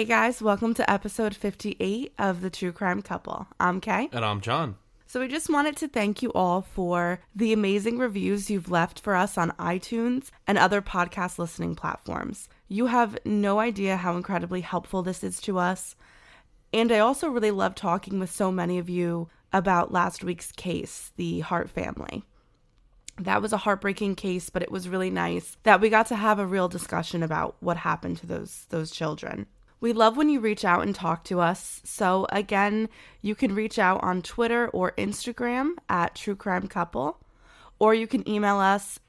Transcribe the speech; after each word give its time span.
Hey 0.00 0.06
guys, 0.06 0.40
welcome 0.40 0.72
to 0.72 0.90
episode 0.90 1.36
58 1.36 2.14
of 2.18 2.40
The 2.40 2.48
True 2.48 2.72
Crime 2.72 3.02
Couple. 3.02 3.46
I'm 3.60 3.82
Kay. 3.82 4.08
And 4.12 4.24
I'm 4.24 4.40
John. 4.40 4.76
So, 5.06 5.20
we 5.20 5.28
just 5.28 5.50
wanted 5.50 5.76
to 5.76 5.88
thank 5.88 6.22
you 6.22 6.32
all 6.32 6.62
for 6.62 7.20
the 7.36 7.52
amazing 7.52 7.98
reviews 7.98 8.48
you've 8.48 8.70
left 8.70 9.00
for 9.00 9.14
us 9.14 9.36
on 9.36 9.50
iTunes 9.58 10.30
and 10.46 10.56
other 10.56 10.80
podcast 10.80 11.38
listening 11.38 11.74
platforms. 11.74 12.48
You 12.66 12.86
have 12.86 13.18
no 13.26 13.58
idea 13.58 13.98
how 13.98 14.16
incredibly 14.16 14.62
helpful 14.62 15.02
this 15.02 15.22
is 15.22 15.38
to 15.42 15.58
us. 15.58 15.96
And 16.72 16.90
I 16.90 17.00
also 17.00 17.28
really 17.28 17.50
love 17.50 17.74
talking 17.74 18.18
with 18.18 18.30
so 18.30 18.50
many 18.50 18.78
of 18.78 18.88
you 18.88 19.28
about 19.52 19.92
last 19.92 20.24
week's 20.24 20.50
case, 20.50 21.12
the 21.16 21.40
Hart 21.40 21.68
family. 21.68 22.24
That 23.18 23.42
was 23.42 23.52
a 23.52 23.58
heartbreaking 23.58 24.14
case, 24.14 24.48
but 24.48 24.62
it 24.62 24.72
was 24.72 24.88
really 24.88 25.10
nice 25.10 25.58
that 25.64 25.82
we 25.82 25.90
got 25.90 26.06
to 26.06 26.16
have 26.16 26.38
a 26.38 26.46
real 26.46 26.68
discussion 26.68 27.22
about 27.22 27.56
what 27.60 27.76
happened 27.76 28.16
to 28.16 28.26
those 28.26 28.64
those 28.70 28.90
children. 28.90 29.46
We 29.80 29.92
love 29.92 30.16
when 30.16 30.28
you 30.28 30.40
reach 30.40 30.64
out 30.64 30.82
and 30.82 30.94
talk 30.94 31.24
to 31.24 31.40
us. 31.40 31.80
So 31.84 32.26
again, 32.30 32.88
you 33.22 33.34
can 33.34 33.54
reach 33.54 33.78
out 33.78 34.02
on 34.02 34.22
Twitter 34.22 34.68
or 34.68 34.92
Instagram 34.92 35.72
at 35.88 36.14
True 36.14 36.36
Crime 36.36 36.68
Couple, 36.68 37.18
or 37.78 37.94
you 37.94 38.06
can 38.06 38.28
email 38.28 38.58
us 38.58 39.00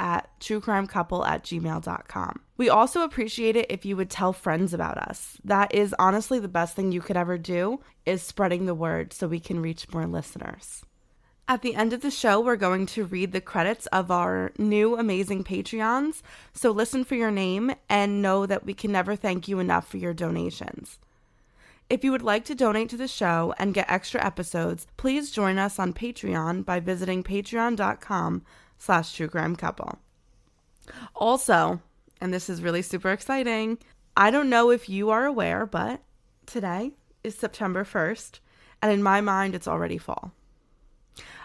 at 0.00 0.30
truecrimecouple 0.40 1.26
at 1.26 1.44
gmail.com. 1.44 2.40
We 2.56 2.70
also 2.70 3.02
appreciate 3.02 3.54
it 3.54 3.66
if 3.68 3.84
you 3.84 3.96
would 3.96 4.10
tell 4.10 4.32
friends 4.32 4.72
about 4.72 4.96
us. 4.96 5.36
That 5.44 5.74
is 5.74 5.94
honestly 5.98 6.38
the 6.38 6.48
best 6.48 6.74
thing 6.74 6.90
you 6.90 7.02
could 7.02 7.18
ever 7.18 7.36
do 7.36 7.80
is 8.06 8.22
spreading 8.22 8.64
the 8.64 8.74
word 8.74 9.12
so 9.12 9.28
we 9.28 9.40
can 9.40 9.60
reach 9.60 9.92
more 9.92 10.06
listeners. 10.06 10.84
At 11.48 11.62
the 11.62 11.74
end 11.74 11.92
of 11.92 12.00
the 12.00 12.10
show, 12.10 12.40
we're 12.40 12.56
going 12.56 12.86
to 12.86 13.04
read 13.04 13.32
the 13.32 13.40
credits 13.40 13.86
of 13.86 14.10
our 14.10 14.52
new 14.56 14.96
amazing 14.96 15.42
Patreons. 15.42 16.22
So 16.52 16.70
listen 16.70 17.04
for 17.04 17.16
your 17.16 17.32
name 17.32 17.74
and 17.88 18.22
know 18.22 18.46
that 18.46 18.64
we 18.64 18.72
can 18.72 18.92
never 18.92 19.16
thank 19.16 19.48
you 19.48 19.58
enough 19.58 19.88
for 19.88 19.96
your 19.96 20.14
donations. 20.14 20.98
If 21.88 22.04
you 22.04 22.12
would 22.12 22.22
like 22.22 22.44
to 22.44 22.54
donate 22.54 22.88
to 22.90 22.96
the 22.96 23.08
show 23.08 23.52
and 23.58 23.74
get 23.74 23.90
extra 23.90 24.24
episodes, 24.24 24.86
please 24.96 25.32
join 25.32 25.58
us 25.58 25.80
on 25.80 25.92
Patreon 25.92 26.64
by 26.64 26.78
visiting 26.78 27.24
patreon.com 27.24 28.42
slash 28.78 29.16
truecrimecouple. 29.16 29.98
Also, 31.16 31.80
and 32.20 32.32
this 32.32 32.48
is 32.48 32.62
really 32.62 32.82
super 32.82 33.10
exciting, 33.10 33.78
I 34.16 34.30
don't 34.30 34.50
know 34.50 34.70
if 34.70 34.88
you 34.88 35.10
are 35.10 35.26
aware, 35.26 35.66
but 35.66 36.00
today 36.46 36.92
is 37.24 37.34
September 37.34 37.84
1st, 37.84 38.38
and 38.82 38.92
in 38.92 39.02
my 39.02 39.20
mind, 39.20 39.54
it's 39.54 39.68
already 39.68 39.98
fall. 39.98 40.32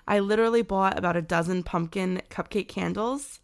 I 0.08 0.20
literally 0.20 0.62
bought 0.62 0.98
about 0.98 1.16
a 1.16 1.22
dozen 1.22 1.64
pumpkin 1.64 2.22
cupcake 2.30 2.68
candles, 2.68 3.40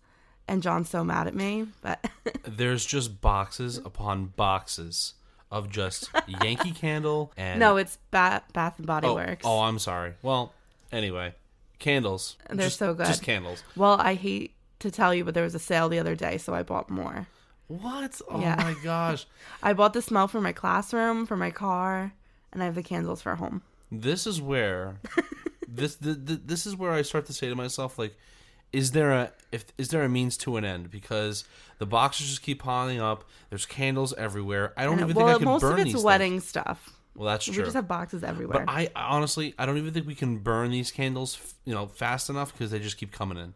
and 0.47 0.61
John's 0.61 0.89
so 0.89 1.03
mad 1.03 1.27
at 1.27 1.35
me. 1.35 1.67
But 1.81 2.09
there's 2.43 2.85
just 2.85 3.21
boxes 3.21 3.77
upon 3.77 4.27
boxes 4.27 5.15
of 5.51 5.69
just 5.69 6.09
Yankee 6.27 6.71
Candle 6.79 7.33
and 7.35 7.59
no, 7.59 7.77
it's 7.77 7.97
Bath 8.09 8.43
Bath 8.53 8.77
and 8.77 8.87
Body 8.87 9.07
oh, 9.07 9.15
Works. 9.15 9.45
Oh, 9.45 9.61
I'm 9.61 9.79
sorry. 9.79 10.13
Well, 10.21 10.53
anyway, 10.91 11.33
candles. 11.79 12.37
They're 12.49 12.67
just, 12.67 12.79
so 12.79 12.93
good. 12.93 13.07
Just 13.07 13.23
candles. 13.23 13.63
Well, 13.75 13.97
I 13.99 14.13
hate 14.13 14.53
to 14.79 14.89
tell 14.91 15.13
you, 15.13 15.25
but 15.25 15.33
there 15.33 15.43
was 15.43 15.55
a 15.55 15.59
sale 15.59 15.89
the 15.89 15.99
other 15.99 16.15
day, 16.15 16.37
so 16.37 16.53
I 16.53 16.63
bought 16.63 16.89
more. 16.89 17.27
What? 17.67 18.21
Oh 18.29 18.39
Yeah. 18.39 18.55
my 18.57 18.75
gosh. 18.83 19.25
I 19.63 19.73
bought 19.73 19.93
the 19.93 20.01
smell 20.01 20.27
for 20.27 20.41
my 20.41 20.51
classroom, 20.51 21.25
for 21.25 21.37
my 21.37 21.51
car, 21.51 22.13
and 22.53 22.61
I 22.61 22.65
have 22.65 22.75
the 22.75 22.83
candles 22.83 23.21
for 23.21 23.35
home. 23.35 23.61
This 23.91 24.25
is 24.25 24.41
where 24.41 24.99
this 25.73 25.95
the, 25.95 26.13
this 26.13 26.65
is 26.65 26.75
where 26.75 26.91
I 26.91 27.01
start 27.01 27.25
to 27.27 27.33
say 27.33 27.49
to 27.49 27.55
myself 27.55 27.97
like 27.97 28.15
is 28.73 28.91
there 28.91 29.11
a 29.11 29.31
if 29.51 29.65
is 29.77 29.89
there 29.89 30.03
a 30.03 30.09
means 30.09 30.37
to 30.37 30.57
an 30.57 30.65
end 30.65 30.89
because 30.91 31.43
the 31.79 31.85
boxes 31.85 32.27
just 32.29 32.41
keep 32.41 32.61
piling 32.63 32.99
up 32.99 33.23
there's 33.49 33.65
candles 33.65 34.13
everywhere 34.17 34.73
I 34.77 34.85
don't 34.85 34.99
even 34.99 35.15
well, 35.15 35.27
think 35.27 35.35
I 35.35 35.39
can 35.39 35.45
most 35.45 35.61
burn 35.61 35.73
of 35.73 35.79
it's 35.79 35.93
these 35.93 36.03
wedding 36.03 36.33
things. 36.33 36.47
stuff. 36.47 36.89
well 37.15 37.27
that's 37.27 37.45
true 37.45 37.55
We 37.57 37.63
just 37.63 37.75
have 37.75 37.87
boxes 37.87 38.23
everywhere. 38.23 38.65
but 38.65 38.71
I 38.73 38.89
honestly 38.95 39.53
I 39.57 39.65
don't 39.65 39.77
even 39.77 39.93
think 39.93 40.07
we 40.07 40.15
can 40.15 40.37
burn 40.37 40.71
these 40.71 40.91
candles 40.91 41.55
you 41.65 41.73
know 41.73 41.87
fast 41.87 42.29
enough 42.29 42.53
because 42.53 42.71
they 42.71 42.79
just 42.79 42.97
keep 42.97 43.11
coming 43.11 43.37
in 43.37 43.53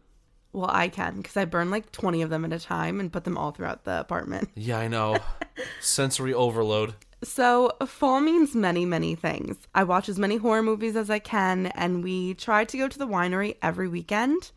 well, 0.52 0.70
I 0.70 0.88
can 0.88 1.16
because 1.18 1.36
I 1.36 1.44
burn 1.44 1.70
like 1.70 1.92
twenty 1.92 2.22
of 2.22 2.30
them 2.30 2.42
at 2.46 2.52
a 2.52 2.58
time 2.58 2.98
and 2.98 3.12
put 3.12 3.24
them 3.24 3.36
all 3.36 3.50
throughout 3.50 3.84
the 3.84 4.00
apartment. 4.00 4.48
yeah 4.54 4.78
I 4.78 4.88
know 4.88 5.18
sensory 5.80 6.32
overload 6.32 6.94
So, 7.24 7.72
fall 7.86 8.20
means 8.20 8.54
many, 8.54 8.84
many 8.84 9.14
things. 9.14 9.56
I 9.74 9.84
watch 9.84 10.08
as 10.08 10.18
many 10.18 10.36
horror 10.36 10.62
movies 10.62 10.96
as 10.96 11.08
I 11.10 11.18
can, 11.18 11.66
and 11.68 12.04
we 12.04 12.34
try 12.34 12.64
to 12.64 12.76
go 12.78 12.88
to 12.88 12.98
the 12.98 13.06
winery 13.06 13.56
every 13.62 13.88
weekend, 13.88 14.50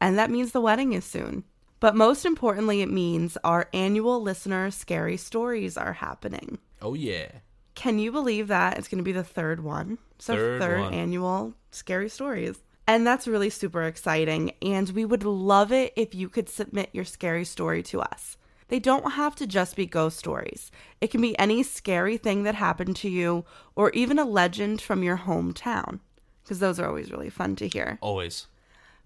and 0.00 0.16
that 0.16 0.30
means 0.30 0.52
the 0.52 0.60
wedding 0.60 0.92
is 0.92 1.04
soon. 1.04 1.44
But 1.80 1.96
most 1.96 2.24
importantly, 2.24 2.82
it 2.82 2.90
means 2.90 3.36
our 3.44 3.68
annual 3.72 4.20
listener 4.22 4.70
scary 4.70 5.16
stories 5.16 5.76
are 5.76 5.92
happening. 5.94 6.58
oh 6.82 6.94
yeah 6.94 7.28
Can 7.74 7.98
you 7.98 8.10
believe 8.12 8.48
that? 8.48 8.78
It's 8.78 8.88
going 8.88 8.98
to 8.98 9.04
be 9.04 9.12
the 9.12 9.22
third 9.24 9.62
one. 9.62 9.98
So, 10.18 10.34
Third 10.34 10.60
third 10.60 10.80
one. 10.80 10.94
annual 10.94 11.54
scary 11.70 12.08
stories. 12.08 12.58
And 12.86 13.06
that's 13.06 13.28
really 13.28 13.50
super 13.50 13.82
exciting. 13.84 14.52
And 14.62 14.88
we 14.90 15.04
would 15.04 15.22
love 15.24 15.72
it 15.72 15.92
if 15.94 16.14
you 16.14 16.28
could 16.30 16.48
submit 16.48 16.88
your 16.92 17.04
scary 17.04 17.44
story 17.44 17.82
to 17.84 18.00
us. 18.00 18.37
They 18.68 18.78
don't 18.78 19.12
have 19.12 19.34
to 19.36 19.46
just 19.46 19.76
be 19.76 19.86
ghost 19.86 20.18
stories, 20.18 20.70
it 21.00 21.10
can 21.10 21.20
be 21.20 21.38
any 21.38 21.62
scary 21.62 22.16
thing 22.16 22.42
that 22.44 22.54
happened 22.54 22.96
to 22.96 23.08
you 23.08 23.44
or 23.74 23.90
even 23.90 24.18
a 24.18 24.24
legend 24.24 24.80
from 24.80 25.02
your 25.02 25.18
hometown, 25.18 26.00
because 26.42 26.58
those 26.58 26.78
are 26.78 26.86
always 26.86 27.10
really 27.10 27.30
fun 27.30 27.56
to 27.56 27.68
hear 27.68 27.98
always 28.00 28.46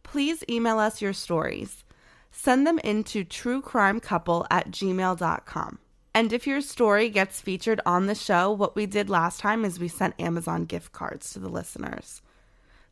please 0.02 0.44
email 0.48 0.78
us 0.78 1.00
your 1.00 1.12
stories. 1.12 1.84
Send 2.30 2.66
them 2.66 2.78
into 2.80 3.24
truecrimecouple 3.24 4.46
at 4.50 4.70
gmail.com. 4.70 5.78
And 6.14 6.32
if 6.32 6.46
your 6.46 6.60
story 6.60 7.08
gets 7.08 7.40
featured 7.40 7.80
on 7.86 8.06
the 8.06 8.14
show, 8.14 8.52
what 8.52 8.76
we 8.76 8.86
did 8.86 9.08
last 9.08 9.40
time 9.40 9.64
is 9.64 9.80
we 9.80 9.88
sent 9.88 10.20
Amazon 10.20 10.64
gift 10.64 10.92
cards 10.92 11.32
to 11.32 11.38
the 11.38 11.48
listeners. 11.48 12.20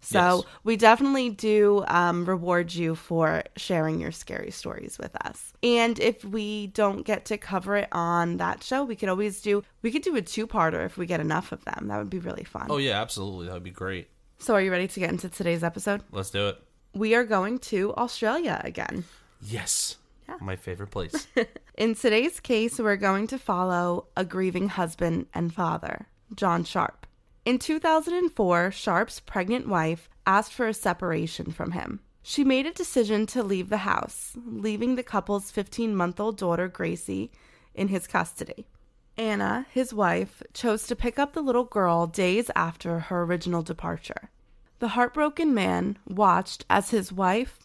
So 0.02 0.18
Yes. 0.18 0.44
we 0.64 0.76
definitely 0.76 1.30
do 1.30 1.84
um, 1.86 2.24
reward 2.24 2.72
you 2.74 2.94
for 2.94 3.42
sharing 3.56 4.00
your 4.00 4.12
scary 4.12 4.50
stories 4.50 4.98
with 4.98 5.14
us. 5.26 5.52
And 5.62 5.98
if 5.98 6.24
we 6.24 6.68
don't 6.68 7.02
get 7.04 7.26
to 7.26 7.36
cover 7.38 7.76
it 7.76 7.88
on 7.92 8.38
that 8.38 8.62
show, 8.64 8.82
we 8.82 8.96
could 8.96 9.08
always 9.10 9.42
do 9.42 9.62
we 9.82 9.90
could 9.90 10.02
do 10.02 10.16
a 10.16 10.22
two-parter 10.22 10.84
if 10.86 10.96
we 10.96 11.04
get 11.06 11.20
enough 11.20 11.52
of 11.52 11.64
them. 11.66 11.88
That 11.88 11.98
would 11.98 12.10
be 12.10 12.18
really 12.18 12.44
fun. 12.44 12.66
oh 12.70 12.78
yeah 12.78 13.00
absolutely 13.00 13.46
that 13.46 13.54
would 13.54 13.62
be 13.62 13.70
great 13.70 14.08
So 14.38 14.54
are 14.54 14.62
you 14.62 14.70
ready 14.70 14.88
to 14.88 15.00
get 15.00 15.10
into 15.10 15.28
today's 15.28 15.62
episode? 15.62 16.02
let's 16.12 16.30
do 16.30 16.48
it 16.48 16.58
We 16.94 17.14
are 17.14 17.24
going 17.24 17.58
to 17.70 17.94
Australia 17.94 18.60
again. 18.64 19.04
yes 19.42 19.96
Yeah. 20.28 20.36
my 20.40 20.56
favorite 20.56 20.90
place 20.90 21.26
In 21.76 21.94
today's 21.94 22.40
case, 22.40 22.78
we're 22.78 22.96
going 22.96 23.26
to 23.28 23.38
follow 23.38 24.06
a 24.14 24.22
grieving 24.24 24.68
husband 24.68 25.26
and 25.32 25.50
father, 25.52 26.06
John 26.34 26.62
Sharpe. 26.64 27.06
In 27.44 27.58
2004, 27.58 28.70
Sharpe's 28.70 29.20
pregnant 29.20 29.66
wife 29.66 30.08
asked 30.26 30.52
for 30.52 30.68
a 30.68 30.74
separation 30.74 31.52
from 31.52 31.72
him. 31.72 32.00
She 32.22 32.44
made 32.44 32.66
a 32.66 32.72
decision 32.72 33.26
to 33.26 33.42
leave 33.42 33.70
the 33.70 33.78
house, 33.78 34.36
leaving 34.44 34.94
the 34.94 35.02
couple's 35.02 35.50
15 35.50 35.96
month 35.96 36.20
old 36.20 36.36
daughter, 36.36 36.68
Gracie, 36.68 37.30
in 37.74 37.88
his 37.88 38.06
custody. 38.06 38.66
Anna, 39.16 39.66
his 39.70 39.92
wife, 39.94 40.42
chose 40.52 40.86
to 40.86 40.96
pick 40.96 41.18
up 41.18 41.32
the 41.32 41.42
little 41.42 41.64
girl 41.64 42.06
days 42.06 42.50
after 42.54 43.00
her 43.00 43.22
original 43.22 43.62
departure. 43.62 44.30
The 44.78 44.88
heartbroken 44.88 45.52
man 45.54 45.98
watched 46.06 46.64
as 46.70 46.90
his 46.90 47.12
wife, 47.12 47.58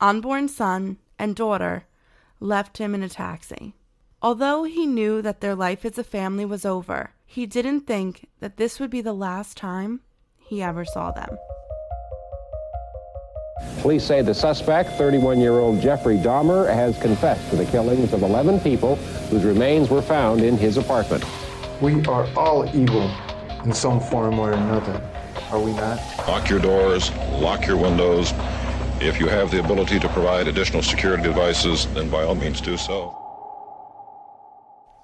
unborn 0.00 0.48
son, 0.48 0.98
and 1.18 1.36
daughter 1.36 1.84
left 2.40 2.78
him 2.78 2.94
in 2.94 3.02
a 3.02 3.08
taxi. 3.08 3.74
Although 4.20 4.64
he 4.64 4.84
knew 4.84 5.22
that 5.22 5.40
their 5.40 5.54
life 5.54 5.84
as 5.84 5.96
a 5.96 6.02
family 6.02 6.44
was 6.44 6.66
over, 6.66 7.12
he 7.24 7.46
didn't 7.46 7.82
think 7.82 8.26
that 8.40 8.56
this 8.56 8.80
would 8.80 8.90
be 8.90 9.00
the 9.00 9.12
last 9.12 9.56
time 9.56 10.00
he 10.36 10.60
ever 10.60 10.84
saw 10.84 11.12
them. 11.12 11.38
Police 13.80 14.02
say 14.02 14.22
the 14.22 14.34
suspect, 14.34 14.90
31-year-old 14.98 15.80
Jeffrey 15.80 16.16
Dahmer, 16.16 16.66
has 16.66 16.98
confessed 16.98 17.48
to 17.50 17.56
the 17.56 17.64
killings 17.66 18.12
of 18.12 18.24
11 18.24 18.58
people 18.58 18.96
whose 19.30 19.44
remains 19.44 19.88
were 19.88 20.02
found 20.02 20.40
in 20.40 20.56
his 20.56 20.78
apartment. 20.78 21.24
We 21.80 22.04
are 22.06 22.28
all 22.36 22.68
evil 22.74 23.08
in 23.64 23.72
some 23.72 24.00
form 24.00 24.40
or 24.40 24.50
another, 24.50 25.00
are 25.52 25.60
we 25.60 25.72
not? 25.74 26.00
Lock 26.26 26.50
your 26.50 26.58
doors, 26.58 27.12
lock 27.34 27.66
your 27.68 27.76
windows. 27.76 28.32
If 29.00 29.20
you 29.20 29.28
have 29.28 29.52
the 29.52 29.60
ability 29.60 30.00
to 30.00 30.08
provide 30.08 30.48
additional 30.48 30.82
security 30.82 31.22
devices, 31.22 31.86
then 31.94 32.10
by 32.10 32.24
all 32.24 32.34
means 32.34 32.60
do 32.60 32.76
so. 32.76 33.27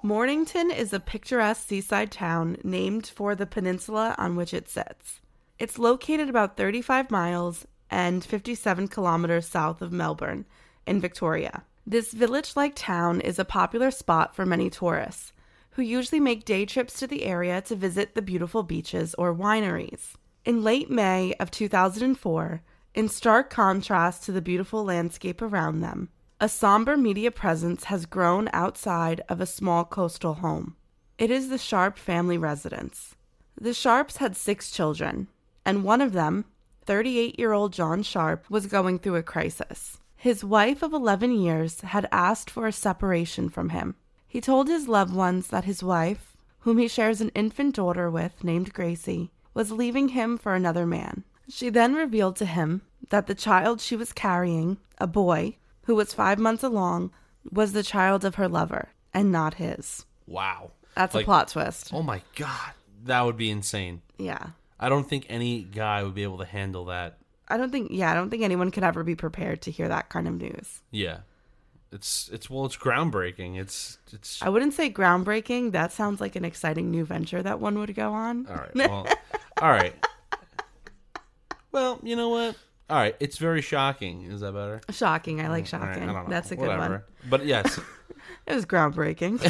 Mornington 0.05 0.69
is 0.69 0.93
a 0.93 0.99
picturesque 0.99 1.67
seaside 1.67 2.11
town 2.11 2.57
named 2.63 3.07
for 3.07 3.33
the 3.33 3.47
peninsula 3.47 4.13
on 4.19 4.35
which 4.35 4.53
it 4.53 4.69
sits. 4.69 5.19
It's 5.57 5.79
located 5.79 6.29
about 6.29 6.57
35 6.57 7.09
miles 7.09 7.65
and 7.89 8.23
57 8.23 8.87
kilometers 8.87 9.47
south 9.47 9.81
of 9.81 9.91
Melbourne 9.91 10.45
in 10.85 11.01
Victoria. 11.01 11.63
This 11.87 12.13
village 12.13 12.55
like 12.55 12.75
town 12.75 13.19
is 13.19 13.39
a 13.39 13.43
popular 13.43 13.89
spot 13.89 14.35
for 14.35 14.45
many 14.45 14.69
tourists 14.69 15.33
who 15.71 15.81
usually 15.81 16.19
make 16.19 16.45
day 16.45 16.67
trips 16.67 16.99
to 16.99 17.07
the 17.07 17.23
area 17.23 17.59
to 17.61 17.75
visit 17.75 18.13
the 18.13 18.21
beautiful 18.21 18.61
beaches 18.61 19.15
or 19.15 19.33
wineries. 19.33 20.13
In 20.45 20.63
late 20.63 20.91
May 20.91 21.33
of 21.39 21.49
2004, 21.49 22.61
in 22.93 23.09
stark 23.09 23.49
contrast 23.49 24.23
to 24.25 24.31
the 24.31 24.39
beautiful 24.39 24.83
landscape 24.83 25.41
around 25.41 25.81
them, 25.81 26.09
a 26.39 26.49
somber 26.49 26.97
media 26.97 27.31
presence 27.31 27.85
has 27.85 28.05
grown 28.05 28.49
outside 28.51 29.21
of 29.29 29.39
a 29.39 29.45
small 29.45 29.85
coastal 29.85 30.35
home. 30.35 30.75
It 31.17 31.31
is 31.31 31.47
the 31.47 31.57
Sharpe 31.57 31.97
family 31.97 32.37
residence. 32.37 33.15
The 33.59 33.73
Sharpes 33.73 34.17
had 34.17 34.35
six 34.35 34.69
children, 34.69 35.29
and 35.65 35.85
one 35.85 36.01
of 36.01 36.11
them, 36.11 36.43
38 36.85 37.39
year 37.39 37.53
old 37.53 37.71
John 37.71 38.03
Sharpe, 38.03 38.49
was 38.49 38.65
going 38.65 38.99
through 38.99 39.15
a 39.15 39.23
crisis. 39.23 39.99
His 40.17 40.43
wife 40.43 40.83
of 40.83 40.91
11 40.91 41.31
years 41.31 41.81
had 41.81 42.09
asked 42.11 42.49
for 42.49 42.67
a 42.67 42.73
separation 42.73 43.47
from 43.47 43.69
him. 43.69 43.95
He 44.27 44.41
told 44.41 44.67
his 44.67 44.89
loved 44.89 45.13
ones 45.13 45.47
that 45.47 45.63
his 45.63 45.81
wife, 45.81 46.35
whom 46.59 46.79
he 46.79 46.89
shares 46.89 47.21
an 47.21 47.29
infant 47.29 47.75
daughter 47.75 48.11
with 48.11 48.43
named 48.43 48.73
Gracie, 48.73 49.31
was 49.53 49.71
leaving 49.71 50.09
him 50.09 50.37
for 50.37 50.53
another 50.53 50.85
man. 50.85 51.23
She 51.47 51.69
then 51.69 51.93
revealed 51.95 52.35
to 52.37 52.45
him 52.45 52.81
that 53.09 53.27
the 53.27 53.35
child 53.35 53.79
she 53.79 53.95
was 53.95 54.11
carrying, 54.11 54.77
a 54.97 55.07
boy, 55.07 55.57
who 55.85 55.95
was 55.95 56.13
five 56.13 56.37
months 56.39 56.63
along, 56.63 57.11
was 57.51 57.73
the 57.73 57.83
child 57.83 58.23
of 58.25 58.35
her 58.35 58.47
lover 58.47 58.89
and 59.13 59.31
not 59.31 59.55
his. 59.55 60.05
Wow. 60.27 60.71
That's 60.95 61.13
Like- 61.15 61.23
a 61.23 61.25
plot 61.25 61.47
twist. 61.49 61.91
Oh 61.93 62.01
my 62.03 62.21
god. 62.35 62.71
That 63.03 63.21
would 63.21 63.37
be 63.37 63.49
insane. 63.51 64.01
Yeah. 64.17 64.47
I 64.79 64.89
don't 64.89 65.07
think 65.07 65.25
any 65.29 65.63
guy 65.63 66.03
would 66.03 66.15
be 66.15 66.23
able 66.23 66.39
to 66.39 66.45
handle 66.45 66.85
that. 66.85 67.17
I 67.47 67.57
don't 67.57 67.71
think 67.71 67.89
yeah, 67.91 68.11
I 68.11 68.15
don't 68.15 68.29
think 68.31 68.43
anyone 68.43 68.71
could 68.71 68.83
ever 68.83 69.03
be 69.03 69.15
prepared 69.15 69.61
to 69.63 69.71
hear 69.71 69.87
that 69.87 70.09
kind 70.09 70.27
of 70.27 70.33
news. 70.35 70.81
Yeah. 70.91 71.19
It's 71.91 72.29
it's 72.33 72.49
well 72.49 72.65
it's 72.65 72.75
groundbreaking. 72.75 73.57
It's 73.57 73.99
it's 74.11 74.41
I 74.41 74.49
wouldn't 74.49 74.73
say 74.73 74.89
groundbreaking. 74.89 75.71
That 75.73 75.91
sounds 75.91 76.19
like 76.19 76.35
an 76.35 76.43
exciting 76.43 76.89
new 76.91 77.05
venture 77.05 77.43
that 77.43 77.59
one 77.59 77.77
would 77.79 77.93
go 77.95 78.11
on. 78.13 78.47
All 78.47 78.55
right. 78.55 78.75
Well, 78.75 79.07
all 79.61 79.69
right. 79.71 79.93
Well, 81.71 81.99
you 82.03 82.15
know 82.15 82.29
what? 82.29 82.55
All 82.89 82.97
right. 82.97 83.15
It's 83.19 83.37
very 83.37 83.61
shocking. 83.61 84.23
Is 84.23 84.41
that 84.41 84.53
better? 84.53 84.81
Shocking. 84.91 85.41
I 85.41 85.47
like 85.47 85.65
mm, 85.65 85.73
right, 85.73 85.81
shocking. 85.95 86.03
I 86.03 86.13
don't 86.13 86.25
know. 86.25 86.29
That's 86.29 86.51
a 86.51 86.55
good 86.55 86.67
Whatever. 86.67 86.89
one. 86.89 87.29
But 87.29 87.45
yes, 87.45 87.79
It 88.47 88.53
was 88.53 88.65
groundbreaking. 88.65 89.41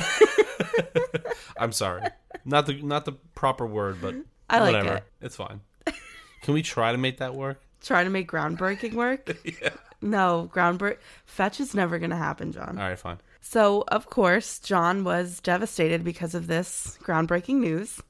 I'm 1.58 1.72
sorry. 1.72 2.04
Not 2.46 2.66
the 2.66 2.82
not 2.82 3.06
the 3.06 3.14
proper 3.34 3.66
word, 3.66 3.98
but 4.02 4.16
I 4.50 4.60
like 4.60 4.74
whatever. 4.74 4.98
it. 4.98 5.04
It's 5.22 5.36
fine. 5.36 5.62
Can 6.44 6.54
we 6.54 6.62
try 6.62 6.92
to 6.92 6.98
make 6.98 7.18
that 7.18 7.36
work? 7.36 7.62
Try 7.82 8.04
to 8.04 8.10
make 8.10 8.30
groundbreaking 8.30 8.94
work? 8.94 9.36
yeah. 9.62 9.70
No, 10.02 10.50
groundbreak 10.54 10.98
fetch 11.26 11.60
is 11.60 11.74
never 11.74 12.00
gonna 12.00 12.16
happen, 12.16 12.52
John. 12.52 12.78
All 12.78 12.88
right. 12.88 12.98
Fine. 13.00 13.20
So, 13.42 13.84
of 13.90 14.10
course, 14.10 14.60
John 14.60 15.04
was 15.04 15.40
devastated 15.40 16.04
because 16.04 16.34
of 16.36 16.48
this 16.48 16.98
groundbreaking 17.04 17.56
news. 17.56 18.02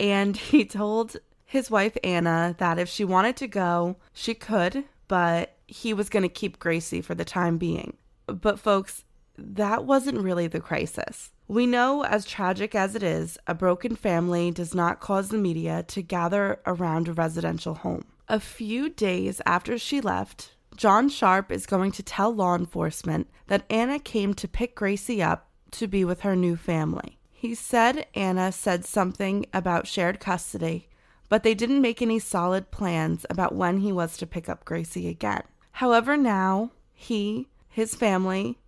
And 0.00 0.36
he 0.36 0.64
told 0.64 1.16
his 1.52 1.70
wife, 1.70 1.98
Anna, 2.02 2.56
that 2.56 2.78
if 2.78 2.88
she 2.88 3.04
wanted 3.04 3.36
to 3.36 3.46
go, 3.46 3.96
she 4.14 4.32
could, 4.32 4.84
but 5.06 5.54
he 5.68 5.92
was 5.92 6.08
going 6.08 6.22
to 6.22 6.28
keep 6.30 6.58
Gracie 6.58 7.02
for 7.02 7.14
the 7.14 7.26
time 7.26 7.58
being. 7.58 7.98
But, 8.26 8.58
folks, 8.58 9.04
that 9.36 9.84
wasn't 9.84 10.22
really 10.22 10.46
the 10.46 10.60
crisis. 10.60 11.30
We 11.48 11.66
know, 11.66 12.04
as 12.04 12.24
tragic 12.24 12.74
as 12.74 12.94
it 12.94 13.02
is, 13.02 13.36
a 13.46 13.52
broken 13.54 13.96
family 13.96 14.50
does 14.50 14.74
not 14.74 15.00
cause 15.00 15.28
the 15.28 15.36
media 15.36 15.84
to 15.88 16.00
gather 16.00 16.58
around 16.64 17.06
a 17.06 17.12
residential 17.12 17.74
home. 17.74 18.06
A 18.28 18.40
few 18.40 18.88
days 18.88 19.42
after 19.44 19.76
she 19.76 20.00
left, 20.00 20.52
John 20.74 21.10
Sharpe 21.10 21.52
is 21.52 21.66
going 21.66 21.92
to 21.92 22.02
tell 22.02 22.34
law 22.34 22.54
enforcement 22.54 23.28
that 23.48 23.66
Anna 23.68 23.98
came 23.98 24.32
to 24.34 24.48
pick 24.48 24.74
Gracie 24.74 25.22
up 25.22 25.50
to 25.72 25.86
be 25.86 26.02
with 26.02 26.22
her 26.22 26.34
new 26.34 26.56
family. 26.56 27.18
He 27.30 27.54
said 27.54 28.06
Anna 28.14 28.52
said 28.52 28.86
something 28.86 29.44
about 29.52 29.86
shared 29.86 30.18
custody, 30.18 30.88
but 31.32 31.44
they 31.44 31.54
didn't 31.54 31.80
make 31.80 32.02
any 32.02 32.18
solid 32.18 32.70
plans 32.70 33.24
about 33.30 33.54
when 33.54 33.78
he 33.78 33.90
was 33.90 34.18
to 34.18 34.26
pick 34.26 34.50
up 34.50 34.66
Gracie 34.66 35.08
again. 35.08 35.40
However, 35.70 36.14
now 36.14 36.72
he, 36.92 37.48
his 37.70 37.94
family, 37.94 38.58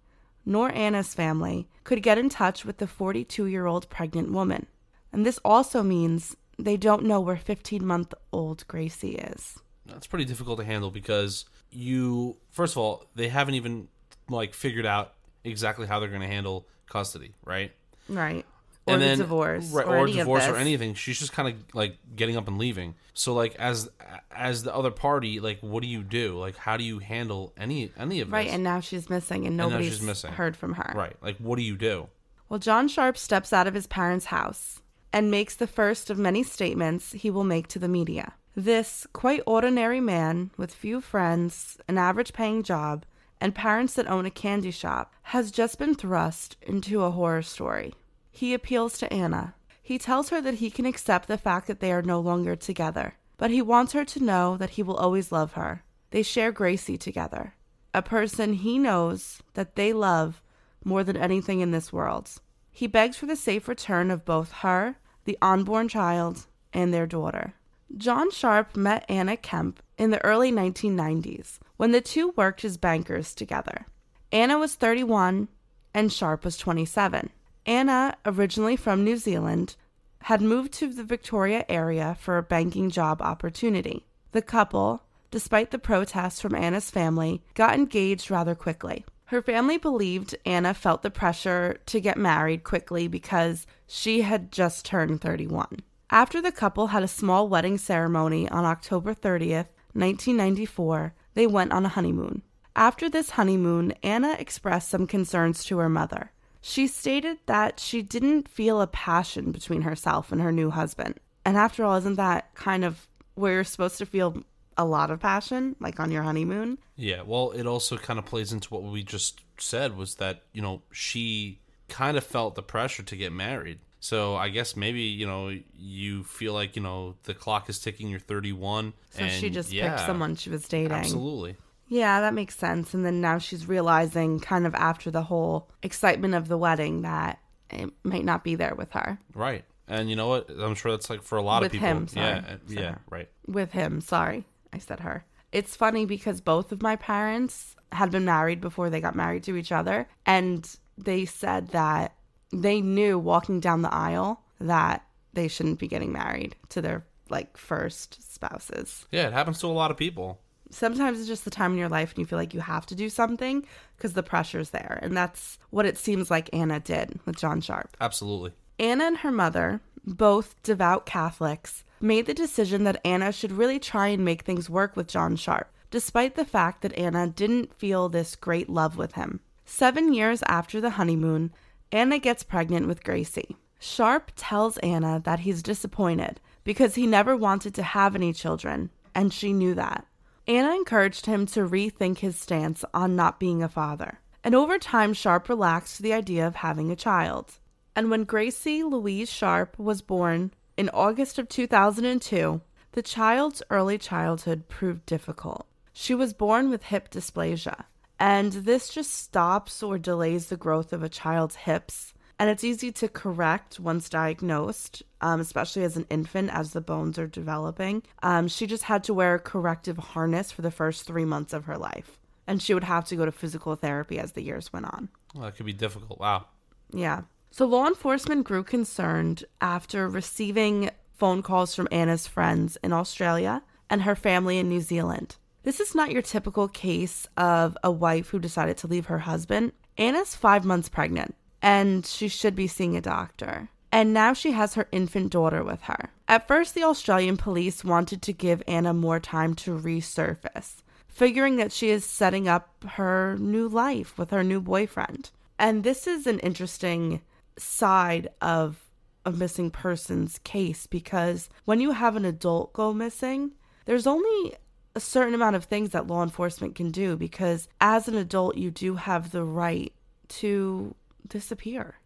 nor 0.47 0.73
Anna's 0.73 1.13
family 1.13 1.69
could 1.85 2.03
get 2.03 2.17
in 2.17 2.31
touch 2.31 2.65
with 2.65 2.79
the 2.79 2.87
42 2.87 3.45
year 3.45 3.67
old 3.67 3.91
pregnant 3.91 4.33
woman. 4.33 4.65
And 5.13 5.27
this 5.27 5.39
also 5.45 5.83
means 5.83 6.39
they 6.59 6.79
don't 6.79 7.05
know 7.05 7.21
where 7.21 7.37
15 7.37 7.85
month 7.85 8.15
old 8.33 8.67
Gracie 8.67 9.17
is. 9.17 9.59
That's 9.85 10.07
pretty 10.07 10.25
difficult 10.25 10.59
to 10.59 10.65
handle 10.65 10.91
because 10.91 11.45
you 11.71 12.39
first 12.51 12.73
of 12.73 12.79
all 12.79 13.05
they 13.15 13.29
haven't 13.29 13.57
even 13.57 13.89
like 14.31 14.55
figured 14.55 14.87
out 14.87 15.13
exactly 15.45 15.87
how 15.87 16.01
they're 16.01 16.09
going 16.09 16.23
to 16.23 16.27
handle 16.27 16.67
custody, 16.87 17.35
right? 17.45 17.73
Right. 18.09 18.47
Or 18.87 18.99
the 18.99 19.17
divorce. 19.17 19.71
right, 19.71 19.87
or, 19.87 19.99
or, 19.99 20.07
divorce 20.07 20.47
or 20.47 20.57
anything. 20.57 20.95
She's 20.95 21.19
just 21.19 21.33
kind 21.33 21.49
of 21.49 21.55
like 21.75 21.97
getting 22.15 22.37
up 22.37 22.49
and 22.49 22.59
leaving. 22.59 22.95
So 23.15 23.33
like 23.33 23.55
as 23.57 23.89
as 24.31 24.63
the 24.63 24.75
other 24.75 24.91
party, 24.91 25.41
like 25.41 25.61
what 25.61 25.83
do 25.83 25.89
you 25.89 26.03
do? 26.03 26.39
Like 26.39 26.57
how 26.57 26.77
do 26.77 26.85
you 26.85 26.99
handle 26.99 27.53
any 27.57 27.91
any 27.99 28.21
of 28.21 28.31
Right, 28.31 28.45
this? 28.45 28.51
Right, 28.51 28.55
and 28.55 28.63
now 28.65 28.81
she's 28.81 29.09
missing 29.09 29.47
and 29.47 29.57
nobody's 29.57 29.95
she's 29.95 30.03
missing. 30.03 30.33
heard 30.33 30.57
from 30.57 30.75
her. 30.75 30.93
right, 30.95 31.17
like 31.23 31.39
what 31.39 31.57
do 31.57 31.63
you 31.63 31.77
do? 31.77 32.09
Well, 32.49 32.59
John 32.61 32.89
Sharpe 32.89 33.17
steps 33.17 33.53
out 33.55 33.67
of 33.67 33.73
his 33.75 33.87
parents' 33.87 34.27
house 34.27 34.83
and 35.13 35.31
makes 35.31 35.55
the 35.57 35.67
first 35.67 36.11
of 36.11 36.19
many 36.19 36.43
statements 36.43 37.13
he 37.13 37.31
will 37.31 37.45
make 37.45 37.69
to 37.69 37.79
the 37.79 37.89
media. 37.89 38.35
This 38.55 39.07
quite 39.13 39.41
ordinary 39.47 40.01
man 40.01 40.51
with 40.57 40.75
few 40.75 41.01
friends, 41.01 41.79
an 41.89 41.97
average 41.99 42.33
paying 42.33 42.63
job, 42.63 43.05
and 43.41 43.55
parents 43.55 43.95
that 43.95 44.09
own 44.09 44.27
a 44.27 44.31
candy 44.31 44.71
shop 44.71 45.13
has 45.23 45.51
just 45.51 45.79
been 45.79 45.95
thrust 45.95 46.57
into 46.63 47.03
a 47.03 47.11
horror 47.11 47.43
story. 47.43 47.95
He 48.37 48.53
appeals 48.53 48.99
to 48.99 49.13
Anna. 49.13 49.55
He 49.81 49.97
tells 49.97 50.31
her 50.31 50.41
that 50.41 50.55
he 50.55 50.69
can 50.69 50.87
accept 50.87 51.29
the 51.29 51.39
fact 51.39 51.69
that 51.69 51.79
they 51.79 51.93
are 51.93 52.03
no 52.03 52.19
longer 52.19 52.57
together, 52.57 53.15
but 53.37 53.53
he 53.53 53.63
wants 53.63 53.93
her 53.93 54.05
to 54.07 54.25
know 54.25 54.57
that 54.57 54.71
he 54.71 54.83
will 54.83 54.97
always 54.97 55.31
love 55.31 55.53
her. 55.53 55.85
They 56.11 56.25
share 56.25 56.51
Gracie 56.51 56.99
together, 56.99 57.55
a 57.95 58.03
person 58.03 58.55
he 58.55 58.77
knows 58.77 59.41
that 59.53 59.77
they 59.77 59.93
love 59.93 60.43
more 60.85 61.05
than 61.05 61.17
anything 61.17 61.61
in 61.61 61.71
this 61.71 61.93
world. 61.93 62.29
He 62.73 62.89
begs 62.89 63.17
for 63.17 63.27
the 63.27 63.37
safe 63.37 63.69
return 63.69 64.11
of 64.11 64.25
both 64.25 64.51
her, 64.51 64.97
the 65.27 65.39
unborn 65.41 65.87
child, 65.87 66.47
and 66.73 66.93
their 66.93 67.07
daughter. 67.07 67.55
John 67.97 68.33
Sharpe 68.33 68.75
met 68.75 69.05
Anna 69.09 69.37
Kemp 69.37 69.81
in 69.97 70.11
the 70.11 70.23
early 70.25 70.51
1990s 70.51 71.61
when 71.77 71.93
the 71.93 72.01
two 72.01 72.35
worked 72.37 72.65
as 72.65 72.79
bankers 72.79 73.33
together. 73.33 73.87
Anna 74.33 74.59
was 74.59 74.75
31 74.75 75.47
and 75.95 76.13
Sharpe 76.13 76.45
was 76.45 76.57
27. 76.57 77.31
Anna, 77.67 78.17
originally 78.27 78.77
from 78.77 79.05
New 79.05 79.17
Zealand, 79.17 79.77
had 80.23 80.41
moved 80.41 80.73
to 80.73 80.89
the 80.89 81.05
Victoria 81.05 81.65
area 81.69 82.17
for 82.21 82.39
a 82.39 82.43
banking 82.43 82.91
job 82.91 83.21
opportunity. 83.21 84.07
The 84.33 84.43
couple, 84.43 85.03
despite 85.31 85.71
the 85.71 85.79
protests 85.79 86.41
from 86.41 86.55
Anna's 86.55 86.91
family, 86.91 87.43
got 87.55 87.75
engaged 87.75 88.31
rather 88.31 88.55
quickly. 88.55 89.05
Her 89.27 89.43
family 89.43 89.79
believed 89.79 90.37
Anna 90.45 90.75
felt 90.75 91.03
the 91.03 91.11
pressure 91.11 91.79
to 91.87 92.01
get 92.01 92.19
married 92.19 92.65
quickly 92.65 93.09
because 93.09 93.67
she 93.87 94.23
had 94.23 94.53
just 94.53 94.85
turned 94.85 95.21
31. 95.21 95.81
After 96.11 96.43
the 96.43 96.53
couple 96.53 96.89
had 96.89 97.03
a 97.03 97.09
small 97.09 97.49
wedding 97.49 97.79
ceremony 97.79 98.49
on 98.49 98.65
October 98.65 99.15
30th, 99.15 99.69
1994, 99.95 101.15
they 101.35 101.47
went 101.47 101.73
on 101.73 101.87
a 101.87 101.91
honeymoon. 101.91 102.43
After 102.77 103.09
this 103.09 103.31
honeymoon, 103.31 103.93
Anna 104.03 104.37
expressed 104.39 104.91
some 104.91 105.07
concerns 105.07 105.65
to 105.65 105.79
her 105.79 105.89
mother. 105.89 106.33
She 106.67 106.87
stated 106.87 107.37
that 107.45 107.79
she 107.79 108.01
didn't 108.01 108.49
feel 108.49 108.81
a 108.81 108.87
passion 108.87 109.53
between 109.53 109.83
herself 109.83 110.33
and 110.33 110.41
her 110.41 110.51
new 110.51 110.71
husband. 110.71 111.21
And 111.45 111.59
after 111.59 111.85
all, 111.85 111.97
isn't 111.97 112.15
that 112.15 112.55
kind 112.55 112.87
of 112.87 113.07
where 113.35 113.53
you're 113.53 113.65
supposed 113.65 113.99
to 113.99 114.07
feel 114.07 114.43
a 114.79 114.87
lot 114.87 115.11
of 115.11 115.21
passion, 115.21 115.77
like 115.79 116.01
on 116.01 116.11
your 116.11 116.23
honeymoon? 116.23 116.79
Yeah, 116.97 117.21
well, 117.21 117.51
it 117.51 117.67
also 117.67 117.99
kind 117.99 118.19
of 118.19 118.25
plays 118.25 118.51
into 118.51 118.73
what 118.73 118.83
we 118.83 119.03
just 119.03 119.43
said 119.59 119.95
was 119.95 120.15
that, 120.15 120.45
you 120.55 120.63
know, 120.63 120.81
she 120.91 121.61
kind 121.89 122.17
of 122.17 122.25
felt 122.25 122.55
the 122.55 122.63
pressure 122.63 123.03
to 123.03 123.15
get 123.15 123.31
married. 123.31 123.81
So 124.01 124.35
I 124.35 124.49
guess 124.49 124.75
maybe, 124.75 125.03
you 125.03 125.27
know, 125.27 125.55
you 125.79 126.25
feel 126.25 126.55
like, 126.55 126.77
you 126.77 126.83
know, 126.83 127.17
the 127.25 127.35
clock 127.35 127.69
is 127.69 127.79
ticking, 127.79 128.09
you're 128.09 128.21
31. 128.21 128.95
So 129.11 129.23
and 129.23 129.33
she 129.33 129.51
just 129.51 129.71
yeah, 129.71 129.91
picked 129.91 130.07
someone 130.07 130.35
she 130.37 130.49
was 130.49 130.67
dating. 130.67 130.93
Absolutely. 130.93 131.57
Yeah, 131.95 132.23
that 132.23 132.35
makes 132.35 132.57
sense. 132.57 132.93
And 132.93 133.07
then 133.07 133.21
now 133.21 133.39
she's 133.39 133.69
realizing, 133.69 134.41
kind 134.41 134.67
of 134.67 134.75
after 134.75 135.13
the 135.13 135.23
whole 135.23 135.71
excitement 135.81 136.35
of 136.35 136.49
the 136.49 136.59
wedding, 136.59 137.03
that 137.03 137.39
it 137.71 137.89
might 138.03 138.25
not 138.25 138.43
be 138.43 138.57
there 138.57 138.75
with 138.75 138.91
her. 138.93 139.17
Right. 139.33 139.65
And 139.87 140.11
you 140.11 140.17
know 140.17 140.27
what? 140.27 140.51
I'm 140.51 140.75
sure 140.75 140.91
that's 140.91 141.09
like 141.09 141.23
for 141.23 141.39
a 141.39 141.43
lot 141.43 141.63
With 141.63 141.69
of 141.69 141.73
people. 141.73 141.87
him, 141.87 142.09
sorry. 142.09 142.27
Yeah, 142.27 142.43
uh, 142.49 142.57
yeah, 142.69 142.95
right. 143.09 143.29
With 143.47 143.71
him, 143.71 144.01
sorry, 144.01 144.45
I 144.73 144.79
said 144.79 145.01
her. 145.01 145.25
It's 145.53 145.77
funny 145.77 146.05
because 146.05 146.41
both 146.41 146.73
of 146.73 146.83
my 146.83 146.97
parents 146.97 147.77
had 147.93 148.11
been 148.11 148.25
married 148.25 148.61
before 148.61 148.91
they 148.91 149.01
got 149.01 149.15
married 149.15 149.45
to 149.45 149.57
each 149.57 149.71
other. 149.71 150.09
And 150.27 150.69
they 150.99 151.27
said 151.27 151.69
that 151.69 152.17
they 152.53 152.81
knew 152.81 153.21
walking 153.21 153.61
down 153.61 153.83
the 153.83 153.95
aisle 153.95 154.43
that 154.61 155.05
they 155.33 155.47
shouldn't 155.47 155.79
be 155.79 155.87
getting 155.87 156.11
married 156.11 156.57
to 156.71 156.83
their 156.83 157.07
like 157.29 157.57
first 157.57 158.35
spouses. 158.35 159.07
Yeah, 159.13 159.29
it 159.29 159.33
happens 159.33 159.61
to 159.61 159.69
a 159.69 159.69
lot 159.69 159.93
of 159.93 159.97
people. 159.97 160.41
Sometimes 160.75 161.21
it's 161.21 161.29
just 161.29 161.45
the 161.45 161.51
time 161.51 161.73
in 161.73 161.79
your 161.79 161.89
life 161.89 162.11
and 162.11 162.19
you 162.19 162.27
feel 162.27 162.39
like 162.39 162.53
you 162.53 162.61
have 162.61 162.85
to 162.87 162.97
do 162.97 163.09
something 163.09 163.65
because 163.97 164.15
the 164.15 164.25
pressure's 164.25 164.71
there. 164.71 164.99
And 165.03 165.17
that's 165.17 165.59
what 165.71 165.87
it 165.87 165.97
seems 165.97 166.33
like 166.33 166.51
Anna 166.53 166.81
did 166.81 167.21
with 167.25 167.37
John 167.37 167.61
Sharpe. 167.61 167.97
Absolutely. 168.01 168.51
Anna 168.81 169.05
and 169.05 169.19
her 169.19 169.31
mother, 169.31 169.81
both 170.05 170.61
devout 170.65 171.07
Catholics, 171.07 171.85
made 172.01 172.27
the 172.27 172.35
decision 172.35 172.83
that 172.85 173.01
Anna 173.05 173.31
should 173.31 173.53
really 173.53 173.79
try 173.79 174.09
and 174.09 174.25
make 174.25 174.43
things 174.43 174.69
work 174.69 174.97
with 174.97 175.07
John 175.07 175.37
Sharpe, 175.37 175.71
despite 175.93 176.35
the 176.35 176.45
fact 176.45 176.83
that 176.83 176.99
Anna 176.99 177.29
didn't 177.29 177.73
feel 177.75 178.09
this 178.09 178.35
great 178.35 178.69
love 178.69 178.97
with 178.97 179.13
him. 179.13 179.39
Seven 179.65 180.13
years 180.13 180.43
after 180.49 180.81
the 180.81 180.91
honeymoon, 180.91 181.53
Anna 181.93 182.19
gets 182.19 182.43
pregnant 182.43 182.89
with 182.89 183.05
Gracie. 183.05 183.57
Sharpe 183.79 184.33
tells 184.35 184.79
Anna 184.79 185.23
that 185.25 185.41
he's 185.41 185.63
disappointed 185.63 186.41
because 186.65 186.97
he 186.97 187.07
never 187.07 187.37
wanted 187.37 187.75
to 187.77 187.83
have 187.85 188.17
any 188.17 188.33
children, 188.33 188.91
and 189.15 189.33
she 189.33 189.53
knew 189.53 189.75
that. 189.75 190.05
Anna 190.47 190.75
encouraged 190.75 191.27
him 191.27 191.47
to 191.47 191.69
rethink 191.69 192.19
his 192.19 192.39
stance 192.39 192.85
on 192.93 193.17
not 193.17 193.41
being 193.41 193.63
a 193.63 193.69
father. 193.69 194.21
And 194.43 194.55
over 194.55 194.79
time, 194.79 195.15
Sharpe 195.15 195.49
relaxed 195.49 195.97
to 195.97 196.03
the 196.03 196.13
idea 196.13 196.47
of 196.47 196.57
having 196.57 196.91
a 196.91 196.97
child. 196.97 197.59
And 197.97 198.11
when 198.11 198.25
Gracie 198.25 198.83
Louise 198.83 199.31
Sharpe 199.31 199.79
was 199.79 200.03
born 200.03 200.53
in 200.77 200.91
August 200.91 201.39
of 201.39 201.49
2002, 201.49 202.61
the 202.93 203.03
child's 203.03 203.63
early 203.71 203.99
childhood 203.99 204.69
proved 204.69 205.07
difficult. 205.07 205.67
She 205.93 206.15
was 206.15 206.33
born 206.33 206.71
with 206.71 206.85
hip 206.85 207.11
dysplasia, 207.11 207.85
and 208.19 208.53
this 208.53 208.89
just 208.89 209.15
stops 209.15 209.83
or 209.83 209.99
delays 209.99 210.49
the 210.49 210.57
growth 210.57 210.93
of 210.93 211.03
a 211.03 211.09
child's 211.09 211.57
hips. 211.57 212.14
And 212.39 212.51
it's 212.51 212.65
easy 212.65 212.91
to 212.93 213.09
correct 213.09 213.79
once 213.79 214.09
diagnosed, 214.09 215.03
um, 215.21 215.41
especially 215.41 215.85
as 215.85 215.97
an 215.97 216.07
infant 216.11 216.51
as 216.53 216.73
the 216.73 216.81
bones 216.81 217.19
are 217.19 217.27
developing. 217.27 218.03
Um, 218.23 218.49
she 218.49 218.67
just 218.67 218.85
had 218.85 219.05
to 219.05 219.15
wear 219.15 219.37
a 219.37 219.41
corrective 219.41 219.99
harness 219.99 220.51
for 220.51 220.63
the 220.63 220.71
first 220.71 221.07
three 221.07 221.25
months 221.25 221.53
of 221.53 221.67
her 221.67 221.79
life. 221.79 222.19
And 222.47 222.61
she 222.61 222.75
would 222.75 222.85
have 222.85 223.05
to 223.07 223.17
go 223.17 223.25
to 223.25 223.33
physical 223.33 223.75
therapy 223.77 224.19
as 224.19 224.33
the 224.33 224.43
years 224.43 224.73
went 224.73 224.87
on. 224.87 225.09
Well, 225.35 225.45
that 225.45 225.57
could 225.57 225.67
be 225.67 225.73
difficult. 225.73 226.19
Wow. 226.19 226.47
Yeah. 226.93 227.23
So 227.51 227.67
law 227.67 227.87
enforcement 227.87 228.45
grew 228.45 228.65
concerned 228.65 229.45
after 229.61 230.09
receiving 230.09 230.91
phone 231.17 231.41
calls 231.41 231.75
from 231.75 231.89
Anna's 231.93 232.27
friends 232.27 232.77
in 232.83 232.93
Australia 232.93 233.63
and 233.89 234.03
her 234.03 234.17
family 234.17 234.59
in 234.59 234.69
New 234.69 234.81
Zealand. 234.81 235.37
This 235.63 235.81
is 235.81 235.95
not 235.95 236.11
your 236.11 236.21
typical 236.21 236.69
case 236.69 237.29
of 237.37 237.79
a 237.83 237.91
wife 237.91 238.31
who 238.31 238.39
decided 238.39 238.77
to 238.79 238.89
leave 238.89 239.07
her 239.07 239.21
husband. 239.21 239.73
Anna's 239.97 240.35
five 240.35 240.65
months 240.65 240.89
pregnant 240.89 241.35
and 241.65 242.05
she 242.05 242.29
should 242.29 242.55
be 242.55 242.67
seeing 242.67 242.95
a 242.95 243.01
doctor. 243.01 243.71
And 243.91 244.13
now 244.13 244.35
she 244.35 244.53
has 244.53 244.75
her 244.75 244.87
infant 244.93 245.33
daughter 245.33 245.65
with 245.65 245.81
her. 245.83 246.11
At 246.29 246.47
first, 246.47 246.75
the 246.75 246.85
Australian 246.85 247.39
police 247.39 247.83
wanted 247.83 248.21
to 248.21 248.35
give 248.35 248.63
Anna 248.69 248.93
more 248.93 249.19
time 249.19 249.55
to 249.55 249.79
resurface, 249.79 250.83
figuring 251.09 251.57
that 251.57 251.73
she 251.73 251.89
is 251.89 252.05
setting 252.05 252.47
up 252.49 252.85
her 252.97 253.39
new 253.39 253.67
life 253.67 254.19
with 254.19 254.31
her 254.31 254.45
new 254.45 254.61
boyfriend. 254.61 255.31
And 255.59 255.85
this 255.85 256.07
is 256.07 256.27
an 256.27 256.39
interesting 256.41 257.23
side 257.57 258.29
of 258.43 258.91
a 259.25 259.33
missing 259.33 259.71
persons 259.71 260.41
case 260.45 260.87
because 260.87 261.49
when 261.65 261.81
you 261.81 261.93
have 261.93 262.15
an 262.15 262.27
adult 262.27 262.75
go 262.75 262.93
missing, 262.93 263.53
there's 263.87 264.07
only 264.07 264.55
a 264.95 265.01
certain 265.01 265.33
amount 265.33 265.57
of 265.57 265.65
things 265.65 265.91
that 265.91 266.09
law 266.09 266.23
enforcement 266.23 266.75
can 266.75 266.91
do 266.91 267.17
because 267.17 267.69
as 267.81 268.07
an 268.07 268.17
adult, 268.17 268.59
you 268.59 268.71
do 268.71 268.97
have 268.97 269.31
the 269.31 269.45
right 269.45 269.95
to 270.29 270.95
disappear. 271.27 271.97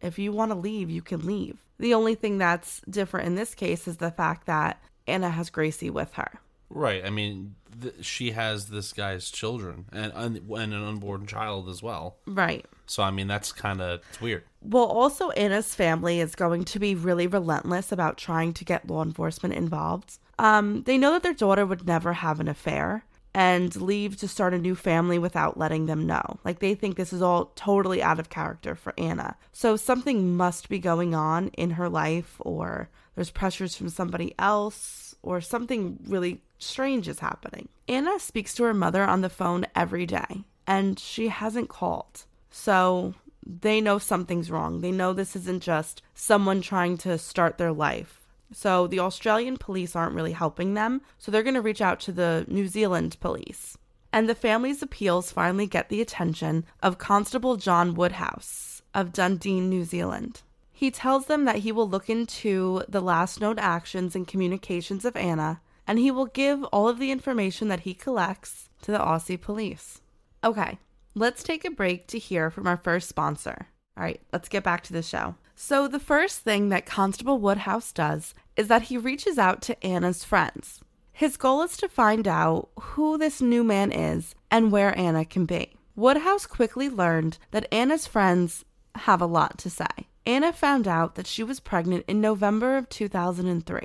If 0.00 0.18
you 0.18 0.32
want 0.32 0.50
to 0.50 0.58
leave, 0.58 0.90
you 0.90 1.02
can 1.02 1.24
leave. 1.24 1.58
The 1.78 1.94
only 1.94 2.14
thing 2.14 2.38
that's 2.38 2.80
different 2.88 3.26
in 3.26 3.34
this 3.34 3.54
case 3.54 3.88
is 3.88 3.96
the 3.96 4.10
fact 4.10 4.46
that 4.46 4.82
Anna 5.06 5.30
has 5.30 5.50
Gracie 5.50 5.90
with 5.90 6.12
her. 6.14 6.40
Right. 6.70 7.04
I 7.04 7.10
mean, 7.10 7.54
th- 7.80 8.04
she 8.04 8.32
has 8.32 8.66
this 8.66 8.92
guy's 8.92 9.30
children 9.30 9.86
and, 9.92 10.12
and 10.14 10.36
and 10.36 10.74
an 10.74 10.84
unborn 10.84 11.26
child 11.26 11.68
as 11.68 11.82
well. 11.82 12.16
Right. 12.26 12.64
So 12.86 13.02
I 13.02 13.10
mean, 13.10 13.28
that's 13.28 13.52
kind 13.52 13.80
of 13.80 14.00
weird. 14.20 14.44
Well, 14.62 14.84
also, 14.84 15.30
Anna's 15.30 15.74
family 15.74 16.20
is 16.20 16.34
going 16.34 16.64
to 16.64 16.78
be 16.78 16.94
really 16.94 17.26
relentless 17.26 17.92
about 17.92 18.16
trying 18.16 18.54
to 18.54 18.64
get 18.64 18.88
law 18.88 19.02
enforcement 19.02 19.54
involved. 19.54 20.18
Um, 20.38 20.82
they 20.82 20.98
know 20.98 21.12
that 21.12 21.22
their 21.22 21.34
daughter 21.34 21.64
would 21.64 21.86
never 21.86 22.14
have 22.14 22.40
an 22.40 22.48
affair 22.48 23.04
and 23.34 23.74
leave 23.80 24.16
to 24.16 24.28
start 24.28 24.54
a 24.54 24.58
new 24.58 24.76
family 24.76 25.18
without 25.18 25.58
letting 25.58 25.86
them 25.86 26.06
know. 26.06 26.38
Like, 26.44 26.60
they 26.60 26.74
think 26.74 26.96
this 26.96 27.12
is 27.12 27.20
all 27.20 27.52
totally 27.56 28.02
out 28.02 28.20
of 28.20 28.30
character 28.30 28.76
for 28.76 28.94
Anna. 28.96 29.36
So, 29.52 29.76
something 29.76 30.36
must 30.36 30.68
be 30.68 30.78
going 30.78 31.14
on 31.14 31.48
in 31.48 31.70
her 31.70 31.88
life, 31.88 32.36
or 32.38 32.88
there's 33.14 33.30
pressures 33.30 33.76
from 33.76 33.88
somebody 33.88 34.34
else, 34.38 35.16
or 35.22 35.40
something 35.40 35.98
really 36.06 36.42
strange 36.58 37.08
is 37.08 37.18
happening. 37.18 37.68
Anna 37.88 38.20
speaks 38.20 38.54
to 38.54 38.64
her 38.64 38.74
mother 38.74 39.02
on 39.02 39.20
the 39.20 39.28
phone 39.28 39.66
every 39.74 40.06
day, 40.06 40.44
and 40.66 40.98
she 40.98 41.28
hasn't 41.28 41.68
called. 41.68 42.24
So, 42.50 43.14
they 43.44 43.80
know 43.80 43.98
something's 43.98 44.50
wrong. 44.50 44.80
They 44.80 44.92
know 44.92 45.12
this 45.12 45.34
isn't 45.34 45.62
just 45.62 46.02
someone 46.14 46.62
trying 46.62 46.98
to 46.98 47.18
start 47.18 47.58
their 47.58 47.72
life. 47.72 48.20
So 48.52 48.86
the 48.86 49.00
Australian 49.00 49.56
police 49.56 49.96
aren't 49.96 50.14
really 50.14 50.32
helping 50.32 50.74
them, 50.74 51.02
so 51.18 51.30
they're 51.30 51.42
going 51.42 51.54
to 51.54 51.60
reach 51.60 51.80
out 51.80 52.00
to 52.00 52.12
the 52.12 52.44
New 52.48 52.68
Zealand 52.68 53.16
police. 53.20 53.76
And 54.12 54.28
the 54.28 54.34
family's 54.34 54.82
appeals 54.82 55.32
finally 55.32 55.66
get 55.66 55.88
the 55.88 56.00
attention 56.00 56.64
of 56.82 56.98
Constable 56.98 57.56
John 57.56 57.94
Woodhouse 57.94 58.82
of 58.94 59.12
Dundee, 59.12 59.60
New 59.60 59.84
Zealand. 59.84 60.42
He 60.72 60.90
tells 60.90 61.26
them 61.26 61.44
that 61.46 61.58
he 61.58 61.72
will 61.72 61.88
look 61.88 62.08
into 62.08 62.82
the 62.88 63.00
last 63.00 63.40
known 63.40 63.58
actions 63.58 64.14
and 64.14 64.26
communications 64.26 65.04
of 65.04 65.16
Anna, 65.16 65.60
and 65.86 65.98
he 65.98 66.10
will 66.10 66.26
give 66.26 66.62
all 66.64 66.88
of 66.88 66.98
the 66.98 67.10
information 67.10 67.68
that 67.68 67.80
he 67.80 67.94
collects 67.94 68.68
to 68.82 68.92
the 68.92 68.98
Aussie 68.98 69.40
police. 69.40 70.00
Okay, 70.42 70.78
let's 71.14 71.42
take 71.42 71.64
a 71.64 71.70
break 71.70 72.06
to 72.08 72.18
hear 72.18 72.50
from 72.50 72.66
our 72.66 72.76
first 72.76 73.08
sponsor. 73.08 73.68
All 73.96 74.04
right, 74.04 74.20
let's 74.32 74.48
get 74.48 74.64
back 74.64 74.82
to 74.84 74.92
the 74.92 75.02
show. 75.02 75.36
So, 75.56 75.86
the 75.86 76.00
first 76.00 76.40
thing 76.40 76.68
that 76.70 76.86
Constable 76.86 77.38
Woodhouse 77.38 77.92
does 77.92 78.34
is 78.56 78.68
that 78.68 78.82
he 78.82 78.98
reaches 78.98 79.38
out 79.38 79.62
to 79.62 79.86
Anna's 79.86 80.24
friends. 80.24 80.80
His 81.12 81.36
goal 81.36 81.62
is 81.62 81.76
to 81.76 81.88
find 81.88 82.26
out 82.26 82.70
who 82.78 83.16
this 83.16 83.40
new 83.40 83.62
man 83.62 83.92
is 83.92 84.34
and 84.50 84.72
where 84.72 84.98
Anna 84.98 85.24
can 85.24 85.46
be. 85.46 85.76
Woodhouse 85.94 86.44
quickly 86.44 86.88
learned 86.88 87.38
that 87.52 87.72
Anna's 87.72 88.06
friends 88.06 88.64
have 88.96 89.20
a 89.20 89.26
lot 89.26 89.58
to 89.58 89.70
say. 89.70 90.08
Anna 90.26 90.52
found 90.52 90.88
out 90.88 91.14
that 91.14 91.26
she 91.26 91.44
was 91.44 91.60
pregnant 91.60 92.04
in 92.08 92.20
November 92.20 92.76
of 92.76 92.88
2003 92.88 93.80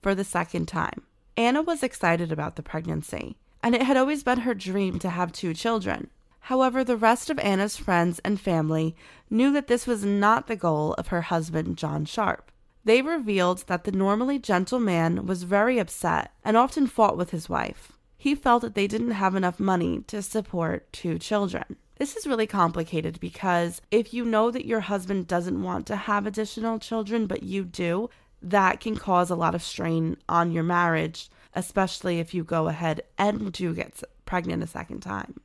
for 0.00 0.14
the 0.14 0.24
second 0.24 0.66
time. 0.66 1.02
Anna 1.36 1.60
was 1.60 1.82
excited 1.82 2.32
about 2.32 2.56
the 2.56 2.62
pregnancy, 2.62 3.36
and 3.62 3.74
it 3.74 3.82
had 3.82 3.96
always 3.96 4.22
been 4.22 4.40
her 4.40 4.54
dream 4.54 4.98
to 5.00 5.10
have 5.10 5.32
two 5.32 5.52
children. 5.52 6.08
However, 6.46 6.82
the 6.82 6.96
rest 6.96 7.30
of 7.30 7.38
Anna's 7.38 7.76
friends 7.76 8.18
and 8.24 8.40
family 8.40 8.96
knew 9.30 9.52
that 9.52 9.68
this 9.68 9.86
was 9.86 10.04
not 10.04 10.48
the 10.48 10.56
goal 10.56 10.94
of 10.94 11.08
her 11.08 11.22
husband, 11.22 11.78
John 11.78 12.04
Sharpe. 12.04 12.50
They 12.84 13.00
revealed 13.00 13.64
that 13.68 13.84
the 13.84 13.92
normally 13.92 14.40
gentle 14.40 14.80
man 14.80 15.24
was 15.24 15.44
very 15.44 15.78
upset 15.78 16.32
and 16.44 16.56
often 16.56 16.88
fought 16.88 17.16
with 17.16 17.30
his 17.30 17.48
wife. 17.48 17.92
He 18.18 18.34
felt 18.34 18.62
that 18.62 18.74
they 18.74 18.88
didn't 18.88 19.12
have 19.12 19.36
enough 19.36 19.60
money 19.60 20.00
to 20.08 20.20
support 20.20 20.92
two 20.92 21.16
children. 21.16 21.76
This 21.98 22.16
is 22.16 22.26
really 22.26 22.48
complicated 22.48 23.20
because 23.20 23.80
if 23.92 24.12
you 24.12 24.24
know 24.24 24.50
that 24.50 24.66
your 24.66 24.80
husband 24.80 25.28
doesn't 25.28 25.62
want 25.62 25.86
to 25.86 25.96
have 25.96 26.26
additional 26.26 26.80
children, 26.80 27.28
but 27.28 27.44
you 27.44 27.62
do, 27.62 28.10
that 28.42 28.80
can 28.80 28.96
cause 28.96 29.30
a 29.30 29.36
lot 29.36 29.54
of 29.54 29.62
strain 29.62 30.16
on 30.28 30.50
your 30.50 30.64
marriage, 30.64 31.30
especially 31.54 32.18
if 32.18 32.34
you 32.34 32.42
go 32.42 32.66
ahead 32.66 33.02
and 33.16 33.52
do 33.52 33.72
get 33.72 34.02
pregnant 34.26 34.64
a 34.64 34.66
second 34.66 35.02
time. 35.02 35.40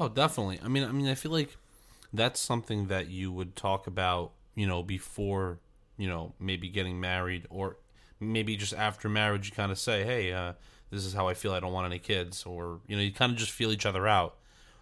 Oh, 0.00 0.08
definitely. 0.08 0.58
I 0.64 0.68
mean, 0.68 0.82
I 0.84 0.92
mean, 0.92 1.06
I 1.08 1.14
feel 1.14 1.30
like 1.30 1.56
that's 2.12 2.40
something 2.40 2.86
that 2.88 3.08
you 3.08 3.30
would 3.30 3.54
talk 3.54 3.86
about, 3.86 4.32
you 4.54 4.66
know, 4.66 4.82
before, 4.82 5.60
you 5.98 6.08
know, 6.08 6.34
maybe 6.40 6.68
getting 6.70 6.98
married, 6.98 7.46
or 7.50 7.76
maybe 8.18 8.56
just 8.56 8.72
after 8.74 9.08
marriage. 9.08 9.50
You 9.50 9.54
kind 9.54 9.70
of 9.70 9.78
say, 9.78 10.04
"Hey, 10.04 10.32
uh, 10.32 10.54
this 10.90 11.04
is 11.04 11.12
how 11.14 11.28
I 11.28 11.34
feel. 11.34 11.52
I 11.52 11.60
don't 11.60 11.72
want 11.72 11.86
any 11.86 11.98
kids," 11.98 12.44
or 12.44 12.80
you 12.88 12.96
know, 12.96 13.02
you 13.02 13.12
kind 13.12 13.30
of 13.30 13.38
just 13.38 13.52
feel 13.52 13.70
each 13.72 13.86
other 13.86 14.08
out. 14.08 14.36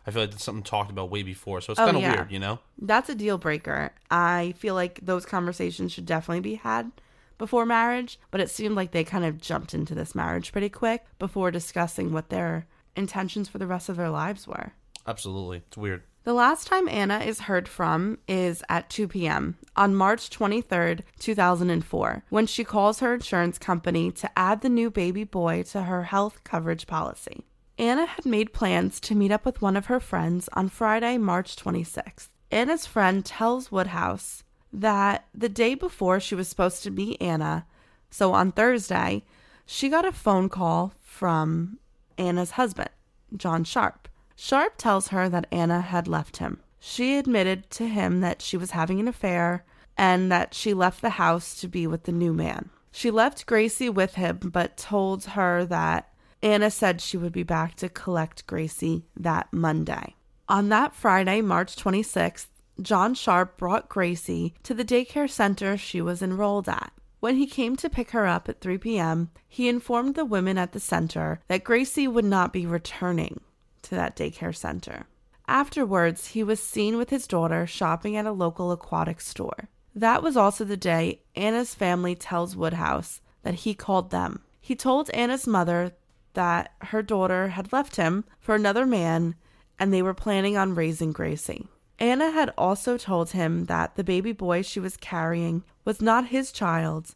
I 0.07 0.13
feel 0.13 0.23
like 0.23 0.31
that's 0.31 0.45
something 0.45 0.63
talked 0.63 0.91
about 0.91 1.11
way 1.11 1.23
before, 1.23 1.61
so 1.61 1.73
it's 1.73 1.81
Oh, 1.81 1.85
kind 1.85 1.97
of 1.97 2.03
yeah. 2.03 2.13
weird, 2.13 2.33
you 2.33 2.39
know. 2.39 2.61
That's 2.81 3.11
a 3.11 3.15
deal 3.15 3.39
breaker. 3.39 3.93
I 4.11 4.55
feel 4.57 4.75
like 4.75 5.01
those 5.03 5.27
conversations 5.27 5.93
should 5.93 6.07
definitely 6.07 6.41
be 6.41 6.55
had 6.55 6.93
before 7.37 7.67
marriage, 7.67 8.19
but 8.31 8.41
it 8.41 8.51
seemed 8.51 8.77
like 8.77 8.93
they 8.93 9.05
kind 9.05 9.25
of 9.25 9.41
jumped 9.41 9.75
into 9.75 9.95
this 9.95 10.15
marriage 10.15 10.53
pretty 10.53 10.71
quick 10.71 11.05
before 11.19 11.51
discussing 11.51 12.13
what 12.13 12.31
their 12.31 12.67
intentions 12.97 13.49
for 13.49 13.59
the 13.59 13.67
rest 13.67 13.89
of 13.89 13.97
their 13.97 14.11
lives 14.11 14.47
were. 14.47 14.73
Absolutely, 15.09 15.63
it's 15.67 15.77
weird. 15.79 16.03
The 16.25 16.35
last 16.35 16.67
time 16.67 16.87
Anna 16.87 17.21
is 17.21 17.41
heard 17.41 17.67
from 17.67 18.19
is 18.29 18.63
at 18.69 18.91
2 18.91 19.09
p.m. 19.09 19.57
on 19.75 19.95
March 19.95 20.29
23rd, 20.29 21.01
2004, 21.19 22.25
when 22.29 22.47
she 22.47 22.63
calls 22.63 23.01
her 23.01 23.15
insurance 23.15 23.59
company 23.59 24.13
to 24.13 24.31
add 24.39 24.61
the 24.61 24.69
new 24.69 24.91
baby 24.91 25.25
boy 25.25 25.63
to 25.71 25.85
her 25.85 26.05
health 26.05 26.45
coverage 26.45 26.87
policy. 26.87 27.47
Anna 27.79 28.05
had 28.05 28.27
made 28.27 28.53
plans 28.53 29.01
to 29.01 29.15
meet 29.15 29.33
up 29.33 29.47
with 29.47 29.63
one 29.63 29.79
of 29.79 29.87
her 29.87 29.99
friends 29.99 30.51
on 30.53 30.69
Friday, 30.69 31.17
March 31.17 31.57
26th. 31.57 32.29
Anna's 32.51 32.85
friend 32.85 33.25
tells 33.25 33.73
Woodhouse 33.73 34.45
that 34.71 35.25
the 35.35 35.49
day 35.49 35.75
before 35.75 36.21
she 36.21 36.35
was 36.35 36.49
supposed 36.49 36.83
to 36.83 36.91
meet 36.91 37.17
Anna, 37.19 37.67
so 38.11 38.35
on 38.35 38.53
Thursday, 38.53 39.25
she 39.65 39.89
got 39.89 40.05
a 40.05 40.13
phone 40.13 40.51
call 40.51 40.93
from 41.01 41.79
Anna's 42.19 42.53
husband, 42.53 42.91
John 43.35 43.65
Sharpe. 43.65 44.07
Sharpe 44.41 44.79
tells 44.79 45.09
her 45.09 45.29
that 45.29 45.49
Anna 45.51 45.81
had 45.81 46.07
left 46.07 46.37
him. 46.37 46.61
She 46.79 47.19
admitted 47.19 47.69
to 47.71 47.89
him 47.89 48.21
that 48.21 48.41
she 48.41 48.57
was 48.57 48.71
having 48.71 49.01
an 49.01 49.09
affair 49.09 49.65
and 49.97 50.31
that 50.31 50.55
she 50.55 50.73
left 50.73 51.03
the 51.03 51.11
house 51.11 51.61
to 51.61 51.67
be 51.67 51.89
with 51.89 52.05
the 52.05 52.13
new 52.13 52.33
man. 52.33 52.71
She 52.93 53.11
left 53.11 53.47
Gracie 53.47 53.91
with 53.91 54.15
him, 54.15 54.39
but 54.45 54.77
told 54.77 55.25
her 55.25 55.65
that 55.65 56.13
Anna 56.41 56.71
said 56.71 57.01
she 57.01 57.17
would 57.17 57.33
be 57.33 57.43
back 57.43 57.75
to 57.77 57.89
collect 57.89 58.47
Gracie 58.47 59.07
that 59.17 59.53
Monday. 59.53 60.15
On 60.49 60.69
that 60.69 60.95
Friday, 60.95 61.41
March 61.41 61.75
26th, 61.75 62.47
John 62.81 63.15
Sharpe 63.15 63.57
brought 63.57 63.89
Gracie 63.89 64.55
to 64.63 64.73
the 64.73 64.85
daycare 64.85 65.29
center 65.29 65.77
she 65.77 66.01
was 66.01 66.23
enrolled 66.23 66.69
at. 66.69 66.93
When 67.19 67.35
he 67.35 67.47
came 67.49 67.75
to 67.75 67.91
pick 67.91 68.13
her 68.13 68.25
up 68.25 68.49
at 68.49 68.61
3 68.61 68.79
p.m., 68.79 69.31
he 69.49 69.69
informed 69.69 70.15
the 70.15 70.25
women 70.25 70.57
at 70.57 70.71
the 70.71 70.79
center 70.79 71.41
that 71.49 71.65
Gracie 71.65 72.07
would 72.07 72.25
not 72.25 72.53
be 72.53 72.67
returning 72.67 73.41
to 73.89 73.95
that 73.95 74.17
daycare 74.17 74.55
center. 74.55 75.07
Afterwards, 75.47 76.29
he 76.29 76.43
was 76.43 76.61
seen 76.61 76.97
with 76.97 77.11
his 77.11 77.27
daughter 77.27 77.67
shopping 77.67 78.17
at 78.17 78.27
a 78.27 78.33
local 78.33 78.71
aquatic 78.71 79.21
store. 79.21 79.69
That 79.95 80.23
was 80.23 80.37
also 80.37 80.65
the 80.65 80.77
day 80.77 81.23
Anna's 81.35 81.75
family 81.75 82.15
tells 82.15 82.55
Woodhouse 82.55 83.21
that 83.43 83.55
he 83.55 83.75
called 83.75 84.11
them. 84.11 84.43
He 84.61 84.77
told 84.77 85.11
Anna's 85.11 85.47
mother 85.47 85.93
that 86.35 86.73
her 86.83 87.03
daughter 87.03 87.49
had 87.49 87.73
left 87.73 87.97
him 87.97 88.25
for 88.39 88.55
another 88.55 88.85
man 88.85 89.35
and 89.79 89.93
they 89.93 90.03
were 90.03 90.15
planning 90.15 90.57
on 90.57 90.75
raising 90.75 91.13
Gracie. 91.13 91.67
Anna 91.99 92.31
had 92.31 92.53
also 92.57 92.97
told 92.97 93.31
him 93.31 93.65
that 93.65 93.97
the 93.97 94.05
baby 94.05 94.33
boy 94.33 94.63
she 94.63 94.79
was 94.79 94.97
carrying 94.97 95.65
was 95.85 96.03
not 96.03 96.29
his 96.29 96.53
child, 96.53 97.15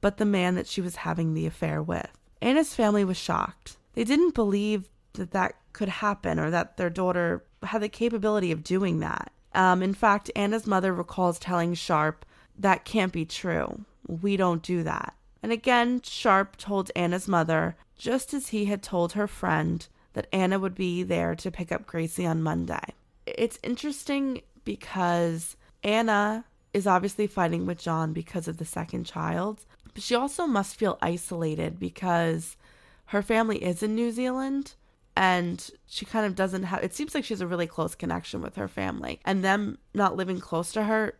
but 0.00 0.16
the 0.16 0.24
man 0.24 0.56
that 0.56 0.66
she 0.66 0.80
was 0.80 0.96
having 0.96 1.32
the 1.32 1.46
affair 1.46 1.82
with. 1.82 2.10
Anna's 2.42 2.74
family 2.74 3.04
was 3.04 3.16
shocked. 3.16 3.76
They 3.94 4.04
didn't 4.04 4.34
believe 4.34 4.88
that 5.14 5.32
that 5.32 5.54
could 5.72 5.88
happen 5.88 6.38
or 6.38 6.50
that 6.50 6.76
their 6.76 6.90
daughter 6.90 7.44
had 7.62 7.82
the 7.82 7.88
capability 7.88 8.52
of 8.52 8.64
doing 8.64 9.00
that. 9.00 9.32
Um, 9.54 9.82
in 9.82 9.94
fact, 9.94 10.30
Anna's 10.36 10.66
mother 10.66 10.92
recalls 10.92 11.38
telling 11.38 11.74
Sharpe, 11.74 12.24
That 12.58 12.84
can't 12.84 13.12
be 13.12 13.24
true. 13.24 13.84
We 14.06 14.36
don't 14.36 14.62
do 14.62 14.82
that. 14.82 15.14
And 15.42 15.52
again, 15.52 16.02
Sharpe 16.02 16.56
told 16.56 16.90
Anna's 16.94 17.26
mother, 17.26 17.76
just 17.96 18.34
as 18.34 18.48
he 18.48 18.66
had 18.66 18.82
told 18.82 19.12
her 19.12 19.26
friend, 19.26 19.86
that 20.12 20.26
Anna 20.32 20.58
would 20.58 20.74
be 20.74 21.02
there 21.02 21.34
to 21.36 21.50
pick 21.50 21.70
up 21.72 21.86
Gracie 21.86 22.26
on 22.26 22.42
Monday. 22.42 22.94
It's 23.26 23.58
interesting 23.62 24.42
because 24.64 25.56
Anna 25.82 26.44
is 26.74 26.86
obviously 26.86 27.26
fighting 27.26 27.66
with 27.66 27.78
John 27.78 28.12
because 28.12 28.48
of 28.48 28.58
the 28.58 28.64
second 28.64 29.04
child, 29.04 29.64
but 29.92 30.02
she 30.02 30.14
also 30.14 30.46
must 30.46 30.76
feel 30.76 30.98
isolated 31.00 31.78
because 31.78 32.56
her 33.06 33.22
family 33.22 33.62
is 33.62 33.82
in 33.82 33.94
New 33.94 34.12
Zealand 34.12 34.74
and 35.20 35.70
she 35.86 36.06
kind 36.06 36.24
of 36.24 36.34
doesn't 36.34 36.62
have 36.62 36.82
it 36.82 36.94
seems 36.94 37.14
like 37.14 37.24
she 37.24 37.34
has 37.34 37.42
a 37.42 37.46
really 37.46 37.66
close 37.66 37.94
connection 37.94 38.40
with 38.40 38.56
her 38.56 38.66
family 38.66 39.20
and 39.26 39.44
them 39.44 39.76
not 39.92 40.16
living 40.16 40.40
close 40.40 40.72
to 40.72 40.84
her 40.84 41.14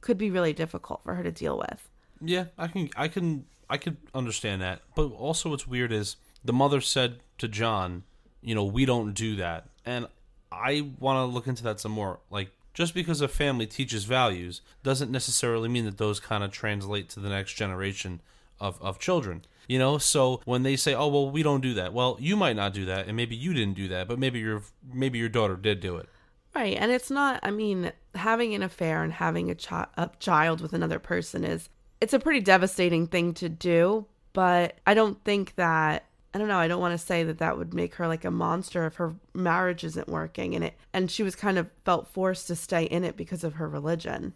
could 0.00 0.16
be 0.16 0.30
really 0.30 0.52
difficult 0.52 1.02
for 1.02 1.14
her 1.14 1.24
to 1.24 1.32
deal 1.32 1.58
with. 1.58 1.88
Yeah, 2.20 2.44
I 2.56 2.68
can, 2.68 2.90
I 2.96 3.08
can, 3.08 3.44
I 3.68 3.76
could 3.76 3.96
understand 4.14 4.62
that. 4.62 4.82
But 4.94 5.08
also, 5.08 5.50
what's 5.50 5.66
weird 5.66 5.92
is 5.92 6.16
the 6.44 6.52
mother 6.52 6.80
said 6.80 7.18
to 7.38 7.48
John, 7.48 8.04
"You 8.40 8.54
know, 8.54 8.64
we 8.64 8.84
don't 8.84 9.12
do 9.12 9.34
that," 9.36 9.66
and 9.84 10.06
I 10.52 10.92
want 11.00 11.16
to 11.16 11.24
look 11.24 11.48
into 11.48 11.64
that 11.64 11.80
some 11.80 11.92
more. 11.92 12.20
Like, 12.30 12.50
just 12.72 12.94
because 12.94 13.20
a 13.20 13.28
family 13.28 13.66
teaches 13.66 14.04
values 14.04 14.60
doesn't 14.84 15.10
necessarily 15.10 15.68
mean 15.68 15.84
that 15.86 15.98
those 15.98 16.20
kind 16.20 16.44
of 16.44 16.52
translate 16.52 17.08
to 17.10 17.20
the 17.20 17.28
next 17.28 17.54
generation 17.54 18.20
of 18.60 18.80
of 18.80 18.98
children. 19.00 19.44
You 19.68 19.78
know, 19.78 19.98
so 19.98 20.40
when 20.44 20.62
they 20.62 20.76
say, 20.76 20.94
"Oh, 20.94 21.08
well, 21.08 21.30
we 21.30 21.42
don't 21.42 21.60
do 21.60 21.74
that," 21.74 21.92
well, 21.92 22.16
you 22.20 22.36
might 22.36 22.56
not 22.56 22.72
do 22.72 22.84
that, 22.86 23.06
and 23.08 23.16
maybe 23.16 23.34
you 23.36 23.52
didn't 23.52 23.74
do 23.74 23.88
that, 23.88 24.08
but 24.08 24.18
maybe 24.18 24.38
your 24.38 24.62
maybe 24.92 25.18
your 25.18 25.28
daughter 25.28 25.56
did 25.56 25.80
do 25.80 25.96
it. 25.96 26.08
Right. 26.54 26.76
And 26.78 26.90
it's 26.90 27.10
not, 27.10 27.40
I 27.42 27.50
mean, 27.50 27.92
having 28.14 28.54
an 28.54 28.62
affair 28.62 29.02
and 29.04 29.12
having 29.12 29.50
a, 29.50 29.54
chi- 29.54 29.88
a 29.98 30.08
child 30.20 30.62
with 30.62 30.72
another 30.72 30.98
person 30.98 31.44
is, 31.44 31.68
it's 32.00 32.14
a 32.14 32.18
pretty 32.18 32.40
devastating 32.40 33.06
thing 33.08 33.34
to 33.34 33.50
do. 33.50 34.06
But 34.32 34.78
I 34.86 34.94
don't 34.94 35.22
think 35.22 35.54
that, 35.56 36.06
I 36.32 36.38
don't 36.38 36.48
know, 36.48 36.56
I 36.58 36.66
don't 36.66 36.80
want 36.80 36.98
to 36.98 37.06
say 37.06 37.24
that 37.24 37.38
that 37.38 37.58
would 37.58 37.74
make 37.74 37.96
her 37.96 38.08
like 38.08 38.24
a 38.24 38.30
monster 38.30 38.86
if 38.86 38.94
her 38.94 39.14
marriage 39.34 39.84
isn't 39.84 40.08
working 40.08 40.54
and 40.54 40.64
it, 40.64 40.78
and 40.94 41.10
she 41.10 41.22
was 41.22 41.36
kind 41.36 41.58
of 41.58 41.68
felt 41.84 42.08
forced 42.08 42.46
to 42.46 42.56
stay 42.56 42.84
in 42.84 43.04
it 43.04 43.18
because 43.18 43.44
of 43.44 43.54
her 43.54 43.68
religion. 43.68 44.32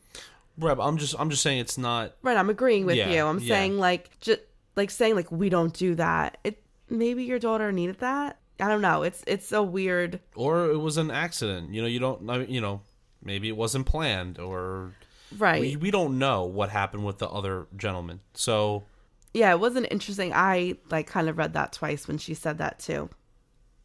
Right, 0.58 0.76
I'm 0.78 0.98
just 0.98 1.14
I'm 1.18 1.30
just 1.30 1.42
saying 1.42 1.60
it's 1.60 1.78
not. 1.78 2.16
Right. 2.22 2.36
I'm 2.36 2.50
agreeing 2.50 2.84
with 2.84 2.96
Yeah, 2.96 3.08
you. 3.10 3.24
I'm 3.24 3.38
yeah. 3.38 3.48
saying 3.54 3.78
like, 3.78 4.10
just 4.20 4.40
like 4.76 4.90
saying 4.90 5.14
like, 5.16 5.30
we 5.30 5.48
don't 5.48 5.72
do 5.74 5.94
that. 5.96 6.38
It, 6.44 6.62
maybe 6.88 7.24
your 7.24 7.38
daughter 7.38 7.72
needed 7.72 7.98
that. 8.00 8.38
I 8.58 8.68
don't 8.68 8.82
know. 8.82 9.02
It's, 9.02 9.24
it's 9.26 9.52
a 9.52 9.62
weird, 9.62 10.20
Or 10.34 10.70
it 10.70 10.78
was 10.78 10.96
an 10.98 11.10
accident. 11.10 11.72
You 11.72 11.82
know, 11.82 11.88
you 11.88 11.98
don't. 11.98 12.28
I 12.28 12.38
mean, 12.38 12.50
You 12.50 12.60
know, 12.60 12.82
maybe 13.22 13.48
it 13.48 13.56
wasn't 13.56 13.86
planned, 13.86 14.38
or 14.38 14.92
right. 15.38 15.60
we, 15.60 15.76
we 15.76 15.90
don't 15.90 16.18
know 16.18 16.44
what 16.44 16.70
happened 16.70 17.04
with 17.04 17.18
the 17.18 17.28
other 17.28 17.66
gentleman. 17.76 18.20
So 18.34 18.84
yeah, 19.32 19.50
it 19.52 19.60
wasn't 19.60 19.86
interesting. 19.90 20.32
I 20.34 20.76
like 20.90 21.06
kind 21.06 21.28
of 21.28 21.38
read 21.38 21.52
that 21.54 21.72
twice 21.72 22.08
when 22.08 22.18
she 22.18 22.34
said 22.34 22.58
that 22.58 22.80
too. 22.80 23.08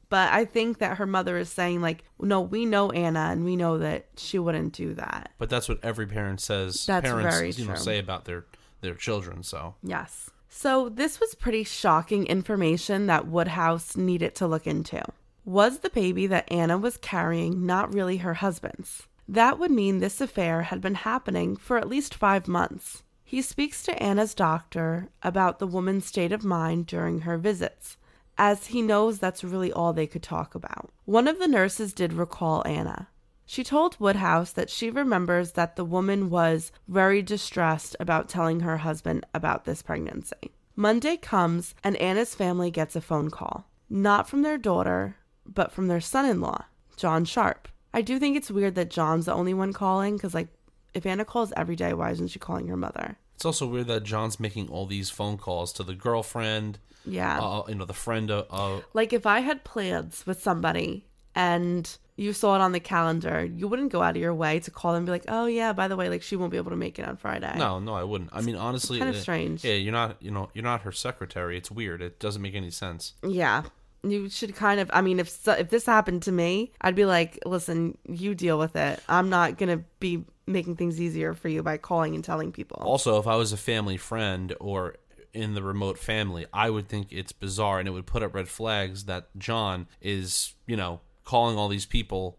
But 0.10 0.32
I 0.32 0.46
think 0.46 0.80
that 0.80 0.98
her 0.98 1.06
mother 1.06 1.38
is 1.38 1.50
saying 1.50 1.82
like, 1.82 2.04
no, 2.20 2.42
we 2.42 2.66
know 2.66 2.92
Anna 2.92 3.30
and 3.32 3.44
we 3.44 3.56
know 3.56 3.80
that 3.80 4.06
she 4.18 4.38
wouldn't 4.40 4.74
do 4.74 4.94
that. 4.94 5.32
But 5.38 5.50
that's 5.50 5.68
what 5.68 5.80
every 5.84 6.06
parent 6.06 6.42
says. 6.42 6.86
That's 6.86 7.08
parents, 7.08 7.36
very 7.36 7.52
you 7.52 7.66
know, 7.66 7.74
true. 7.74 7.84
say 7.84 8.00
about 8.00 8.26
their 8.26 8.46
their 8.82 8.96
children. 8.96 9.44
So 9.44 9.76
Yes. 9.84 10.30
So 10.58 10.88
this 10.88 11.20
was 11.20 11.36
pretty 11.36 11.66
shocking 11.66 12.26
information 12.28 13.08
that 13.08 13.28
Woodhouse 13.28 13.98
needed 13.98 14.36
to 14.36 14.48
look 14.48 14.66
into. 14.66 15.04
Was 15.44 15.80
the 15.80 15.90
baby 15.90 16.28
that 16.28 16.50
Anna 16.50 16.78
was 16.78 16.96
carrying 16.96 17.66
not 17.66 17.94
really 17.94 18.18
her 18.18 18.36
husband's? 18.36 19.06
That 19.28 19.60
would 19.60 19.70
mean 19.70 20.00
this 20.00 20.22
affair 20.22 20.62
had 20.64 20.80
been 20.80 20.96
happening 20.96 21.58
for 21.58 21.78
at 21.78 21.90
least 21.90 22.16
five 22.16 22.48
months. 22.48 23.04
He 23.26 23.42
speaks 23.42 23.84
to 23.84 24.02
Anna's 24.02 24.34
doctor 24.34 25.10
about 25.22 25.60
the 25.60 25.68
woman's 25.68 26.06
state 26.06 26.32
of 26.32 26.46
mind 26.46 26.86
during 26.86 27.22
her 27.22 27.38
visits, 27.38 27.98
as 28.38 28.68
he 28.68 28.82
knows 28.82 29.20
that's 29.20 29.44
really 29.44 29.74
all 29.74 29.92
they 29.92 30.08
could 30.08 30.24
talk 30.24 30.56
about. 30.56 30.90
One 31.04 31.28
of 31.28 31.38
the 31.38 31.50
nurses 31.50 31.92
did 31.92 32.14
recall 32.14 32.64
Anna. 32.66 33.10
She 33.46 33.64
told 33.64 34.00
Woodhouse 34.00 34.52
that 34.54 34.70
she 34.70 34.90
remembers 34.90 35.52
that 35.52 35.76
the 35.76 35.86
woman 35.86 36.30
was 36.30 36.72
very 36.88 37.22
distressed 37.22 37.96
about 38.00 38.28
telling 38.30 38.62
her 38.62 38.78
husband 38.78 39.26
about 39.34 39.66
this 39.66 39.82
pregnancy. 39.82 40.52
Monday 40.76 41.16
comes 41.16 41.76
and 41.84 41.96
Anna's 41.98 42.34
family 42.36 42.72
gets 42.72 42.96
a 42.96 43.02
phone 43.02 43.30
call. 43.30 43.68
Not 43.90 44.28
from 44.28 44.42
their 44.42 44.58
daughter, 44.58 45.16
but 45.46 45.72
from 45.72 45.88
their 45.88 46.02
son 46.02 46.26
in 46.26 46.42
law, 46.42 46.66
John 46.98 47.24
Sharpe. 47.24 47.68
I 47.94 48.02
do 48.02 48.18
think 48.20 48.36
it's 48.36 48.50
weird 48.52 48.76
that 48.76 48.90
John's 48.90 49.28
the 49.28 49.34
only 49.34 49.54
one 49.54 49.72
calling 49.74 50.18
because, 50.18 50.34
like, 50.34 50.48
if 50.94 51.06
Anna 51.06 51.24
calls 51.24 51.54
every 51.56 51.76
day, 51.76 51.94
why 51.94 52.10
isn't 52.12 52.30
she 52.30 52.40
calling 52.40 52.68
her 52.68 52.78
mother? 52.78 53.18
it's 53.36 53.44
also 53.46 53.68
weird 53.68 53.88
that 53.88 54.04
John's 54.04 54.40
making 54.40 54.70
all 54.70 54.86
these 54.86 55.10
phone 55.10 55.38
calls 55.38 55.74
to 55.74 55.84
the 55.84 55.94
girlfriend, 55.94 56.80
Yeah. 57.06 57.38
uh, 57.40 57.64
you 57.68 57.76
know, 57.76 57.84
the 57.86 57.94
friend 57.94 58.32
of. 58.32 58.48
Uh, 58.50 58.82
Like 58.94 59.12
if 59.12 59.26
I 59.26 59.42
had 59.42 59.66
plans 59.66 60.24
with 60.26 60.42
somebody 60.42 61.06
and 61.36 61.98
you 62.18 62.32
saw 62.32 62.56
it 62.56 62.62
on 62.62 62.72
the 62.72 62.80
calendar, 62.80 63.44
you 63.46 63.68
wouldn't 63.68 63.92
go 63.92 64.02
out 64.02 64.16
of 64.16 64.22
your 64.22 64.34
way 64.34 64.60
to 64.62 64.72
call 64.72 64.94
them 64.94 65.00
and 65.00 65.06
be 65.06 65.12
like, 65.12 65.26
"Oh 65.28 65.46
yeah, 65.48 65.74
by 65.74 65.88
the 65.88 65.96
way, 65.96 66.10
like 66.10 66.22
she 66.22 66.36
won't 66.36 66.52
be 66.52 66.58
able 66.58 66.72
to 66.72 66.78
make 66.78 66.98
it 66.98 67.08
on 67.08 67.18
Friday." 67.18 67.54
no, 67.58 67.80
no, 67.80 67.94
I 67.94 68.04
wouldn't. 68.04 68.30
I 68.34 68.42
mean, 68.42 68.56
honestly, 68.56 69.00
kind 69.00 69.10
of 69.10 69.18
uh, 69.18 69.20
strange. 69.20 69.64
Yeah, 69.64 69.74
you're 69.74 69.92
not. 69.92 70.22
You 70.22 70.32
know, 70.32 70.50
you're 70.54 70.64
not 70.64 70.82
her 70.82 70.92
secretary. 70.92 71.58
It's 71.58 71.70
weird. 71.70 72.02
It 72.02 72.20
doesn't 72.20 72.42
make 72.42 72.56
any 72.56 72.72
sense. 72.72 73.14
Yeah. 73.24 73.64
You 74.04 74.30
should 74.30 74.56
kind 74.56 74.80
of 74.80 74.92
I 74.94 75.02
mean 75.02 75.20
if 75.20 75.30
so, 75.30 75.54
if 75.54 75.70
this 75.72 75.86
happened 75.88 76.22
to 76.24 76.32
me, 76.32 76.72
I'd 76.80 76.96
be 76.96 77.06
like, 77.06 77.40
"Listen, 77.46 77.98
you 78.08 78.36
deal 78.36 78.60
with 78.60 78.76
it. 78.76 79.00
I'm 79.10 79.30
not 79.30 79.58
going 79.58 79.80
to 79.80 79.84
be 80.00 80.24
making 80.46 80.76
things 80.76 81.02
easier 81.02 81.34
for 81.34 81.50
you 81.50 81.64
by 81.64 81.78
calling 81.78 82.14
and 82.14 82.24
telling 82.24 82.52
people." 82.52 82.78
Also, 82.82 83.20
if 83.20 83.26
I 83.26 83.36
was 83.36 83.52
a 83.52 83.58
family 83.58 83.98
friend 83.98 84.56
or 84.60 84.96
in 85.34 85.54
the 85.54 85.64
remote 85.64 85.98
family, 85.98 86.46
I 86.54 86.70
would 86.70 86.88
think 86.88 87.08
it's 87.12 87.32
bizarre 87.32 87.80
and 87.80 87.88
it 87.88 87.92
would 87.92 88.06
put 88.06 88.24
up 88.24 88.34
red 88.34 88.48
flags 88.48 89.06
that 89.06 89.28
John 89.38 89.88
is, 90.02 90.54
you 90.66 90.78
know, 90.78 91.02
calling 91.26 91.58
all 91.58 91.68
these 91.68 91.86
people 91.86 92.38